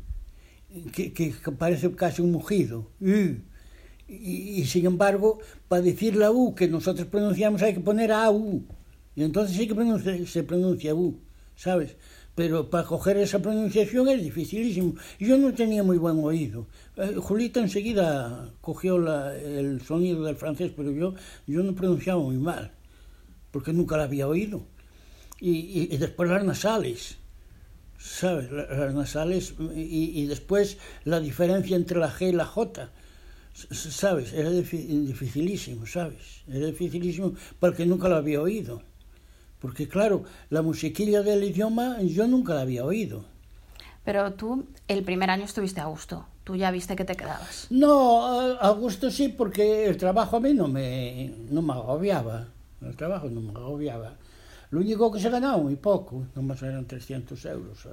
que, 0.91 1.13
que 1.13 1.33
parece 1.57 1.91
casi 1.91 2.21
un 2.21 2.31
mugido. 2.31 2.89
U. 2.99 3.50
Y, 4.13 4.59
y, 4.61 4.65
sin 4.65 4.85
embargo, 4.85 5.39
para 5.69 5.81
decir 5.81 6.17
la 6.17 6.31
U 6.31 6.53
que 6.53 6.67
nosotros 6.67 7.07
pronunciamos 7.07 7.61
hay 7.61 7.73
que 7.75 7.79
poner 7.79 8.11
AU. 8.11 8.61
Y 9.15 9.23
entonces 9.23 9.55
sí 9.55 9.67
que 9.67 9.73
pronuncia- 9.75 10.25
se 10.27 10.43
pronuncia 10.43 10.93
U, 10.93 11.17
¿sabes? 11.55 11.95
Pero 12.35 12.69
para 12.69 12.85
coger 12.85 13.15
esa 13.17 13.39
pronunciación 13.41 14.09
es 14.09 14.21
dificilísimo. 14.21 14.95
Yo 15.19 15.37
no 15.37 15.53
tenía 15.53 15.81
muy 15.83 15.97
buen 15.97 16.19
oído. 16.23 16.67
Eh, 16.97 17.15
Julita 17.17 17.61
enseguida 17.61 18.53
cogió 18.59 18.97
la- 18.99 19.33
el 19.37 19.81
sonido 19.81 20.23
del 20.23 20.35
francés, 20.35 20.73
pero 20.75 20.91
yo, 20.91 21.13
yo 21.47 21.63
no 21.63 21.73
pronunciaba 21.73 22.21
muy 22.21 22.37
mal, 22.37 22.71
porque 23.51 23.71
nunca 23.71 23.95
la 23.97 24.03
había 24.03 24.27
oído. 24.27 24.65
Y, 25.39 25.51
y- 25.51 25.89
y 25.91 25.97
después 25.97 26.29
las 26.29 26.43
nasales. 26.43 27.17
¿sabes? 27.97 28.51
La- 28.51 28.65
Las 28.65 28.93
nasales 28.93 29.53
y, 29.75 30.21
y 30.21 30.25
después 30.25 30.77
la 31.05 31.19
diferencia 31.19 31.75
entre 31.77 31.99
la 31.99 32.09
G 32.11 32.29
y 32.29 32.33
la 32.33 32.45
J, 32.45 32.89
¿sabes? 33.53 34.33
Era 34.33 34.49
difi- 34.51 34.87
dificilísimo, 35.05 35.85
¿sabes? 35.85 36.43
Era 36.47 36.67
dificilísimo 36.67 37.33
porque 37.59 37.85
nunca 37.85 38.09
lo 38.09 38.15
había 38.15 38.41
oído. 38.41 38.81
Porque 39.59 39.87
claro, 39.87 40.23
la 40.49 40.61
musiquilla 40.61 41.21
del 41.21 41.43
idioma 41.43 42.01
yo 42.01 42.27
nunca 42.27 42.53
la 42.55 42.61
había 42.61 42.83
oído. 42.85 43.25
Pero 44.03 44.33
tú 44.33 44.65
el 44.87 45.03
primer 45.03 45.29
año 45.29 45.45
estuviste 45.45 45.79
a 45.81 45.85
gusto. 45.85 46.25
Tú 46.43 46.55
ya 46.55 46.71
viste 46.71 46.95
que 46.95 47.05
te 47.05 47.15
quedabas. 47.15 47.67
No, 47.69 48.23
a 48.59 48.69
gusto 48.71 49.11
sí, 49.11 49.29
porque 49.29 49.85
el 49.85 49.97
trabajo 49.97 50.37
a 50.37 50.39
mí 50.39 50.53
no 50.53 50.67
me, 50.67 51.31
no 51.51 51.61
me 51.61 51.73
agobiaba. 51.73 52.47
El 52.81 52.95
trabajo 52.95 53.29
no 53.29 53.41
me 53.41 53.51
agobiaba. 53.51 54.15
Lo 54.71 54.79
único 54.79 55.11
que 55.11 55.19
se 55.19 55.29
ganaba 55.29 55.57
muy 55.57 55.75
poco, 55.75 56.25
nomás 56.35 56.63
eran 56.63 56.85
300 56.87 57.45
euros. 57.45 57.87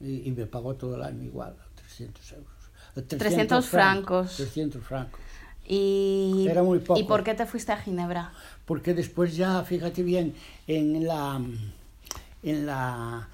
Y, 0.00 0.28
y 0.28 0.32
me 0.32 0.46
pagó 0.46 0.74
todo 0.74 0.96
el 0.96 1.02
año 1.02 1.22
igual, 1.22 1.54
300 1.76 2.32
euros. 2.32 2.51
Eh, 2.96 3.02
300 3.02 3.66
francos. 3.66 4.36
300 4.36 4.82
francos. 4.82 5.20
Y... 5.66 6.46
Era 6.48 6.62
muy 6.62 6.80
poco. 6.80 6.98
¿Y 6.98 7.04
por 7.04 7.22
qué 7.24 7.34
te 7.34 7.46
fuiste 7.46 7.72
a 7.72 7.76
Ginebra? 7.76 8.32
Porque 8.66 8.94
después 8.94 9.36
ya, 9.36 9.62
fíjate 9.64 10.02
bien, 10.02 10.34
en 10.66 11.06
la, 11.06 11.40
en 12.42 12.66
la 12.66 13.28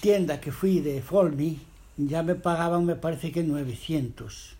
tienda 0.00 0.40
que 0.40 0.52
fui 0.52 0.80
de 0.80 1.02
Folmi, 1.02 1.60
ya 1.96 2.22
me 2.22 2.34
pagaban, 2.34 2.84
me 2.84 2.96
parece 2.96 3.32
que 3.32 3.42
900. 3.42 4.56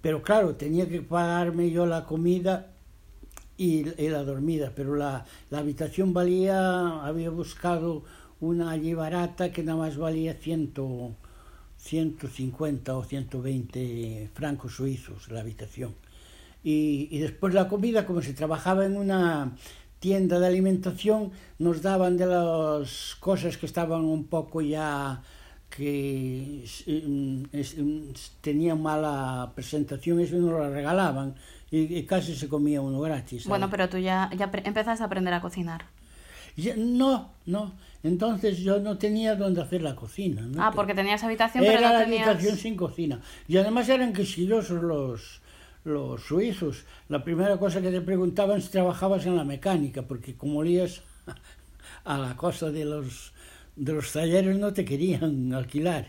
Pero 0.00 0.22
claro, 0.22 0.56
tenía 0.56 0.88
que 0.88 1.00
pagarme 1.00 1.70
yo 1.70 1.86
la 1.86 2.04
comida 2.04 2.68
y, 3.56 3.88
y 4.00 4.08
la 4.08 4.24
dormida, 4.24 4.72
pero 4.74 4.96
la, 4.96 5.24
la 5.50 5.58
habitación 5.58 6.12
valía, 6.12 7.04
había 7.04 7.30
buscado 7.30 8.02
una 8.40 8.70
allí 8.72 8.94
barata 8.94 9.52
que 9.52 9.62
nada 9.62 9.78
más 9.78 9.96
valía 9.96 10.34
100, 10.34 10.72
150 11.82 12.96
o 12.96 13.02
120 13.04 14.30
francos 14.34 14.74
suizos 14.76 15.28
la 15.30 15.40
habitación. 15.40 15.94
Y, 16.62 17.08
y 17.10 17.18
después 17.18 17.54
la 17.54 17.68
comida, 17.68 18.06
como 18.06 18.22
se 18.22 18.34
trabajaba 18.34 18.86
en 18.86 18.96
una 18.96 19.52
tienda 19.98 20.38
de 20.38 20.46
alimentación, 20.46 21.32
nos 21.58 21.82
daban 21.82 22.16
de 22.16 22.26
las 22.26 23.16
cosas 23.18 23.56
que 23.56 23.66
estaban 23.66 24.02
un 24.04 24.24
poco 24.24 24.60
ya 24.62 25.22
que 25.70 26.64
mm, 26.86 27.42
es- 27.52 27.76
mm, 27.78 28.00
tenían 28.40 28.80
mala 28.82 29.52
presentación, 29.54 30.20
eso 30.20 30.36
nos 30.36 30.50
lo 30.50 30.70
regalaban 30.70 31.34
y, 31.70 31.96
y 31.98 32.04
casi 32.04 32.36
se 32.36 32.48
comía 32.48 32.80
uno 32.80 33.00
gratis. 33.00 33.42
¿sabes? 33.42 33.48
Bueno, 33.48 33.70
pero 33.70 33.88
tú 33.88 33.98
ya, 33.98 34.30
ya 34.36 34.50
empezaste 34.64 35.02
a 35.02 35.06
aprender 35.06 35.34
a 35.34 35.40
cocinar. 35.40 35.86
Ya- 36.56 36.76
No, 36.76 37.32
no. 37.46 37.72
Entonces 38.02 38.58
yo 38.58 38.80
no 38.80 38.98
tenía 38.98 39.36
dónde 39.36 39.60
hacer 39.62 39.82
la 39.82 39.94
cocina. 39.94 40.42
¿no? 40.42 40.62
Ah, 40.62 40.72
porque 40.74 40.94
tenías 40.94 41.22
habitación, 41.22 41.64
pero 41.64 41.78
Era 41.78 41.88
no 41.88 41.94
la 41.98 42.04
tenías... 42.04 42.26
habitación 42.28 42.56
sin 42.58 42.76
cocina. 42.76 43.20
Y 43.48 43.56
además 43.56 43.88
eran 43.88 44.12
quisquillosos 44.12 44.82
los, 44.82 45.40
los 45.84 46.22
suizos. 46.22 46.84
La 47.08 47.22
primera 47.22 47.58
cosa 47.58 47.80
que 47.80 47.90
te 47.90 48.00
preguntaban 48.00 48.60
si 48.60 48.70
trabajabas 48.70 49.24
en 49.26 49.36
la 49.36 49.44
mecánica, 49.44 50.02
porque 50.02 50.34
como 50.36 50.58
olías 50.60 51.02
a 52.04 52.18
la 52.18 52.36
cosa 52.36 52.70
de 52.70 52.84
los, 52.84 53.32
de 53.76 53.92
los 53.92 54.12
talleres 54.12 54.58
no 54.58 54.72
te 54.72 54.84
querían 54.84 55.52
alquilar. 55.54 56.08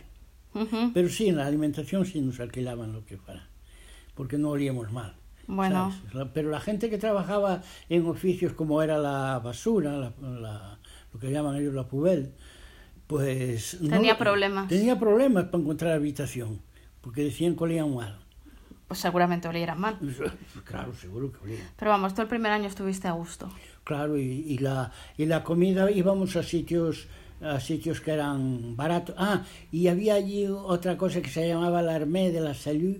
Pero 0.93 1.09
sí, 1.09 1.29
en 1.29 1.37
la 1.37 1.47
alimentación 1.47 2.05
sí 2.05 2.21
nos 2.21 2.39
alquilaban 2.39 2.93
lo 2.93 3.03
que 3.05 3.17
fuera, 3.17 3.47
porque 4.13 4.37
no 4.37 4.49
olíamos 4.51 4.91
mal. 4.91 5.15
Bueno, 5.47 5.91
pero 6.33 6.49
la 6.51 6.59
gente 6.61 6.89
que 6.91 6.97
trabajaba 6.99 7.63
en 7.89 8.05
oficios 8.05 8.53
como 8.53 8.81
era 8.83 8.97
la 8.99 9.39
basura, 9.39 9.93
la- 9.97 10.13
la- 10.21 10.79
lo 11.13 11.19
que 11.19 11.31
llaman 11.31 11.55
ellos 11.55 11.73
la 11.73 11.87
pubel, 11.87 12.33
pues... 13.07 13.79
no- 13.81 13.89
Tenía 13.89 14.17
problemas. 14.17 14.67
Tenía 14.67 14.97
problemas 14.99 15.45
para 15.45 15.61
encontrar 15.63 15.93
habitación, 15.93 16.61
porque 17.01 17.23
decían 17.23 17.55
que 17.55 17.63
olían 17.63 17.93
mal. 17.93 18.19
pues 18.87 18.99
seguramente 18.99 19.47
olieran 19.47 19.79
mal. 19.79 19.97
Claro, 20.65 20.93
seguro 20.95 21.31
que 21.31 21.39
olían. 21.43 21.61
Pero 21.77 21.91
vamos, 21.91 22.13
tú 22.13 22.21
el 22.21 22.27
primer 22.27 22.51
año 22.51 22.67
estuviste 22.67 23.07
a 23.07 23.11
gusto. 23.11 23.49
Claro, 23.83 24.17
y, 24.17 24.23
y 24.23 24.57
la, 24.59 24.91
y 25.17 25.25
la 25.25 25.43
comida 25.43 25.91
íbamos 25.91 26.35
a 26.35 26.43
sitios 26.43 27.07
a 27.41 27.59
sitios 27.59 27.99
que 27.99 28.11
eran 28.11 28.77
baratos. 28.77 29.15
Ah, 29.17 29.43
y 29.69 29.87
había 29.87 30.13
allí 30.13 30.47
otra 30.47 30.95
cosa 30.97 31.21
que 31.21 31.29
se 31.29 31.45
llamaba 31.45 31.81
la 31.81 31.93
Armée 31.95 32.31
de 32.31 32.39
la 32.39 32.53
Salud, 32.53 32.95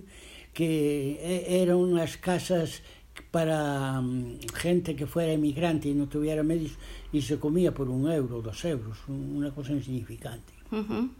que 0.52 1.12
e- 1.22 1.62
eran 1.62 1.76
unas 1.76 2.18
casas 2.18 2.82
para 3.30 3.98
um, 4.00 4.38
gente 4.54 4.94
que 4.96 5.06
fuera 5.06 5.32
emigrante 5.32 5.88
y 5.88 5.94
no 5.94 6.06
tuviera 6.06 6.42
medios 6.42 6.72
y 7.12 7.22
se 7.22 7.38
comía 7.38 7.72
por 7.72 7.88
un 7.88 8.10
euro, 8.10 8.42
dos 8.42 8.64
euros, 8.64 8.98
una 9.08 9.50
cosa 9.50 9.72
insignificante. 9.72 10.52
Uh 10.70 10.76
-huh. 10.76 11.10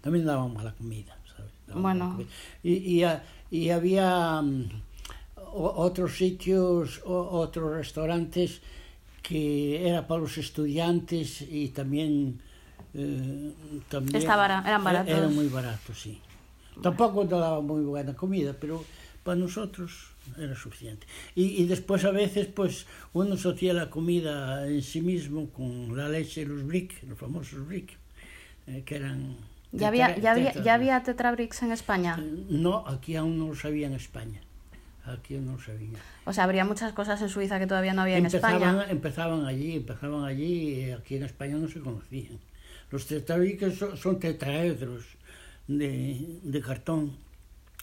También 0.00 0.26
daban 0.26 0.52
mala 0.52 0.72
comida, 0.72 1.16
¿sabes? 1.26 1.52
Daban 1.66 1.82
bueno. 1.82 2.10
Comida. 2.12 2.28
Y, 2.62 2.72
y, 2.72 3.04
ah, 3.04 3.22
y, 3.50 3.70
había 3.70 4.40
um, 4.40 4.68
otros 5.52 6.16
sitios, 6.16 7.00
otros 7.04 7.72
restaurantes 7.72 8.60
que 9.22 9.88
era 9.88 10.06
para 10.06 10.20
los 10.20 10.38
estudiantes 10.38 11.42
y 11.42 11.68
también... 11.68 12.40
Eh, 12.94 13.52
también 13.88 14.16
Está 14.16 14.34
eran 14.66 14.82
baratos. 14.82 15.14
Eran 15.16 15.34
muy 15.34 15.46
baratos, 15.48 16.00
sí. 16.00 16.18
tampouco 16.82 17.20
Tampoco 17.20 17.38
daba 17.38 17.60
muy 17.60 17.84
buena 17.84 18.14
comida, 18.14 18.56
pero 18.58 18.84
para 19.22 19.36
nosotros 19.36 20.09
era 20.38 20.54
suficiente. 20.54 21.06
Y, 21.34 21.62
y 21.62 21.66
después 21.66 22.04
a 22.04 22.10
veces, 22.10 22.46
pues, 22.46 22.86
uno 23.12 23.34
hacía 23.34 23.72
la 23.72 23.90
comida 23.90 24.66
en 24.66 24.82
sí 24.82 25.00
mismo 25.00 25.50
con 25.50 25.96
la 25.96 26.08
leche 26.08 26.42
y 26.42 26.44
los 26.44 26.64
brick, 26.64 27.02
los 27.08 27.18
famosos 27.18 27.66
brick, 27.66 27.96
eh, 28.66 28.82
que 28.84 28.96
eran... 28.96 29.36
¿Ya 29.72 29.88
había, 29.88 30.18
ya 30.18 30.32
había, 30.32 30.52
ya 30.52 30.74
había 30.74 31.02
Tetrabricks 31.02 31.62
en 31.62 31.72
España? 31.72 32.18
No, 32.48 32.86
aquí 32.88 33.14
aún 33.16 33.38
no 33.38 33.48
lo 33.48 33.54
sabía 33.54 33.86
en 33.86 33.94
España. 33.94 34.40
Aquí 35.04 35.34
no 35.34 35.52
lo 35.52 35.60
sabía. 35.60 35.98
O 36.24 36.32
sea, 36.32 36.44
habría 36.44 36.64
muchas 36.64 36.92
cosas 36.92 37.22
en 37.22 37.28
Suiza 37.28 37.58
que 37.58 37.66
todavía 37.66 37.94
no 37.94 38.02
había 38.02 38.18
en 38.18 38.26
Empezaban, 38.26 38.62
España. 38.62 38.86
empezaban 38.90 39.46
allí, 39.46 39.76
empezaban 39.76 40.24
allí, 40.24 40.74
y 40.74 40.90
aquí 40.90 41.16
en 41.16 41.22
España 41.24 41.56
no 41.56 41.68
se 41.68 41.80
conocían. 41.80 42.38
Los 42.90 43.06
tetrabricks 43.06 43.76
son, 43.78 43.96
son 43.96 44.18
tetraedros 44.18 45.04
de, 45.68 46.40
de 46.42 46.60
cartón 46.60 47.16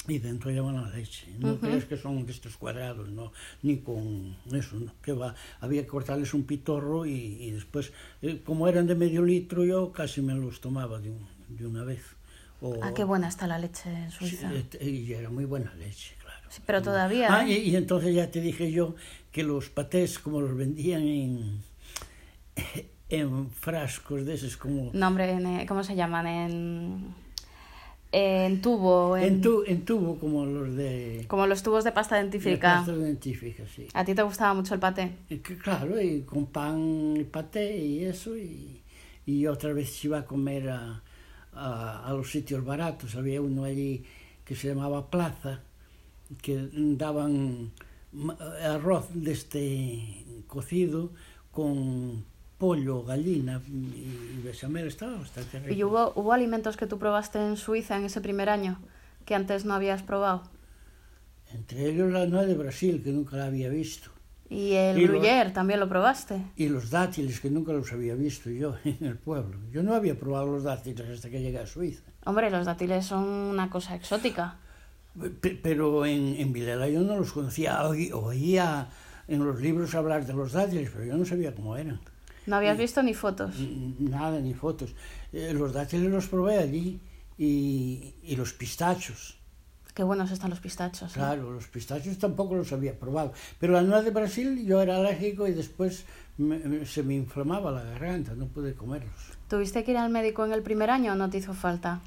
y 0.07 0.19
dentro 0.19 0.51
llevan 0.51 0.75
la 0.81 0.89
leche. 0.89 1.27
No 1.39 1.57
crees 1.59 1.85
que 1.85 1.97
son 1.97 2.25
de 2.25 2.31
estos 2.31 2.55
cuadrados, 2.57 3.09
no, 3.09 3.31
ni 3.63 3.77
con 3.77 4.35
eso, 4.53 4.77
no, 4.77 4.91
que 5.01 5.11
va. 5.13 5.35
Había 5.59 5.81
que 5.81 5.87
cortarles 5.87 6.33
un 6.33 6.43
pitorro 6.43 7.05
y, 7.05 7.11
y 7.11 7.51
después, 7.51 7.91
eh, 8.21 8.41
como 8.45 8.67
eran 8.67 8.87
de 8.87 8.95
medio 8.95 9.21
litro, 9.23 9.65
yo 9.65 9.91
casi 9.91 10.21
me 10.21 10.33
los 10.33 10.61
tomaba 10.61 10.99
de, 10.99 11.09
un- 11.11 11.27
de 11.49 11.67
una 11.67 11.83
vez. 11.83 12.01
O- 12.61 12.79
Ah, 12.81 12.93
qué 12.95 13.03
buena 13.03 13.27
está 13.27 13.47
la 13.47 13.59
leche 13.59 13.89
en 13.91 14.09
Suiza. 14.11 14.53
et- 14.53 14.81
y 14.81 15.13
era 15.13 15.29
muy 15.29 15.45
buena 15.45 15.73
leche, 15.75 16.15
claro. 16.21 16.47
Sí, 16.49 16.61
pero 16.65 16.81
todavía, 16.81 17.27
Ah, 17.29 17.45
¿eh? 17.47 17.59
y, 17.59 17.69
y 17.71 17.75
entonces 17.75 18.15
ya 18.15 18.31
te 18.31 18.39
dije 18.41 18.71
yo 18.71 18.95
que 19.31 19.43
los 19.43 19.69
patés, 19.69 20.17
como 20.19 20.41
los 20.41 20.55
vendían 20.55 21.01
en, 21.03 21.61
en 23.09 23.49
frascos 23.51 24.25
de 24.25 24.33
esos, 24.35 24.57
como 24.57 24.89
No, 24.93 25.07
hombre, 25.07 25.31
en, 25.31 25.45
eh, 25.45 25.65
¿cómo 25.67 25.83
se 25.83 25.95
llaman? 25.95 26.27
En, 26.27 27.13
en 28.11 28.61
tubo. 28.61 29.17
En, 29.17 29.23
en, 29.25 29.41
tu- 29.41 29.63
en 29.65 29.85
tubo, 29.85 30.17
como 30.19 30.45
los 30.45 30.75
de, 30.75 31.25
Como 31.27 31.45
los 31.47 31.61
tubos 31.63 31.83
de 31.83 31.91
pasta 31.91 32.15
de 32.15 32.21
dentífrica. 32.23 32.77
pasta 32.77 32.93
dentífrica, 32.95 33.63
sí. 33.67 33.87
¿A 33.93 34.05
ti 34.05 34.13
te 34.15 34.23
gustaba 34.23 34.53
mucho 34.53 34.73
el 34.73 34.79
paté? 34.79 35.11
Claro, 35.63 35.99
y 36.01 36.21
con 36.21 36.45
pan 36.47 37.15
y 37.17 37.23
paté 37.25 37.77
y 37.77 38.03
eso, 38.05 38.37
y, 38.37 38.81
y 39.25 39.47
otra 39.47 39.73
vez 39.73 40.03
iba 40.05 40.19
a 40.19 40.25
comer 40.25 40.69
a, 40.69 41.03
a, 41.53 42.07
a 42.07 42.13
los 42.13 42.31
sitios 42.31 42.63
baratos. 42.63 43.15
Había 43.15 43.41
uno 43.41 43.63
allí 43.65 44.03
que 44.45 44.55
se 44.55 44.69
llamaba 44.69 45.09
Plaza, 45.09 45.61
que 46.41 46.69
daban 46.73 47.71
arroz 48.63 49.07
de 49.13 49.31
este 49.33 50.25
cocido 50.47 51.11
con 51.51 52.23
pollo, 52.57 53.03
gallina 53.03 53.61
y 53.67 54.41
bechamel, 54.43 54.87
estaba 54.87 55.17
bastante 55.17 55.59
rico. 55.59 55.73
¿Y 55.73 55.83
hubo, 55.83 56.11
hubo 56.15 56.33
alimentos 56.33 56.77
que 56.77 56.87
tú 56.87 56.97
probaste 56.97 57.39
en 57.39 57.57
Suiza 57.57 57.97
en 57.97 58.05
ese 58.05 58.21
primer 58.21 58.49
año 58.49 58.79
que 59.25 59.35
antes 59.35 59.65
no 59.65 59.73
habías 59.73 60.01
probado? 60.03 60.43
Entre 61.53 61.85
ellos 61.89 62.11
la 62.11 62.25
nuez 62.25 62.47
de 62.47 62.55
Brasil, 62.55 63.01
que 63.03 63.11
nunca 63.11 63.37
la 63.37 63.45
había 63.45 63.69
visto. 63.69 64.09
¿Y 64.49 64.73
el 64.73 64.97
Y 64.97 65.07
lo- 65.07 65.13
gruyère 65.19 65.51
también 65.53 65.79
lo 65.79 65.89
probaste? 65.89 66.41
Y 66.55 66.69
los 66.69 66.89
dátiles, 66.89 67.39
que 67.41 67.49
nunca 67.49 67.73
los 67.73 67.91
había 67.91 68.15
visto 68.15 68.49
yo 68.49 68.75
en 68.85 68.97
el 69.05 69.17
pueblo. 69.17 69.57
Yo 69.71 69.83
no 69.83 69.93
había 69.93 70.17
probado 70.17 70.47
los 70.47 70.63
dátiles 70.63 71.07
hasta 71.09 71.29
que 71.29 71.41
llegué 71.41 71.59
a 71.59 71.67
Suiza. 71.67 72.03
Hombre, 72.25 72.49
los 72.49 72.65
dátiles 72.65 73.05
son 73.05 73.23
una 73.25 73.69
cosa 73.69 73.95
exótica. 73.95 74.55
Pe- 75.41 75.59
Pero 75.61 76.05
en, 76.05 76.35
en 76.37 76.53
Vilela 76.53 76.87
yo 76.89 77.01
no 77.01 77.17
los 77.17 77.33
conocía. 77.33 77.83
Oí- 77.87 78.11
Oía 78.13 78.87
en 79.27 79.43
los 79.45 79.59
libros 79.61 79.93
hablar 79.95 80.25
de 80.25 80.33
los 80.33 80.53
dátiles, 80.53 80.89
pero 80.91 81.05
yo 81.05 81.17
no 81.17 81.25
sabía 81.25 81.53
cómo 81.53 81.75
eran. 81.75 81.99
No 82.47 82.55
habías 82.55 82.77
visto 82.77 83.03
ni 83.03 83.13
fotos. 83.13 83.55
Nada, 83.99 84.39
ni 84.39 84.53
fotos. 84.53 84.95
Eh, 85.31 85.53
los 85.53 85.73
dátiles 85.73 86.09
los 86.11 86.27
probé 86.27 86.57
allí 86.57 86.99
y, 87.37 88.15
y 88.23 88.35
los 88.35 88.53
pistachos. 88.53 89.37
Qué 89.93 90.03
buenos 90.03 90.31
están 90.31 90.49
los 90.51 90.59
pistachos. 90.59 91.11
¿eh? 91.11 91.13
Claro, 91.15 91.51
los 91.51 91.67
pistachos 91.67 92.17
tampoco 92.19 92.55
los 92.55 92.71
había 92.71 92.97
probado. 92.99 93.33
Pero 93.59 93.73
la 93.73 93.81
nuez 93.81 94.05
de 94.05 94.11
Brasil 94.11 94.65
yo 94.65 94.81
era 94.81 94.97
alérgico 94.97 95.47
y 95.47 95.53
después 95.53 96.05
me- 96.37 96.59
me- 96.59 96.85
se 96.85 97.01
me 97.03 97.15
inflamaba 97.15 97.71
la 97.71 97.83
garganta, 97.83 98.33
no 98.35 98.45
pude 98.47 98.73
comerlos. 98.75 99.11
¿Tuviste 99.49 99.83
que 99.83 99.91
ir 99.91 99.97
al 99.97 100.09
médico 100.11 100.45
en 100.45 100.53
el 100.53 100.61
primer 100.61 100.89
año 100.89 101.13
o 101.13 101.15
no 101.15 101.29
te 101.29 101.37
hizo 101.39 101.53
falta? 101.53 101.99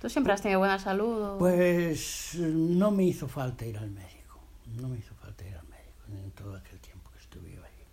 ¿Tú 0.00 0.08
siempre 0.08 0.32
has 0.32 0.40
tenido 0.42 0.60
buena 0.60 0.78
salud? 0.78 1.22
o- 1.34 1.38
Pues 1.38 2.34
no 2.38 2.90
me 2.92 3.04
hizo 3.04 3.26
falta 3.28 3.66
ir 3.66 3.76
al 3.76 3.90
médico. 3.90 4.40
No 4.80 4.88
me 4.88 4.98
hizo 4.98 5.14
falta 5.16 5.46
ir 5.46 5.54
al 5.54 5.66
médico 5.66 6.24
en 6.24 6.30
todo 6.30 6.56
aquel 6.56 6.78
tiempo 6.78 7.10
que 7.10 7.18
estuve 7.18 7.52
yo 7.56 7.60
allí. 7.62 7.84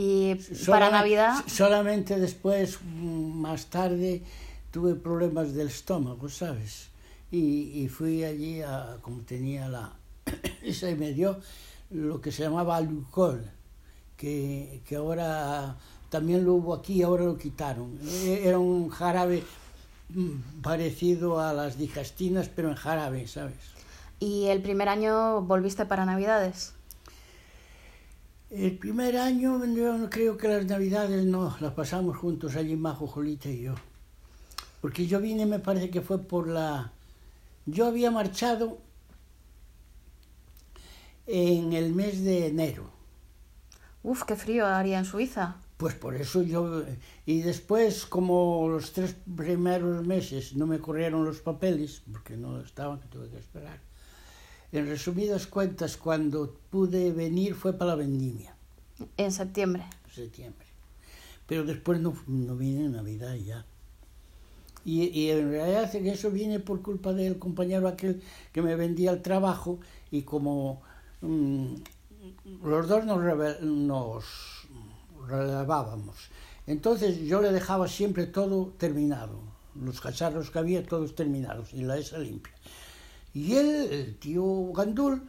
Y 0.00 0.34
para 0.66 0.90
Navidad, 0.90 1.34
Solamente 1.46 2.18
después, 2.20 2.78
mm, 2.82 3.40
más 3.40 3.66
tarde, 3.66 4.22
tuve 4.70 4.94
problemas 4.94 5.54
del 5.54 5.66
estómago, 5.68 6.28
¿sabes? 6.28 6.90
Y, 7.32 7.82
y 7.82 7.88
fui 7.88 8.22
allí, 8.22 8.62
a, 8.62 8.98
como 9.02 9.22
tenía 9.22 9.68
la... 9.68 9.92
y 10.62 10.72
se 10.72 10.94
me 10.94 11.12
dio 11.12 11.40
lo 11.90 12.20
que 12.20 12.30
se 12.30 12.42
llamaba 12.44 12.76
alcohol, 12.76 13.42
que, 14.16 14.82
que 14.86 14.94
ahora 14.96 15.76
también 16.10 16.44
lo 16.44 16.54
hubo 16.54 16.74
aquí, 16.74 17.02
ahora 17.02 17.24
lo 17.24 17.36
quitaron. 17.36 17.98
E- 18.02 18.42
Era 18.48 18.58
un 18.60 18.88
jarabe 18.90 19.42
mm, 20.10 20.60
parecido 20.62 21.40
a 21.40 21.52
las 21.52 21.76
digastinas, 21.76 22.48
pero 22.48 22.68
en 22.68 22.76
jarabe, 22.76 23.26
¿sabes? 23.26 23.56
¿y 24.20 24.46
el 24.46 24.60
primer 24.62 24.88
año 24.88 25.42
volviste 25.42 25.86
para 25.86 26.04
Navidades? 26.04 26.72
El 28.50 28.78
primer 28.78 29.18
año, 29.18 29.62
yo 29.66 29.98
no 29.98 30.08
creo 30.08 30.38
que 30.38 30.48
las 30.48 30.64
navidades 30.64 31.26
no, 31.26 31.54
las 31.60 31.74
pasamos 31.74 32.16
juntos 32.16 32.56
allí 32.56 32.76
Majo, 32.76 33.06
Jolita 33.06 33.50
y 33.50 33.60
yo. 33.60 33.74
Porque 34.80 35.06
yo 35.06 35.20
vine, 35.20 35.44
me 35.44 35.58
parece 35.58 35.90
que 35.90 36.00
fue 36.00 36.18
por 36.18 36.48
la... 36.48 36.92
Yo 37.66 37.86
había 37.86 38.10
marchado 38.10 38.78
en 41.26 41.74
el 41.74 41.94
mes 41.94 42.24
de 42.24 42.46
enero. 42.46 42.90
Uf, 44.02 44.22
qué 44.22 44.34
frío 44.34 44.64
haría 44.64 44.98
en 44.98 45.04
Suiza. 45.04 45.56
Pues 45.76 45.94
por 45.94 46.14
eso 46.14 46.42
yo... 46.42 46.84
Y 47.26 47.42
después, 47.42 48.06
como 48.06 48.66
los 48.70 48.94
tres 48.94 49.14
primeros 49.36 50.06
meses 50.06 50.56
no 50.56 50.66
me 50.66 50.78
corrieron 50.78 51.22
los 51.22 51.40
papeles, 51.40 52.02
porque 52.10 52.34
no 52.38 52.60
estaban, 52.62 52.98
que 52.98 53.08
tuve 53.08 53.28
que 53.28 53.38
esperar. 53.38 53.87
En 54.72 54.86
resumidas 54.86 55.46
cuentas, 55.46 55.96
cuando 55.96 56.54
pude 56.70 57.12
venir 57.12 57.54
fue 57.54 57.72
para 57.72 57.92
la 57.92 57.94
vendimia. 57.96 58.54
En 59.16 59.32
septiembre. 59.32 59.84
septiembre. 60.14 60.66
Pero 61.46 61.64
después 61.64 62.00
no, 62.00 62.14
no 62.26 62.56
vine 62.56 62.84
en 62.86 62.92
Navidad 62.92 63.34
ya. 63.36 63.64
Y, 64.84 65.04
y 65.04 65.30
en 65.30 65.50
realidad 65.50 65.94
eso 65.94 66.30
viene 66.30 66.60
por 66.60 66.82
culpa 66.82 67.12
del 67.12 67.38
compañero 67.38 67.88
aquel 67.88 68.22
que 68.52 68.62
me 68.62 68.74
vendía 68.76 69.10
el 69.10 69.22
trabajo 69.22 69.80
y 70.10 70.22
como 70.22 70.82
mm, 71.20 71.74
los 72.64 72.88
dos 72.88 73.04
nos, 73.04 73.18
reve- 73.22 73.60
nos 73.60 74.24
relevábamos. 75.26 76.16
Entonces 76.66 77.18
yo 77.20 77.40
le 77.40 77.52
dejaba 77.52 77.88
siempre 77.88 78.26
todo 78.26 78.72
terminado, 78.78 79.40
los 79.74 80.00
cacharros 80.00 80.50
que 80.50 80.58
había 80.58 80.82
todos 80.84 81.14
terminados 81.14 81.72
y 81.72 81.82
la 81.82 81.96
esa 81.98 82.18
limpia. 82.18 82.52
Y 83.34 83.54
él, 83.54 83.88
el 83.90 84.18
tío 84.18 84.72
Gandul, 84.72 85.22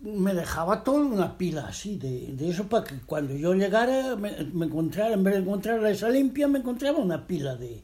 me 0.00 0.34
dejaba 0.34 0.84
todo 0.84 0.96
una 0.96 1.38
pila 1.38 1.66
así 1.68 1.96
de, 1.96 2.32
de 2.32 2.50
eso 2.50 2.68
para 2.68 2.84
que 2.84 3.00
cuando 3.00 3.34
yo 3.34 3.54
llegara 3.54 4.16
me, 4.16 4.44
me, 4.52 4.66
encontrara, 4.66 5.14
en 5.14 5.24
vez 5.24 5.34
de 5.34 5.40
encontrar 5.40 5.84
esa 5.86 6.10
limpia, 6.10 6.46
me 6.46 6.58
encontraba 6.58 6.98
una 6.98 7.26
pila 7.26 7.56
de 7.56 7.82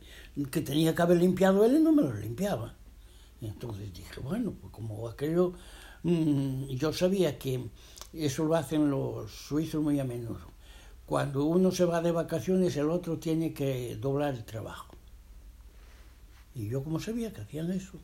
que 0.51 0.61
tenía 0.61 0.95
que 0.95 1.03
haber 1.03 1.19
limpiado 1.19 1.65
él 1.65 1.77
y 1.77 1.81
no 1.81 1.93
me 1.93 2.03
lo 2.03 2.13
limpiaba. 2.15 2.75
Entonces 3.41 3.93
dije, 3.93 4.21
bueno, 4.21 4.53
pues 4.61 4.73
como 4.73 5.09
aquello, 5.09 5.55
mmm, 6.03 6.67
yo 6.67 6.93
sabía 6.93 7.39
que 7.39 7.71
eso 8.13 8.45
lo 8.45 8.55
hacen 8.55 8.91
los 8.91 9.31
suizos 9.31 9.83
muy 9.83 9.99
a 9.99 10.05
menudo. 10.05 10.51
Cuando 11.07 11.45
uno 11.45 11.73
se 11.73 11.85
va 11.85 12.03
de 12.03 12.13
vacaciones, 12.13 12.77
el 12.77 12.91
otro 12.91 13.19
tiene 13.19 13.53
que 13.53 13.97
doblar 13.97 14.35
el 14.35 14.45
trabajo. 14.45 14.95
Y 16.55 16.69
yo 16.69 16.85
como 16.85 17.01
sabía 17.01 17.33
que 17.33 17.41
hacían 17.41 17.71
eso, 17.71 17.99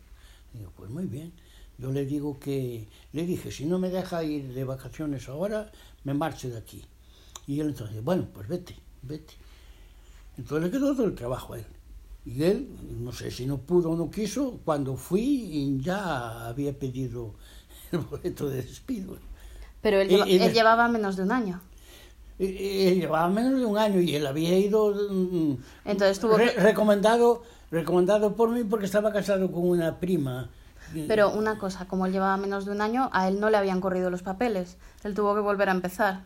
digo, 0.56 0.72
pues 0.76 0.90
muy 0.90 1.06
bien. 1.06 1.32
Yo 1.78 1.92
le 1.92 2.06
digo 2.06 2.38
que, 2.38 2.88
le 3.12 3.26
dije, 3.26 3.50
si 3.50 3.66
no 3.66 3.78
me 3.78 3.90
deja 3.90 4.24
ir 4.24 4.54
de 4.54 4.64
vacaciones 4.64 5.28
ahora, 5.28 5.70
me 6.04 6.14
marcho 6.14 6.48
de 6.48 6.56
aquí. 6.56 6.82
Y 7.46 7.60
él 7.60 7.68
entonces, 7.68 8.02
bueno, 8.02 8.26
pues 8.32 8.48
vete, 8.48 8.76
vete. 9.02 9.34
Entonces 10.38 10.64
le 10.64 10.70
quedó 10.70 10.94
todo 10.94 11.06
el 11.06 11.14
trabajo 11.14 11.54
a 11.54 11.58
él. 11.58 11.66
Y 12.24 12.42
él, 12.42 12.68
no 12.98 13.12
sé 13.12 13.30
si 13.30 13.46
no 13.46 13.58
pudo 13.58 13.90
o 13.90 13.96
no 13.96 14.10
quiso, 14.10 14.58
cuando 14.64 14.96
fui 14.96 15.78
ya 15.80 16.48
había 16.48 16.76
pedido 16.76 17.34
el 17.92 17.98
boleto 17.98 18.48
de 18.48 18.62
despido. 18.62 19.18
Pero 19.80 20.00
él, 20.00 20.10
él 20.26 20.52
llevaba 20.52 20.88
menos 20.88 21.16
de 21.16 21.22
un 21.22 21.32
año. 21.32 21.60
Él 22.38 23.00
llevaba 23.00 23.28
menos 23.28 23.58
de 23.58 23.64
un 23.64 23.78
año 23.78 24.00
y 24.00 24.14
él 24.14 24.26
había 24.26 24.58
ido 24.58 24.94
mm, 25.10 25.56
Entonces 25.86 26.18
tuvo 26.18 26.36
re, 26.36 26.52
recomendado, 26.52 27.42
recomendado 27.70 28.34
por 28.34 28.50
mí 28.50 28.64
porque 28.64 28.86
estaba 28.86 29.12
casado 29.12 29.50
con 29.50 29.68
una 29.68 29.98
prima. 29.98 30.50
Pero 31.08 31.32
una 31.32 31.58
cosa, 31.58 31.86
como 31.86 32.06
él 32.06 32.12
llevaba 32.12 32.36
menos 32.36 32.64
de 32.64 32.70
un 32.70 32.80
año, 32.80 33.10
a 33.12 33.28
él 33.28 33.40
no 33.40 33.50
le 33.50 33.56
habían 33.56 33.80
corrido 33.80 34.08
los 34.08 34.22
papeles. 34.22 34.76
Él 35.02 35.14
tuvo 35.14 35.34
que 35.34 35.40
volver 35.40 35.68
a 35.68 35.72
empezar. 35.72 36.22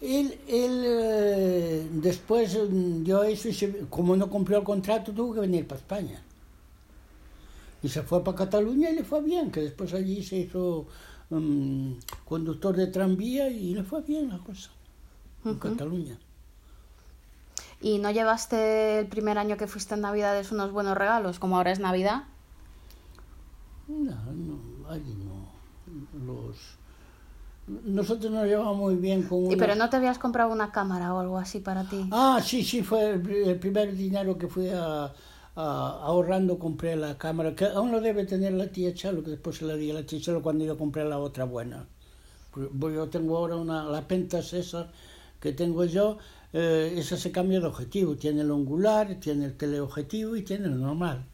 Él, 0.00 0.38
él 0.46 0.82
eh, 0.84 1.88
después 1.90 2.58
dio 3.02 3.24
eso 3.24 3.48
y 3.48 3.54
se, 3.54 3.86
como 3.88 4.14
no 4.16 4.28
cumplió 4.28 4.58
el 4.58 4.64
contrato 4.64 5.12
tuvo 5.12 5.32
que 5.34 5.40
venir 5.40 5.66
para 5.66 5.80
España. 5.80 6.22
Y 7.82 7.88
se 7.88 8.02
fue 8.02 8.22
para 8.22 8.36
Cataluña 8.36 8.90
y 8.90 8.96
le 8.96 9.04
fue 9.04 9.22
bien, 9.22 9.50
que 9.50 9.60
después 9.62 9.94
allí 9.94 10.22
se 10.22 10.36
hizo 10.36 10.86
um, 11.30 11.96
conductor 12.26 12.76
de 12.76 12.88
tranvía 12.88 13.48
y 13.48 13.74
le 13.74 13.84
fue 13.84 14.02
bien 14.02 14.28
la 14.28 14.38
cosa 14.38 14.70
en 15.44 15.52
uh 15.52 15.54
-huh. 15.54 15.58
Cataluña. 15.58 16.18
¿Y 17.80 17.98
no 17.98 18.10
llevaste 18.10 19.00
el 19.00 19.06
primer 19.06 19.38
año 19.38 19.56
que 19.56 19.66
fuiste 19.66 19.94
en 19.94 20.00
Navidades 20.02 20.52
unos 20.52 20.72
buenos 20.72 20.96
regalos, 20.96 21.38
como 21.38 21.56
ahora 21.56 21.72
es 21.72 21.80
Navidad? 21.80 22.24
No, 23.88 24.16
no, 24.34 24.88
allí 24.88 25.14
no. 25.14 25.46
Los... 26.26 26.56
Nosotros 27.84 28.30
nos 28.32 28.44
llevamos 28.46 28.76
muy 28.76 28.94
bien 28.96 29.22
con 29.24 29.44
una... 29.44 29.54
¿Y 29.54 29.56
pero 29.56 29.74
no 29.74 29.90
te 29.90 29.96
habías 29.96 30.18
comprado 30.18 30.52
una 30.52 30.70
cámara 30.72 31.12
o 31.14 31.18
algo 31.20 31.38
así 31.38 31.60
para 31.60 31.84
ti? 31.84 32.06
Ah, 32.10 32.40
sí, 32.42 32.62
sí, 32.64 32.82
fue 32.82 33.10
el, 33.10 33.30
el 33.30 33.58
primer 33.58 33.94
dinero 33.94 34.38
que 34.38 34.46
fui 34.48 34.68
a, 34.68 35.04
a, 35.06 35.12
ahorrando 35.56 36.58
compré 36.58 36.96
la 36.96 37.18
cámara, 37.18 37.54
que 37.54 37.66
aún 37.66 37.90
lo 37.90 38.00
debe 38.00 38.24
tener 38.24 38.52
la 38.52 38.68
tía 38.68 38.94
Chalo, 38.94 39.22
que 39.22 39.30
después 39.30 39.56
se 39.56 39.64
la 39.64 39.74
di 39.74 39.90
a 39.90 39.94
la 39.94 40.06
tía 40.06 40.20
Chalo 40.20 40.42
cuando 40.42 40.64
yo 40.64 40.78
compré 40.78 41.04
la 41.04 41.18
otra 41.18 41.44
buena. 41.44 41.86
Yo 42.54 43.08
tengo 43.08 43.36
ahora 43.36 43.56
una, 43.56 43.84
la 43.84 44.06
Pentas 44.08 44.52
esa 44.52 44.90
que 45.40 45.52
tengo 45.52 45.84
yo, 45.84 46.18
eh, 46.52 46.94
esa 46.96 47.16
se 47.16 47.32
cambia 47.32 47.60
de 47.60 47.66
objetivo, 47.66 48.16
tiene 48.16 48.42
el 48.42 48.50
angular, 48.50 49.16
tiene 49.20 49.46
el 49.46 49.56
teleobjetivo 49.56 50.36
y 50.36 50.42
tiene 50.42 50.66
el 50.66 50.80
normal. 50.80 51.24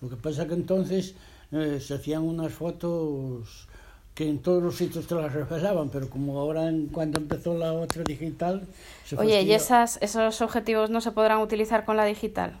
Lo 0.00 0.08
que 0.08 0.16
pasa 0.16 0.46
que 0.46 0.54
entonces 0.54 1.14
eh, 1.52 1.80
se 1.80 1.94
hacían 1.94 2.22
unas 2.22 2.52
fotos 2.52 3.68
que 4.14 4.28
en 4.28 4.38
todos 4.38 4.62
los 4.62 4.76
sitios 4.76 5.06
te 5.06 5.14
las 5.14 5.32
revelaban, 5.32 5.88
pero 5.88 6.08
como 6.08 6.38
ahora 6.38 6.68
en, 6.68 6.86
cuando 6.86 7.18
empezó 7.18 7.58
la 7.58 7.72
otra 7.72 8.04
digital... 8.04 8.62
Se 9.04 9.16
Oye, 9.16 9.42
¿y 9.42 9.52
esas, 9.52 9.98
esos 10.00 10.40
objetivos 10.40 10.90
no 10.90 11.00
se 11.00 11.10
podrán 11.10 11.40
utilizar 11.40 11.84
con 11.84 11.96
la 11.96 12.04
digital? 12.04 12.56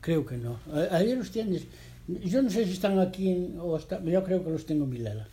Creo 0.00 0.24
que 0.24 0.36
no. 0.36 0.58
Ahí 0.90 1.14
los 1.14 1.30
tienes. 1.30 1.66
Yo 2.06 2.42
no 2.42 2.50
sé 2.50 2.64
si 2.64 2.72
están 2.72 2.98
aquí 2.98 3.30
en, 3.30 3.58
o 3.60 3.76
está, 3.76 4.02
yo 4.02 4.22
creo 4.24 4.44
que 4.44 4.50
los 4.50 4.66
tengo 4.66 4.84
en 4.84 4.90
Vilela. 4.90 5.28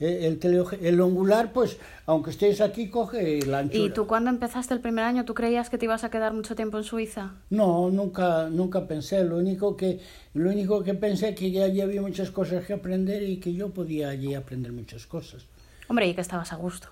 El, 0.00 0.40
el 0.82 1.00
angular, 1.00 1.52
pues, 1.52 1.78
aunque 2.06 2.30
estés 2.30 2.60
aquí, 2.60 2.88
coge 2.88 3.46
la 3.46 3.60
anchura. 3.60 3.84
¿Y 3.84 3.90
tú 3.90 4.06
cuando 4.06 4.30
empezaste 4.30 4.74
el 4.74 4.80
primer 4.80 5.04
año, 5.04 5.24
tú 5.24 5.34
creías 5.34 5.70
que 5.70 5.78
te 5.78 5.84
ibas 5.84 6.02
a 6.02 6.10
quedar 6.10 6.32
mucho 6.32 6.56
tiempo 6.56 6.78
en 6.78 6.84
Suiza? 6.84 7.34
No, 7.50 7.90
nunca, 7.90 8.48
nunca 8.50 8.88
pensé. 8.88 9.22
Lo 9.24 9.36
único 9.36 9.76
que, 9.76 10.00
lo 10.34 10.50
único 10.50 10.82
que 10.82 10.94
pensé 10.94 11.30
es 11.30 11.36
que 11.36 11.50
ya 11.50 11.64
allí 11.64 11.80
había 11.80 12.02
muchas 12.02 12.30
cosas 12.30 12.66
que 12.66 12.72
aprender 12.72 13.22
y 13.22 13.36
que 13.36 13.54
yo 13.54 13.70
podía 13.70 14.08
allí 14.08 14.34
aprender 14.34 14.72
muchas 14.72 15.06
cosas. 15.06 15.46
Hombre, 15.86 16.08
y 16.08 16.14
que 16.14 16.22
estabas 16.22 16.52
a 16.52 16.56
gusto. 16.56 16.88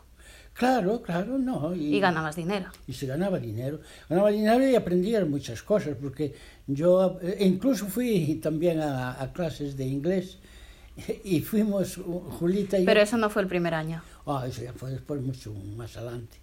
Claro, 0.55 1.01
claro, 1.01 1.39
no. 1.39 1.75
Y, 1.75 1.97
y, 1.97 2.01
ganabas 2.01 2.37
dinero. 2.37 2.71
Y 2.87 2.93
se 2.93 3.07
ganaba 3.07 3.39
dinero. 3.39 3.81
Ganaba 4.09 4.31
dinero 4.31 4.69
y 4.69 4.75
aprendía 4.77 5.25
muchas 5.25 5.63
cosas, 5.63 5.97
porque 6.01 6.35
yo 6.67 7.19
incluso 7.41 7.87
fui 7.87 8.37
también 8.37 8.81
a, 8.81 9.21
a 9.21 9.33
clases 9.33 9.77
de 9.77 9.87
inglés 9.87 10.39
y 11.25 11.41
fuimos, 11.41 11.97
Julita 12.39 12.79
y 12.79 12.85
Pero 12.85 13.01
eso 13.01 13.17
no 13.17 13.31
fue 13.31 13.43
el 13.43 13.49
primer 13.49 13.75
año. 13.75 14.03
Ah, 14.27 14.45
eso 14.47 14.63
ya 14.63 14.73
fue 14.73 14.91
después 14.91 15.21
mucho 15.21 15.53
más 15.77 15.97
adelante, 15.97 16.37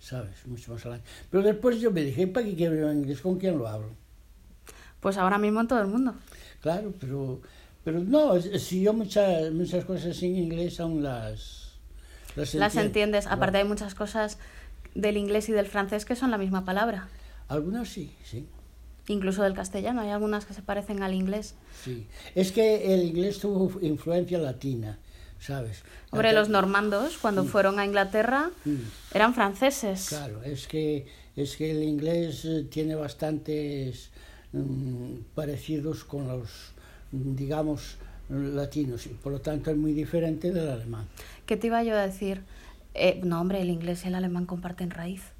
¿sabes? 0.00 0.46
Mucho 0.46 0.72
más 0.72 0.82
adelante. 0.82 1.08
Pero 1.30 1.42
después 1.42 1.80
yo 1.80 1.90
me 1.90 2.02
dije, 2.02 2.26
¿para 2.26 2.46
qué 2.46 2.54
quiero 2.54 2.92
inglés? 2.92 3.20
¿Con 3.20 3.38
quién 3.38 3.58
lo 3.58 3.66
hablo? 3.66 3.90
Pues 5.00 5.16
ahora 5.18 5.38
mismo 5.38 5.60
en 5.60 5.68
todo 5.68 5.80
el 5.80 5.86
mundo. 5.86 6.14
Claro, 6.60 6.92
pero, 6.98 7.40
pero 7.84 8.00
no, 8.00 8.40
si 8.40 8.82
yo 8.82 8.92
muchas, 8.92 9.52
muchas 9.52 9.84
cosas 9.84 10.22
en 10.22 10.36
inglés 10.36 10.80
aún 10.80 11.02
las... 11.02 11.74
Las, 12.36 12.54
las 12.54 12.76
entiendes. 12.76 13.26
Aparte 13.26 13.52
claro. 13.52 13.58
hay 13.58 13.68
muchas 13.68 13.94
cosas 13.94 14.38
del 14.94 15.16
inglés 15.16 15.48
y 15.48 15.52
del 15.52 15.66
francés 15.66 16.04
que 16.04 16.16
son 16.16 16.30
la 16.30 16.38
misma 16.38 16.64
palabra. 16.64 17.08
Algunas 17.48 17.88
sí, 17.88 18.12
sí 18.24 18.48
incluso 19.08 19.42
del 19.42 19.54
castellano, 19.54 20.00
hay 20.00 20.10
algunas 20.10 20.46
que 20.46 20.54
se 20.54 20.62
parecen 20.62 21.02
al 21.02 21.14
inglés. 21.14 21.54
Sí, 21.82 22.06
es 22.34 22.52
que 22.52 22.94
el 22.94 23.02
inglés 23.02 23.38
tuvo 23.38 23.80
influencia 23.80 24.38
latina, 24.38 24.98
¿sabes? 25.38 25.82
Hombre, 26.10 26.32
los 26.32 26.48
normandos, 26.48 27.18
cuando 27.18 27.44
mm. 27.44 27.46
fueron 27.46 27.78
a 27.78 27.84
Inglaterra, 27.84 28.50
mm. 28.64 29.14
eran 29.14 29.34
franceses. 29.34 30.08
Claro, 30.08 30.42
es 30.42 30.66
que, 30.66 31.06
es 31.36 31.56
que 31.56 31.70
el 31.70 31.82
inglés 31.82 32.44
eh, 32.44 32.66
tiene 32.70 32.94
bastantes 32.94 34.10
um, 34.52 35.22
parecidos 35.34 36.04
con 36.04 36.28
los, 36.28 36.72
digamos, 37.10 37.96
latinos, 38.30 39.06
y 39.06 39.10
por 39.10 39.32
lo 39.32 39.40
tanto 39.40 39.70
es 39.70 39.76
muy 39.76 39.92
diferente 39.92 40.50
del 40.50 40.68
alemán. 40.68 41.06
¿Qué 41.44 41.56
te 41.56 41.66
iba 41.66 41.82
yo 41.82 41.94
a 41.94 42.06
decir? 42.06 42.42
Eh, 42.94 43.20
no, 43.24 43.40
hombre, 43.40 43.60
el 43.60 43.70
inglés 43.70 44.04
y 44.04 44.08
el 44.08 44.14
alemán 44.14 44.46
comparten 44.46 44.90
raíz. 44.90 45.33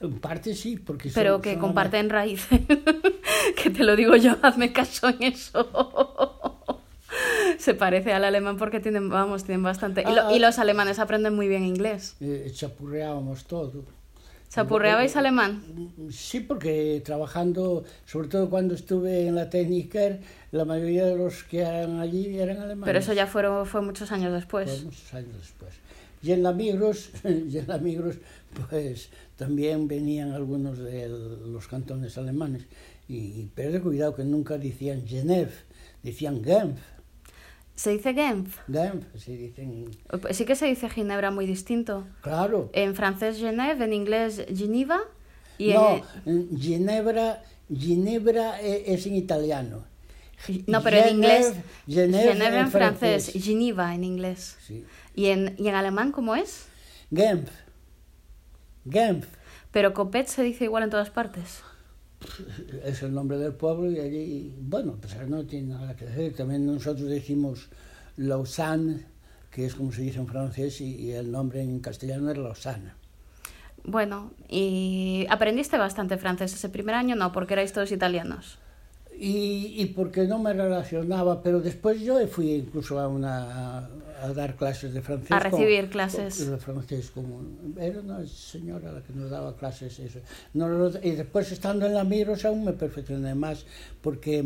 En 0.00 0.20
parte 0.20 0.54
sí, 0.54 0.76
porque 0.76 1.10
Pero 1.14 1.34
son, 1.34 1.42
que 1.42 1.52
son 1.52 1.60
comparten 1.60 2.06
una... 2.06 2.14
raíces. 2.16 2.60
que 3.62 3.70
te 3.70 3.84
lo 3.84 3.96
digo 3.96 4.16
yo, 4.16 4.36
hazme 4.42 4.72
caso 4.72 5.08
en 5.08 5.22
eso. 5.22 6.56
Se 7.58 7.74
parece 7.74 8.12
al 8.12 8.24
alemán 8.24 8.56
porque 8.56 8.80
tienen, 8.80 9.08
vamos, 9.08 9.44
tienen 9.44 9.62
bastante. 9.62 10.02
Ah, 10.06 10.10
y, 10.10 10.14
lo, 10.14 10.36
y, 10.36 10.38
los 10.38 10.58
alemanes 10.58 10.98
aprenden 10.98 11.34
muy 11.34 11.48
bien 11.48 11.64
inglés. 11.64 12.16
Eh, 12.20 12.50
chapurreábamos 12.54 13.44
todo. 13.44 13.84
¿Chapurreabais 14.50 15.14
alemán? 15.14 15.62
Sí, 16.10 16.40
porque 16.40 17.00
trabajando, 17.04 17.84
sobre 18.04 18.26
todo 18.26 18.50
cuando 18.50 18.74
estuve 18.74 19.28
en 19.28 19.36
la 19.36 19.48
técnica, 19.48 20.18
la 20.50 20.64
mayoría 20.64 21.06
de 21.06 21.16
los 21.16 21.44
que 21.44 21.60
eran 21.60 22.00
allí 22.00 22.36
eran 22.36 22.56
alemanes. 22.56 22.84
Pero 22.84 22.98
eso 22.98 23.12
ya 23.12 23.28
fueron, 23.28 23.64
fue 23.64 23.80
muchos 23.80 24.10
años 24.10 24.32
después. 24.32 24.68
Fue 24.68 24.84
muchos 24.86 25.14
años 25.14 25.36
después. 25.38 25.70
Y 26.22 26.32
en 26.32 26.42
la 26.42 26.52
Migros, 26.52 27.10
y 27.24 27.58
en 27.58 27.68
la 27.68 27.78
Migros 27.78 28.16
pues 28.68 29.10
también 29.36 29.88
venían 29.88 30.32
algunos 30.32 30.78
de 30.78 31.08
los 31.08 31.66
cantones 31.68 32.18
alemanes. 32.18 32.66
Y, 33.08 33.48
pero 33.54 33.72
de 33.72 33.80
cuidado 33.80 34.14
que 34.14 34.24
nunca 34.24 34.58
decían 34.58 35.06
Genève, 35.06 35.52
decían 36.02 36.44
Genf. 36.44 36.78
¿Se 37.74 37.90
dice 37.90 38.12
Genf? 38.12 38.58
Genf, 38.70 39.04
sí 39.16 39.36
dicen. 39.36 39.90
Sí 40.30 40.44
que 40.44 40.54
se 40.54 40.66
dice 40.66 40.88
Ginebra 40.90 41.30
muy 41.30 41.46
distinto. 41.46 42.06
Claro. 42.20 42.70
En 42.72 42.94
francés 42.94 43.38
Genève, 43.38 43.82
en 43.82 43.92
inglés 43.92 44.44
Geneva. 44.54 45.00
Y 45.56 45.72
no, 45.72 46.02
en... 46.26 46.58
Ginebra, 46.58 47.42
Ginebra 47.74 48.60
es 48.60 49.06
en 49.06 49.16
italiano. 49.16 49.84
No, 50.66 50.82
pero 50.82 50.98
Genève, 50.98 51.08
en 51.08 51.16
inglés. 51.16 51.54
Genève, 51.86 52.32
Genève 52.32 52.58
en, 52.58 52.70
francés, 52.70 53.24
francés, 53.24 53.44
Geneva 53.44 53.94
en 53.94 54.04
inglés. 54.04 54.56
Sí. 54.66 54.84
¿Y 55.14 55.26
en, 55.26 55.54
¿Y 55.58 55.68
en 55.68 55.74
alemán 55.74 56.12
cómo 56.12 56.36
es? 56.36 56.66
Genf. 57.14 57.50
Genf. 58.88 59.26
Pero 59.70 59.94
Copet 59.94 60.26
se 60.28 60.42
dice 60.42 60.64
igual 60.64 60.84
en 60.84 60.90
todas 60.90 61.10
partes. 61.10 61.62
Es 62.84 63.02
el 63.02 63.12
nombre 63.14 63.38
del 63.38 63.54
pueblo 63.54 63.90
y 63.90 63.98
allí, 64.00 64.54
bueno, 64.60 64.96
pues 65.00 65.16
no 65.28 65.44
tiene 65.46 65.74
nada 65.74 65.96
que 65.96 66.06
decir. 66.06 66.34
También 66.36 66.66
nosotros 66.66 67.08
decimos 67.08 67.70
Lausanne, 68.16 69.06
que 69.50 69.66
es 69.66 69.74
como 69.74 69.92
se 69.92 70.02
dice 70.02 70.18
en 70.20 70.26
francés, 70.28 70.80
y, 70.80 70.96
y 70.96 71.12
el 71.12 71.30
nombre 71.30 71.62
en 71.62 71.80
castellano 71.80 72.30
es 72.30 72.38
Lausana. 72.38 72.96
Bueno, 73.84 74.34
¿y 74.48 75.26
aprendiste 75.30 75.78
bastante 75.78 76.18
francés 76.18 76.52
ese 76.54 76.68
primer 76.68 76.94
año? 76.94 77.16
No, 77.16 77.32
porque 77.32 77.54
erais 77.54 77.72
todos 77.72 77.92
italianos. 77.92 78.58
y, 79.12 79.74
y 79.82 79.86
porque 79.86 80.26
no 80.26 80.38
me 80.38 80.52
relacionaba, 80.54 81.42
pero 81.42 81.60
después 81.60 82.00
yo 82.00 82.26
fui 82.28 82.52
incluso 82.52 82.98
a 82.98 83.08
una 83.08 83.90
a, 84.22 84.32
dar 84.32 84.56
clases 84.56 84.92
de 84.94 85.02
francés. 85.02 85.32
A 85.32 85.38
recibir 85.40 85.82
con, 85.82 85.90
clases. 85.90 86.36
Con, 86.38 86.50
de 86.50 86.58
francés 86.58 87.10
como 87.10 87.42
era 87.78 88.00
una 88.00 88.26
señora 88.26 88.92
la 88.92 89.02
que 89.02 89.12
nos 89.12 89.30
daba 89.30 89.56
clases 89.56 89.98
eso. 89.98 90.20
No, 90.54 90.88
y 91.02 91.10
después 91.12 91.50
estando 91.52 91.86
en 91.86 91.94
la 91.94 92.04
Migros 92.04 92.44
aún 92.44 92.64
me 92.64 92.72
perfeccioné 92.72 93.34
más 93.34 93.64
porque 94.00 94.42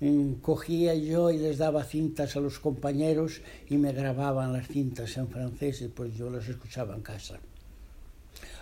mm, 0.00 0.34
cogía 0.42 0.94
yo 0.94 1.30
y 1.30 1.38
les 1.38 1.58
daba 1.58 1.84
cintas 1.84 2.36
a 2.36 2.40
los 2.40 2.58
compañeros 2.58 3.40
y 3.68 3.76
me 3.76 3.92
grababan 3.92 4.52
las 4.52 4.66
cintas 4.68 5.16
en 5.16 5.28
francés 5.28 5.82
y 5.82 5.88
pues 5.88 6.14
yo 6.14 6.30
las 6.30 6.48
escuchaba 6.48 6.94
en 6.94 7.02
casa. 7.02 7.38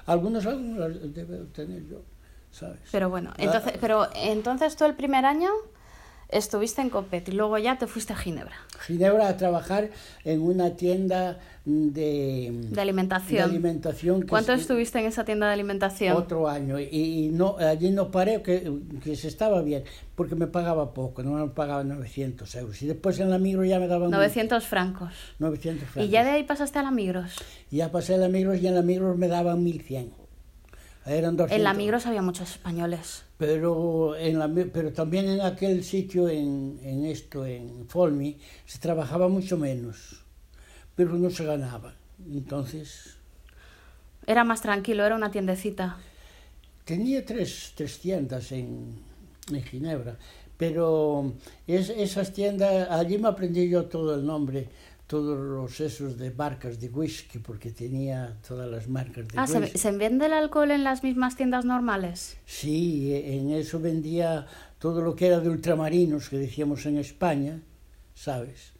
Algunos 0.07 0.47
algunos 0.47 0.79
las 0.79 1.15
debo 1.15 1.45
tener 1.53 1.87
yo. 1.87 2.03
¿sabes? 2.51 2.79
Pero 2.91 3.11
bueno, 3.11 3.33
entonces, 3.39 3.73
ah, 3.75 3.79
pero 3.81 4.09
entonces 4.15 4.77
tú 4.77 4.85
el 4.85 4.95
primer 4.95 5.25
año 5.25 5.51
estuviste 6.29 6.83
en 6.83 6.91
Copet 6.91 7.29
y 7.29 7.33
luego 7.33 7.57
ya 7.59 7.79
te 7.79 7.87
fuiste 7.87 8.13
a 8.13 8.17
Ginebra. 8.17 8.55
Ginebra 8.81 9.29
a 9.29 9.37
trabajar 9.37 9.91
en 10.25 10.43
una 10.43 10.77
tienda 10.77 11.39
de, 11.65 12.51
de 12.71 12.81
alimentación. 12.81 13.39
De 13.39 13.57
alimentación 13.57 14.23
¿Cuánto 14.23 14.53
estuviste 14.53 14.99
en 14.99 15.07
esa 15.07 15.25
tienda 15.25 15.47
de 15.47 15.55
alimentación? 15.55 16.17
Otro 16.17 16.49
año. 16.49 16.79
Y, 16.79 17.31
no 17.33 17.57
allí 17.59 17.91
no 17.91 18.11
paré, 18.11 18.43
que, 18.43 18.73
que, 19.03 19.17
se 19.17 19.29
estaba 19.29 19.63
bien, 19.63 19.85
porque 20.15 20.35
me 20.35 20.47
pagaba 20.47 20.93
poco, 20.95 21.23
no 21.23 21.33
me 21.33 21.49
pagaba 21.49 21.85
900 21.85 22.55
euros. 22.57 22.83
Y 22.83 22.87
después 22.87 23.19
en 23.21 23.31
la 23.31 23.39
Migros 23.39 23.67
ya 23.67 23.79
me 23.79 23.89
daban... 23.89 24.11
900 24.11 24.67
francos. 24.67 25.13
900 25.39 25.89
francos. 25.89 26.09
¿Y 26.09 26.13
ya 26.13 26.25
de 26.25 26.31
ahí 26.31 26.45
pasaste 26.45 26.79
a 26.79 26.83
la 26.83 26.91
Migros? 26.91 27.37
Ya 27.71 27.91
pasé 27.91 28.15
a 28.15 28.19
la 28.19 28.29
Migros 28.29 28.61
y 28.61 28.67
en 28.67 28.75
la 28.75 28.83
Migros 28.83 29.17
me 29.17 29.29
daban 29.29 29.63
1100. 29.63 30.13
Eran 31.07 31.37
200. 31.37 31.57
En 31.57 31.65
la 31.65 31.73
Migros 31.73 32.07
había 32.07 32.23
muchos 32.23 32.51
españoles. 32.51 33.25
Pero, 33.39 34.17
en 34.17 34.39
la, 34.39 34.53
pero 34.73 34.93
también 34.93 35.29
en 35.29 35.41
aquel 35.41 35.85
sitio, 35.85 36.29
en, 36.29 36.79
en 36.83 37.05
esto, 37.05 37.47
en 37.47 37.87
Folmi, 37.89 38.37
se 38.67 38.79
trabajaba 38.79 39.29
mucho 39.29 39.57
menos, 39.57 40.25
pero 40.97 41.13
no 41.13 41.31
se 41.31 41.45
ganaba. 41.45 41.95
Entonces... 42.31 43.17
Era 44.27 44.43
más 44.43 44.61
tranquilo, 44.61 45.07
era 45.07 45.15
una 45.15 45.31
tiendecita. 45.31 45.99
Tenía 46.85 47.25
tres, 47.25 47.73
tres 47.77 47.99
tiendas 48.01 48.51
en, 48.51 48.97
en 49.53 49.63
Ginebra, 49.63 50.19
pero 50.57 51.33
es, 51.67 51.91
esas 51.91 52.33
tiendas, 52.33 52.91
allí 52.91 53.19
me 53.19 53.29
aprendí 53.29 53.69
yo 53.69 53.85
todo 53.87 54.17
el 54.17 54.27
nombre 54.27 54.69
todos 55.09 55.39
los 55.39 55.81
esos 55.81 56.19
de 56.19 56.31
marcas 56.31 56.79
de 56.79 56.91
whisky, 56.91 57.39
porque 57.39 57.73
tenía 57.73 58.37
todas 58.47 58.71
las 58.71 58.89
marcas 58.89 59.27
de 59.27 59.39
ah, 59.39 59.47
whisky. 59.49 59.73
¿se, 59.73 59.79
¿se 59.79 59.93
vende 59.93 60.27
el 60.27 60.35
alcohol 60.35 60.71
en 60.71 60.85
las 60.85 61.03
mismas 61.03 61.35
tiendas 61.35 61.65
normales? 61.65 62.37
Sí, 62.45 63.13
en 63.15 63.51
eso 63.51 63.81
vendía 63.81 64.47
todo 64.79 65.01
lo 65.01 65.17
que 65.17 65.29
era 65.29 65.41
de 65.41 65.49
ultramarinos, 65.49 66.29
que 66.29 66.37
decíamos 66.37 66.85
en 66.85 66.99
España, 66.99 67.61
¿sabes? 68.15 68.73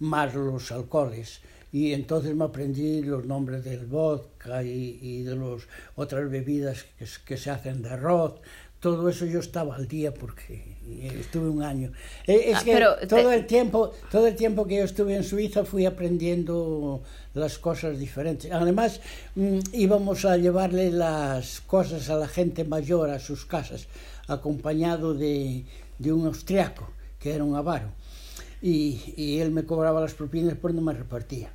Más 0.00 0.34
los 0.34 0.72
alcoholes. 0.72 1.40
Y 1.70 1.92
entonces 1.92 2.34
me 2.34 2.44
aprendí 2.44 3.02
los 3.02 3.24
nombres 3.24 3.64
del 3.64 3.86
vodka 3.86 4.64
y, 4.64 4.98
y 5.00 5.22
de 5.22 5.36
los, 5.36 5.68
otras 5.94 6.28
bebidas 6.28 6.84
que, 6.98 7.06
que 7.24 7.36
se 7.36 7.50
hacen 7.50 7.82
de 7.82 7.90
arroz. 7.90 8.40
Todo 8.80 9.08
eso 9.08 9.24
yo 9.24 9.38
estaba 9.38 9.76
al 9.76 9.86
día 9.86 10.12
porque 10.12 10.75
estuve 11.02 11.48
un 11.48 11.62
año. 11.62 11.92
Eh, 12.26 12.50
es 12.50 12.58
ah, 12.58 12.64
que 12.64 12.72
Pero 12.72 12.96
todo 13.08 13.28
te... 13.28 13.34
el 13.34 13.46
tiempo, 13.46 13.92
todo 14.10 14.26
el 14.26 14.36
tiempo 14.36 14.66
que 14.66 14.76
yo 14.76 14.84
estuve 14.84 15.16
en 15.16 15.24
Suiza 15.24 15.64
fui 15.64 15.86
aprendiendo 15.86 17.02
las 17.34 17.58
cosas 17.58 17.98
diferentes. 17.98 18.50
Además, 18.52 19.00
mmm, 19.34 19.58
íbamos 19.72 20.24
a 20.24 20.36
llevarle 20.36 20.90
las 20.90 21.60
cosas 21.60 22.08
a 22.10 22.16
la 22.16 22.28
gente 22.28 22.64
mayor 22.64 23.10
a 23.10 23.18
sus 23.18 23.44
casas, 23.44 23.86
acompañado 24.28 25.14
de, 25.14 25.64
de 25.98 26.12
un 26.12 26.26
austriaco, 26.26 26.90
que 27.18 27.34
era 27.34 27.44
un 27.44 27.56
avaro. 27.56 27.88
Y, 28.62 29.14
y 29.16 29.40
él 29.40 29.50
me 29.50 29.64
cobraba 29.64 30.00
las 30.00 30.14
propinas, 30.14 30.54
pero 30.60 30.74
no 30.74 30.80
me 30.80 30.92
repartía. 30.92 31.50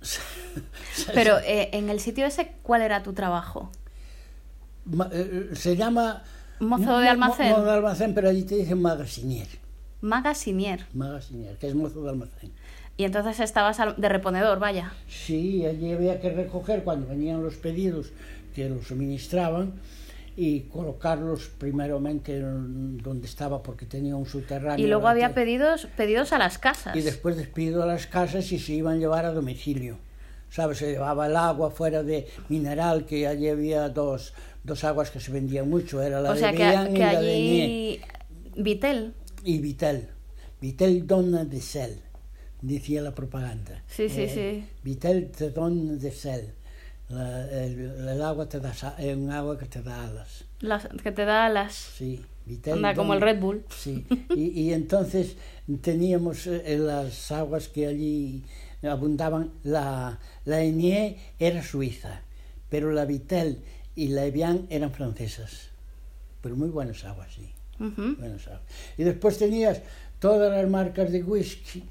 Pero 1.14 1.38
eh, 1.40 1.68
en 1.72 1.90
el 1.90 2.00
sitio 2.00 2.26
ese, 2.26 2.52
¿cuál 2.62 2.82
era 2.82 3.02
tu 3.02 3.12
trabajo? 3.12 3.70
Eh, 5.12 5.50
se 5.54 5.76
llama 5.76 6.24
Mozo 6.60 6.98
de 6.98 7.08
almacén. 7.08 7.50
Mozo 7.50 7.64
de 7.64 7.70
almacén, 7.72 8.14
pero 8.14 8.28
allí 8.28 8.42
te 8.42 8.56
dicen 8.56 8.80
magasinier. 8.80 9.48
Magasinier. 10.02 10.86
Magasinier, 10.94 11.56
que 11.56 11.68
es 11.68 11.74
mozo 11.74 12.02
de 12.02 12.10
almacén. 12.10 12.52
Y 12.96 13.04
entonces 13.04 13.40
estabas 13.40 13.78
de 13.96 14.08
reponedor, 14.08 14.58
vaya. 14.58 14.92
Sí, 15.08 15.64
allí 15.64 15.92
había 15.92 16.20
que 16.20 16.30
recoger 16.30 16.84
cuando 16.84 17.08
venían 17.08 17.42
los 17.42 17.54
pedidos 17.54 18.12
que 18.54 18.68
los 18.68 18.86
suministraban 18.86 19.72
y 20.36 20.60
colocarlos 20.62 21.50
primeramente 21.58 22.40
donde 22.40 23.26
estaba 23.26 23.62
porque 23.62 23.86
tenía 23.86 24.16
un 24.16 24.26
subterráneo. 24.26 24.84
Y 24.84 24.88
luego 24.88 25.08
había 25.08 25.34
pedidos, 25.34 25.86
pedidos 25.96 26.32
a 26.32 26.38
las 26.38 26.58
casas. 26.58 26.94
Y 26.94 27.00
después 27.00 27.36
despido 27.36 27.82
a 27.82 27.86
las 27.86 28.06
casas 28.06 28.52
y 28.52 28.58
se 28.58 28.72
iban 28.72 28.96
a 28.96 28.98
llevar 28.98 29.24
a 29.24 29.32
domicilio. 29.32 29.98
¿Sabes? 30.50 30.78
Se 30.78 30.90
llevaba 30.90 31.26
el 31.26 31.36
agua 31.36 31.70
fuera 31.70 32.02
de 32.02 32.26
mineral, 32.48 33.06
que 33.06 33.26
allí 33.28 33.48
había 33.48 33.88
dos, 33.88 34.34
dos 34.64 34.84
aguas 34.84 35.10
que 35.10 35.20
se 35.20 35.32
vendían 35.32 35.68
mucho, 35.68 36.02
era 36.02 36.20
la 36.20 36.32
o 36.32 36.36
sea, 36.36 36.52
de 36.52 36.58
que, 36.58 36.92
que 36.92 36.98
y 36.98 37.00
la 37.00 37.10
allí... 37.10 38.00
de. 38.56 38.62
Vitel. 38.62 39.14
Y 39.44 39.58
Vitel. 39.58 40.08
Vitel 40.60 41.06
dona 41.06 41.44
de 41.44 41.60
sel, 41.60 42.02
decía 42.60 43.00
la 43.00 43.14
propaganda. 43.14 43.82
Sí, 43.86 44.08
sí, 44.08 44.22
eh, 44.22 44.28
sí. 44.28 44.68
Vitel 44.82 45.30
te 45.30 45.50
dona 45.50 45.94
de 45.94 46.10
sel. 46.10 46.54
La, 47.08 47.50
el, 47.64 48.08
el, 48.08 48.22
agua 48.22 48.48
te 48.48 48.60
da, 48.60 48.72
es 48.98 49.16
un 49.16 49.30
agua 49.30 49.58
que 49.58 49.66
te 49.66 49.82
da 49.82 50.06
alas. 50.06 50.44
Las, 50.60 50.86
que 51.02 51.10
te 51.10 51.24
da 51.24 51.46
alas. 51.46 51.74
Sí. 51.74 52.24
Vitel 52.46 52.74
Anda, 52.74 52.94
como 52.94 53.14
el 53.14 53.20
Red 53.20 53.40
Bull. 53.40 53.64
Sí. 53.70 54.06
Y, 54.36 54.60
y 54.60 54.72
entonces 54.72 55.36
teníamos 55.80 56.46
eh, 56.46 56.76
las 56.78 57.30
aguas 57.32 57.68
que 57.68 57.86
allí 57.86 58.44
abundaban. 58.82 59.52
La, 59.62 60.18
la 60.44 60.62
Enie 60.62 61.18
era 61.38 61.62
suiza, 61.62 62.22
pero 62.68 62.92
la 62.92 63.04
Vitel 63.04 63.62
y 63.96 64.08
la 64.08 64.24
Evian 64.24 64.66
eran 64.70 64.92
francesas, 64.92 65.70
pero 66.40 66.56
muy 66.56 66.68
buenas 66.68 67.04
aguas, 67.04 67.32
sí. 67.34 67.52
Uh 67.78 67.84
-huh. 67.84 68.16
buenas 68.18 68.46
aguas. 68.46 68.62
Y 68.98 69.04
después 69.04 69.38
tenías 69.38 69.82
todas 70.18 70.50
las 70.52 70.68
marcas 70.70 71.10
de 71.12 71.22
whisky, 71.22 71.82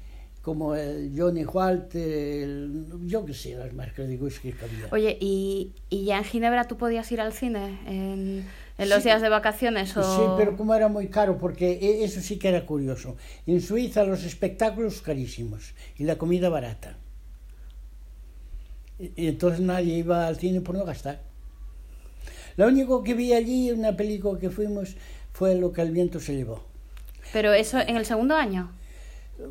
como 0.42 0.74
el 0.74 1.12
Johnny 1.16 1.44
Walter, 1.44 2.00
el, 2.42 2.86
yo 3.06 3.24
qué 3.26 3.34
sé, 3.34 3.54
las 3.56 3.72
marcas 3.74 4.08
de 4.08 4.16
whisky 4.16 4.52
que 4.52 4.64
había. 4.64 4.88
Oye, 4.92 5.18
¿y, 5.20 5.72
¿y 5.90 6.04
ya 6.04 6.18
en 6.18 6.24
Ginebra 6.24 6.66
tú 6.66 6.76
podías 6.78 7.10
ir 7.12 7.20
al 7.20 7.32
cine 7.34 7.78
en, 7.86 8.46
en 8.78 8.88
los 8.88 8.98
Sí. 9.02 9.04
días 9.10 9.20
de 9.20 9.28
vacaciones? 9.28 9.94
O... 9.96 10.02
Sí, 10.02 10.22
pero 10.38 10.56
como 10.56 10.74
era 10.74 10.88
muy 10.88 11.08
caro, 11.08 11.36
porque 11.36 11.72
e- 11.72 12.04
eso 12.04 12.20
sí 12.22 12.38
que 12.38 12.48
era 12.48 12.64
curioso. 12.64 13.16
En 13.46 13.60
Suiza 13.60 14.04
los 14.04 14.24
espectáculos 14.24 15.02
carísimos 15.02 15.74
y 15.98 16.04
la 16.04 16.16
comida 16.16 16.48
barata. 16.48 16.96
Y 18.98 19.12
y 19.16 19.26
entonces 19.28 19.60
nadie 19.60 19.98
iba 19.98 20.26
al 20.26 20.36
cine 20.36 20.60
por 20.60 20.74
no 20.76 20.84
gastar. 20.84 21.22
Lo 22.60 22.66
único 22.68 23.02
que 23.02 23.14
vi 23.14 23.32
allí, 23.32 23.70
una 23.70 23.96
película 23.96 24.38
que 24.38 24.50
fuimos, 24.50 24.94
fue 25.32 25.54
Lo 25.54 25.72
que 25.72 25.80
el 25.80 25.92
viento 25.92 26.20
se 26.20 26.34
llevó. 26.36 26.62
Pero 27.32 27.54
eso 27.54 27.78
en 27.80 27.96
el 27.96 28.04
segundo 28.04 28.36
año. 28.36 28.70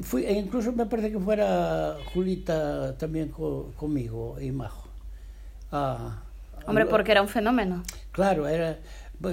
Fui, 0.02 0.26
e 0.26 0.34
incluso 0.34 0.72
me 0.74 0.86
parece 0.86 1.12
que 1.12 1.18
fuera 1.18 1.98
Julita 2.14 2.96
también 3.00 3.30
co- 3.30 3.72
conmigo 3.78 4.38
y 4.40 4.52
Majo. 4.52 4.88
Ah, 5.72 6.22
Hombre, 6.68 6.86
porque 6.86 7.12
era 7.12 7.24
un 7.24 7.28
fenómeno. 7.28 7.82
Claro, 8.12 8.48
era 8.48 8.78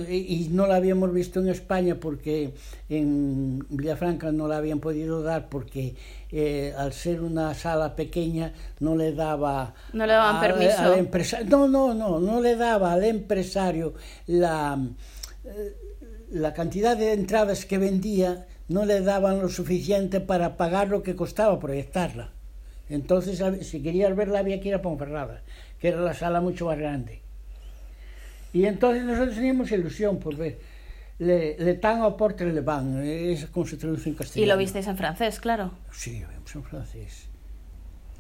y 0.08 0.14
y 0.44 0.48
no 0.50 0.66
la 0.66 0.76
habíamos 0.76 1.12
visto 1.12 1.40
en 1.40 1.48
España 1.48 1.96
porque 2.00 2.52
en 2.88 3.64
Villafranca 3.70 4.32
no 4.32 4.48
la 4.48 4.56
habían 4.56 4.80
podido 4.80 5.22
dar 5.22 5.48
porque 5.48 5.94
eh, 6.32 6.74
al 6.76 6.92
ser 6.92 7.20
una 7.22 7.54
sala 7.54 7.94
pequeña 7.94 8.52
no 8.80 8.96
le 8.96 9.12
daba 9.12 9.74
No 9.92 10.06
le 10.06 10.12
daban 10.12 10.40
permiso. 10.40 10.78
al 10.80 10.98
empresario 10.98 11.46
no 11.46 11.68
no 11.68 11.94
no 11.94 12.18
no 12.20 12.40
le 12.40 12.56
daba 12.56 12.92
al 12.92 13.04
empresario 13.04 13.94
la 14.26 14.78
eh, 15.44 15.76
la 16.30 16.52
cantidad 16.52 16.96
de 16.96 17.12
entradas 17.12 17.64
que 17.64 17.78
vendía 17.78 18.46
no 18.68 18.84
le 18.84 19.00
daban 19.00 19.40
lo 19.40 19.48
suficiente 19.48 20.20
para 20.20 20.56
pagar 20.56 20.88
lo 20.88 21.04
que 21.04 21.14
costaba 21.14 21.60
proyectarla 21.60 22.30
entonces 22.88 23.40
si 23.66 23.82
querías 23.82 24.16
verla 24.16 24.40
había 24.40 24.60
que 24.60 24.68
ir 24.70 24.74
a 24.74 24.82
Ponferrada 24.82 25.42
que 25.78 25.88
era 25.88 26.00
la 26.00 26.14
sala 26.14 26.40
mucho 26.40 26.66
más 26.66 26.78
grande 26.78 27.20
y 28.60 28.66
entonces 28.66 29.04
nosotros 29.04 29.34
teníamos 29.36 29.70
ilusión 29.72 30.18
por 30.18 30.36
ver 30.36 30.58
Le, 31.18 31.56
le 31.58 31.74
Temps 31.74 32.02
au 32.04 32.14
porte 32.16 32.44
le 32.44 32.60
Vent, 32.60 32.98
es 33.04 33.46
como 33.46 33.64
se 33.66 33.76
traduce 33.78 34.08
en 34.10 34.14
Y 34.14 34.18
castellano. 34.18 34.52
lo 34.52 34.58
visteis 34.58 34.86
en 34.86 34.96
francés, 34.98 35.40
claro. 35.40 35.72
Sí, 35.90 36.20
lo 36.20 36.28
vimos 36.28 36.54
en 36.54 36.62
francés. 36.62 37.12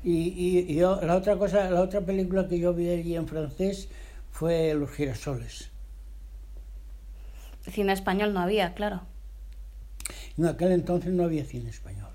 Y, 0.02 0.16
y, 0.46 0.58
y 0.72 0.74
yo- 0.76 1.00
la 1.02 1.14
otra 1.16 1.36
cosa, 1.36 1.68
la 1.70 1.82
otra 1.82 2.00
película 2.00 2.48
que 2.48 2.58
yo 2.58 2.72
vi 2.72 2.88
allí 2.88 3.14
en 3.14 3.26
francés 3.28 3.88
fue 4.30 4.72
Los 4.74 4.90
girasoles. 4.92 5.70
Cine 7.70 7.92
español 7.92 8.32
no 8.32 8.40
había, 8.40 8.72
claro. 8.74 9.02
En 10.38 10.46
aquel 10.46 10.72
entonces 10.72 11.12
no 11.12 11.24
había 11.24 11.44
cine 11.44 11.70
español. 11.70 12.10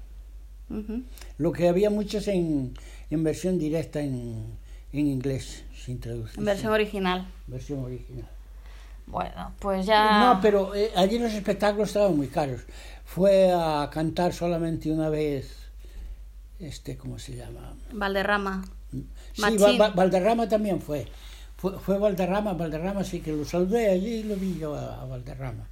Lo 1.38 1.52
que 1.52 1.68
había 1.68 1.90
muchos 1.90 2.28
en, 2.30 2.74
en 3.10 3.24
versión 3.24 3.60
directa 3.60 4.00
en, 4.00 4.58
en 4.94 5.08
inglés, 5.08 5.64
sin 5.76 6.00
traducción. 6.00 6.40
En 6.40 6.46
versión 6.46 6.74
original. 6.74 7.28
versión 7.48 7.84
original. 7.84 8.28
Bueno, 9.08 9.54
pues 9.60 9.86
ya... 9.86 10.20
No, 10.34 10.40
pero 10.42 10.74
eh, 10.76 10.92
allí 10.96 11.20
los 11.20 11.34
espectáculos 11.34 11.90
estaban 11.90 12.16
muy 12.16 12.28
caros. 12.28 12.62
Fue 13.06 13.52
a 13.52 13.90
cantar 13.92 14.32
solamente 14.34 14.90
una 14.92 15.10
vez, 15.10 15.70
este, 16.60 16.96
¿cómo 16.98 17.20
se 17.20 17.36
llama? 17.36 17.74
Valderrama. 17.92 18.64
Sí, 19.34 19.78
Valderrama 19.96 20.48
también 20.48 20.80
fue. 20.82 21.08
fue. 21.58 21.78
Fue 21.80 21.98
Valderrama, 21.98 22.54
Valderrama 22.54 23.04
sí 23.04 23.20
que 23.22 23.32
lo 23.34 23.44
saludé 23.46 23.90
allí 23.90 24.14
y 24.16 24.24
lo 24.24 24.36
vi 24.36 24.58
yo 24.58 24.76
a, 24.76 25.02
a 25.02 25.06
Valderrama. 25.06 25.68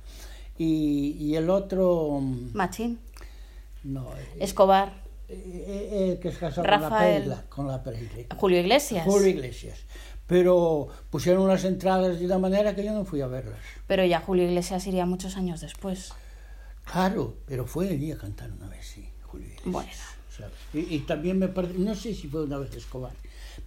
Y, 0.57 1.15
y 1.19 1.35
el 1.35 1.49
otro, 1.49 2.19
mm, 2.21 2.51
Machín. 2.53 2.99
no, 3.83 4.05
eh, 4.17 4.37
Escobar. 4.39 4.91
Eh, 5.29 5.89
eh, 5.91 6.11
el 6.11 6.19
que 6.19 6.31
se 6.31 6.37
casó 6.39 6.63
Rafael. 6.63 6.89
con 6.89 6.89
la 6.89 6.99
Perla, 6.99 7.45
con 7.49 7.67
la 7.67 7.83
Perla. 7.83 8.35
Julio 8.35 8.59
Iglesias. 8.59 9.05
Julio 9.05 9.27
Iglesias. 9.27 9.79
Pero 10.25 10.87
pusieron 11.09 11.47
las 11.47 11.63
entradas 11.65 12.19
de 12.19 12.25
una 12.25 12.39
manera 12.39 12.75
que 12.75 12.83
yo 12.83 12.93
no 12.93 13.05
fui 13.05 13.21
a 13.21 13.27
verlas. 13.27 13.59
Pero 13.87 14.05
ya 14.05 14.21
Julio 14.21 14.45
Iglesias 14.45 14.85
iría 14.87 15.05
muchos 15.05 15.37
años 15.37 15.61
después. 15.61 16.13
Claro, 16.83 17.37
pero 17.45 17.65
fue 17.65 17.89
allí 17.89 18.11
a 18.11 18.17
cantar 18.17 18.51
una 18.51 18.67
vez, 18.67 18.85
sí, 18.85 19.09
Julio 19.23 19.47
Iglesias. 19.47 19.71
Bueno. 19.71 19.89
¿sabes? 20.35 20.53
Y, 20.73 20.95
y 20.95 20.99
también 20.99 21.37
me 21.39 21.47
parece, 21.47 21.75
no 21.77 21.95
sé 21.95 22.13
si 22.13 22.27
fue 22.27 22.43
una 22.43 22.57
vez 22.57 22.75
Escobar, 22.75 23.11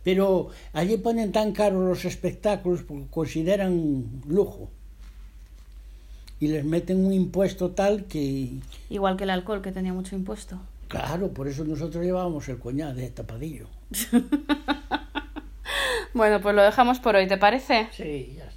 pero 0.02 0.48
allí 0.72 0.96
ponen 0.96 1.30
tan 1.32 1.52
caros 1.52 1.84
los 1.84 2.04
espectáculos 2.04 2.82
porque 2.82 3.06
consideran 3.10 4.22
lujo. 4.26 4.70
Y 6.40 6.48
les 6.48 6.64
meten 6.64 7.04
un 7.04 7.12
impuesto 7.12 7.70
tal 7.70 8.06
que, 8.06 8.58
Igual 8.90 9.16
que 9.16 9.24
el 9.24 9.30
alcohol, 9.30 9.62
que 9.62 9.70
tenía 9.70 9.92
mucho 9.92 10.16
impuesto. 10.16 10.58
Claro, 10.92 11.32
por 11.32 11.48
eso 11.48 11.64
nosotros 11.64 12.04
llevábamos 12.04 12.48
el 12.48 12.58
coñac 12.58 12.94
de 12.94 13.10
tapadillo. 13.10 13.68
Bueno, 16.14 16.42
pues 16.42 16.54
lo 16.54 16.62
dejamos 16.62 17.00
por 17.00 17.16
hoy, 17.16 17.26
¿te 17.26 17.38
parece? 17.38 17.88
Sí, 17.90 18.34
ya 18.36 18.44
está. 18.44 18.51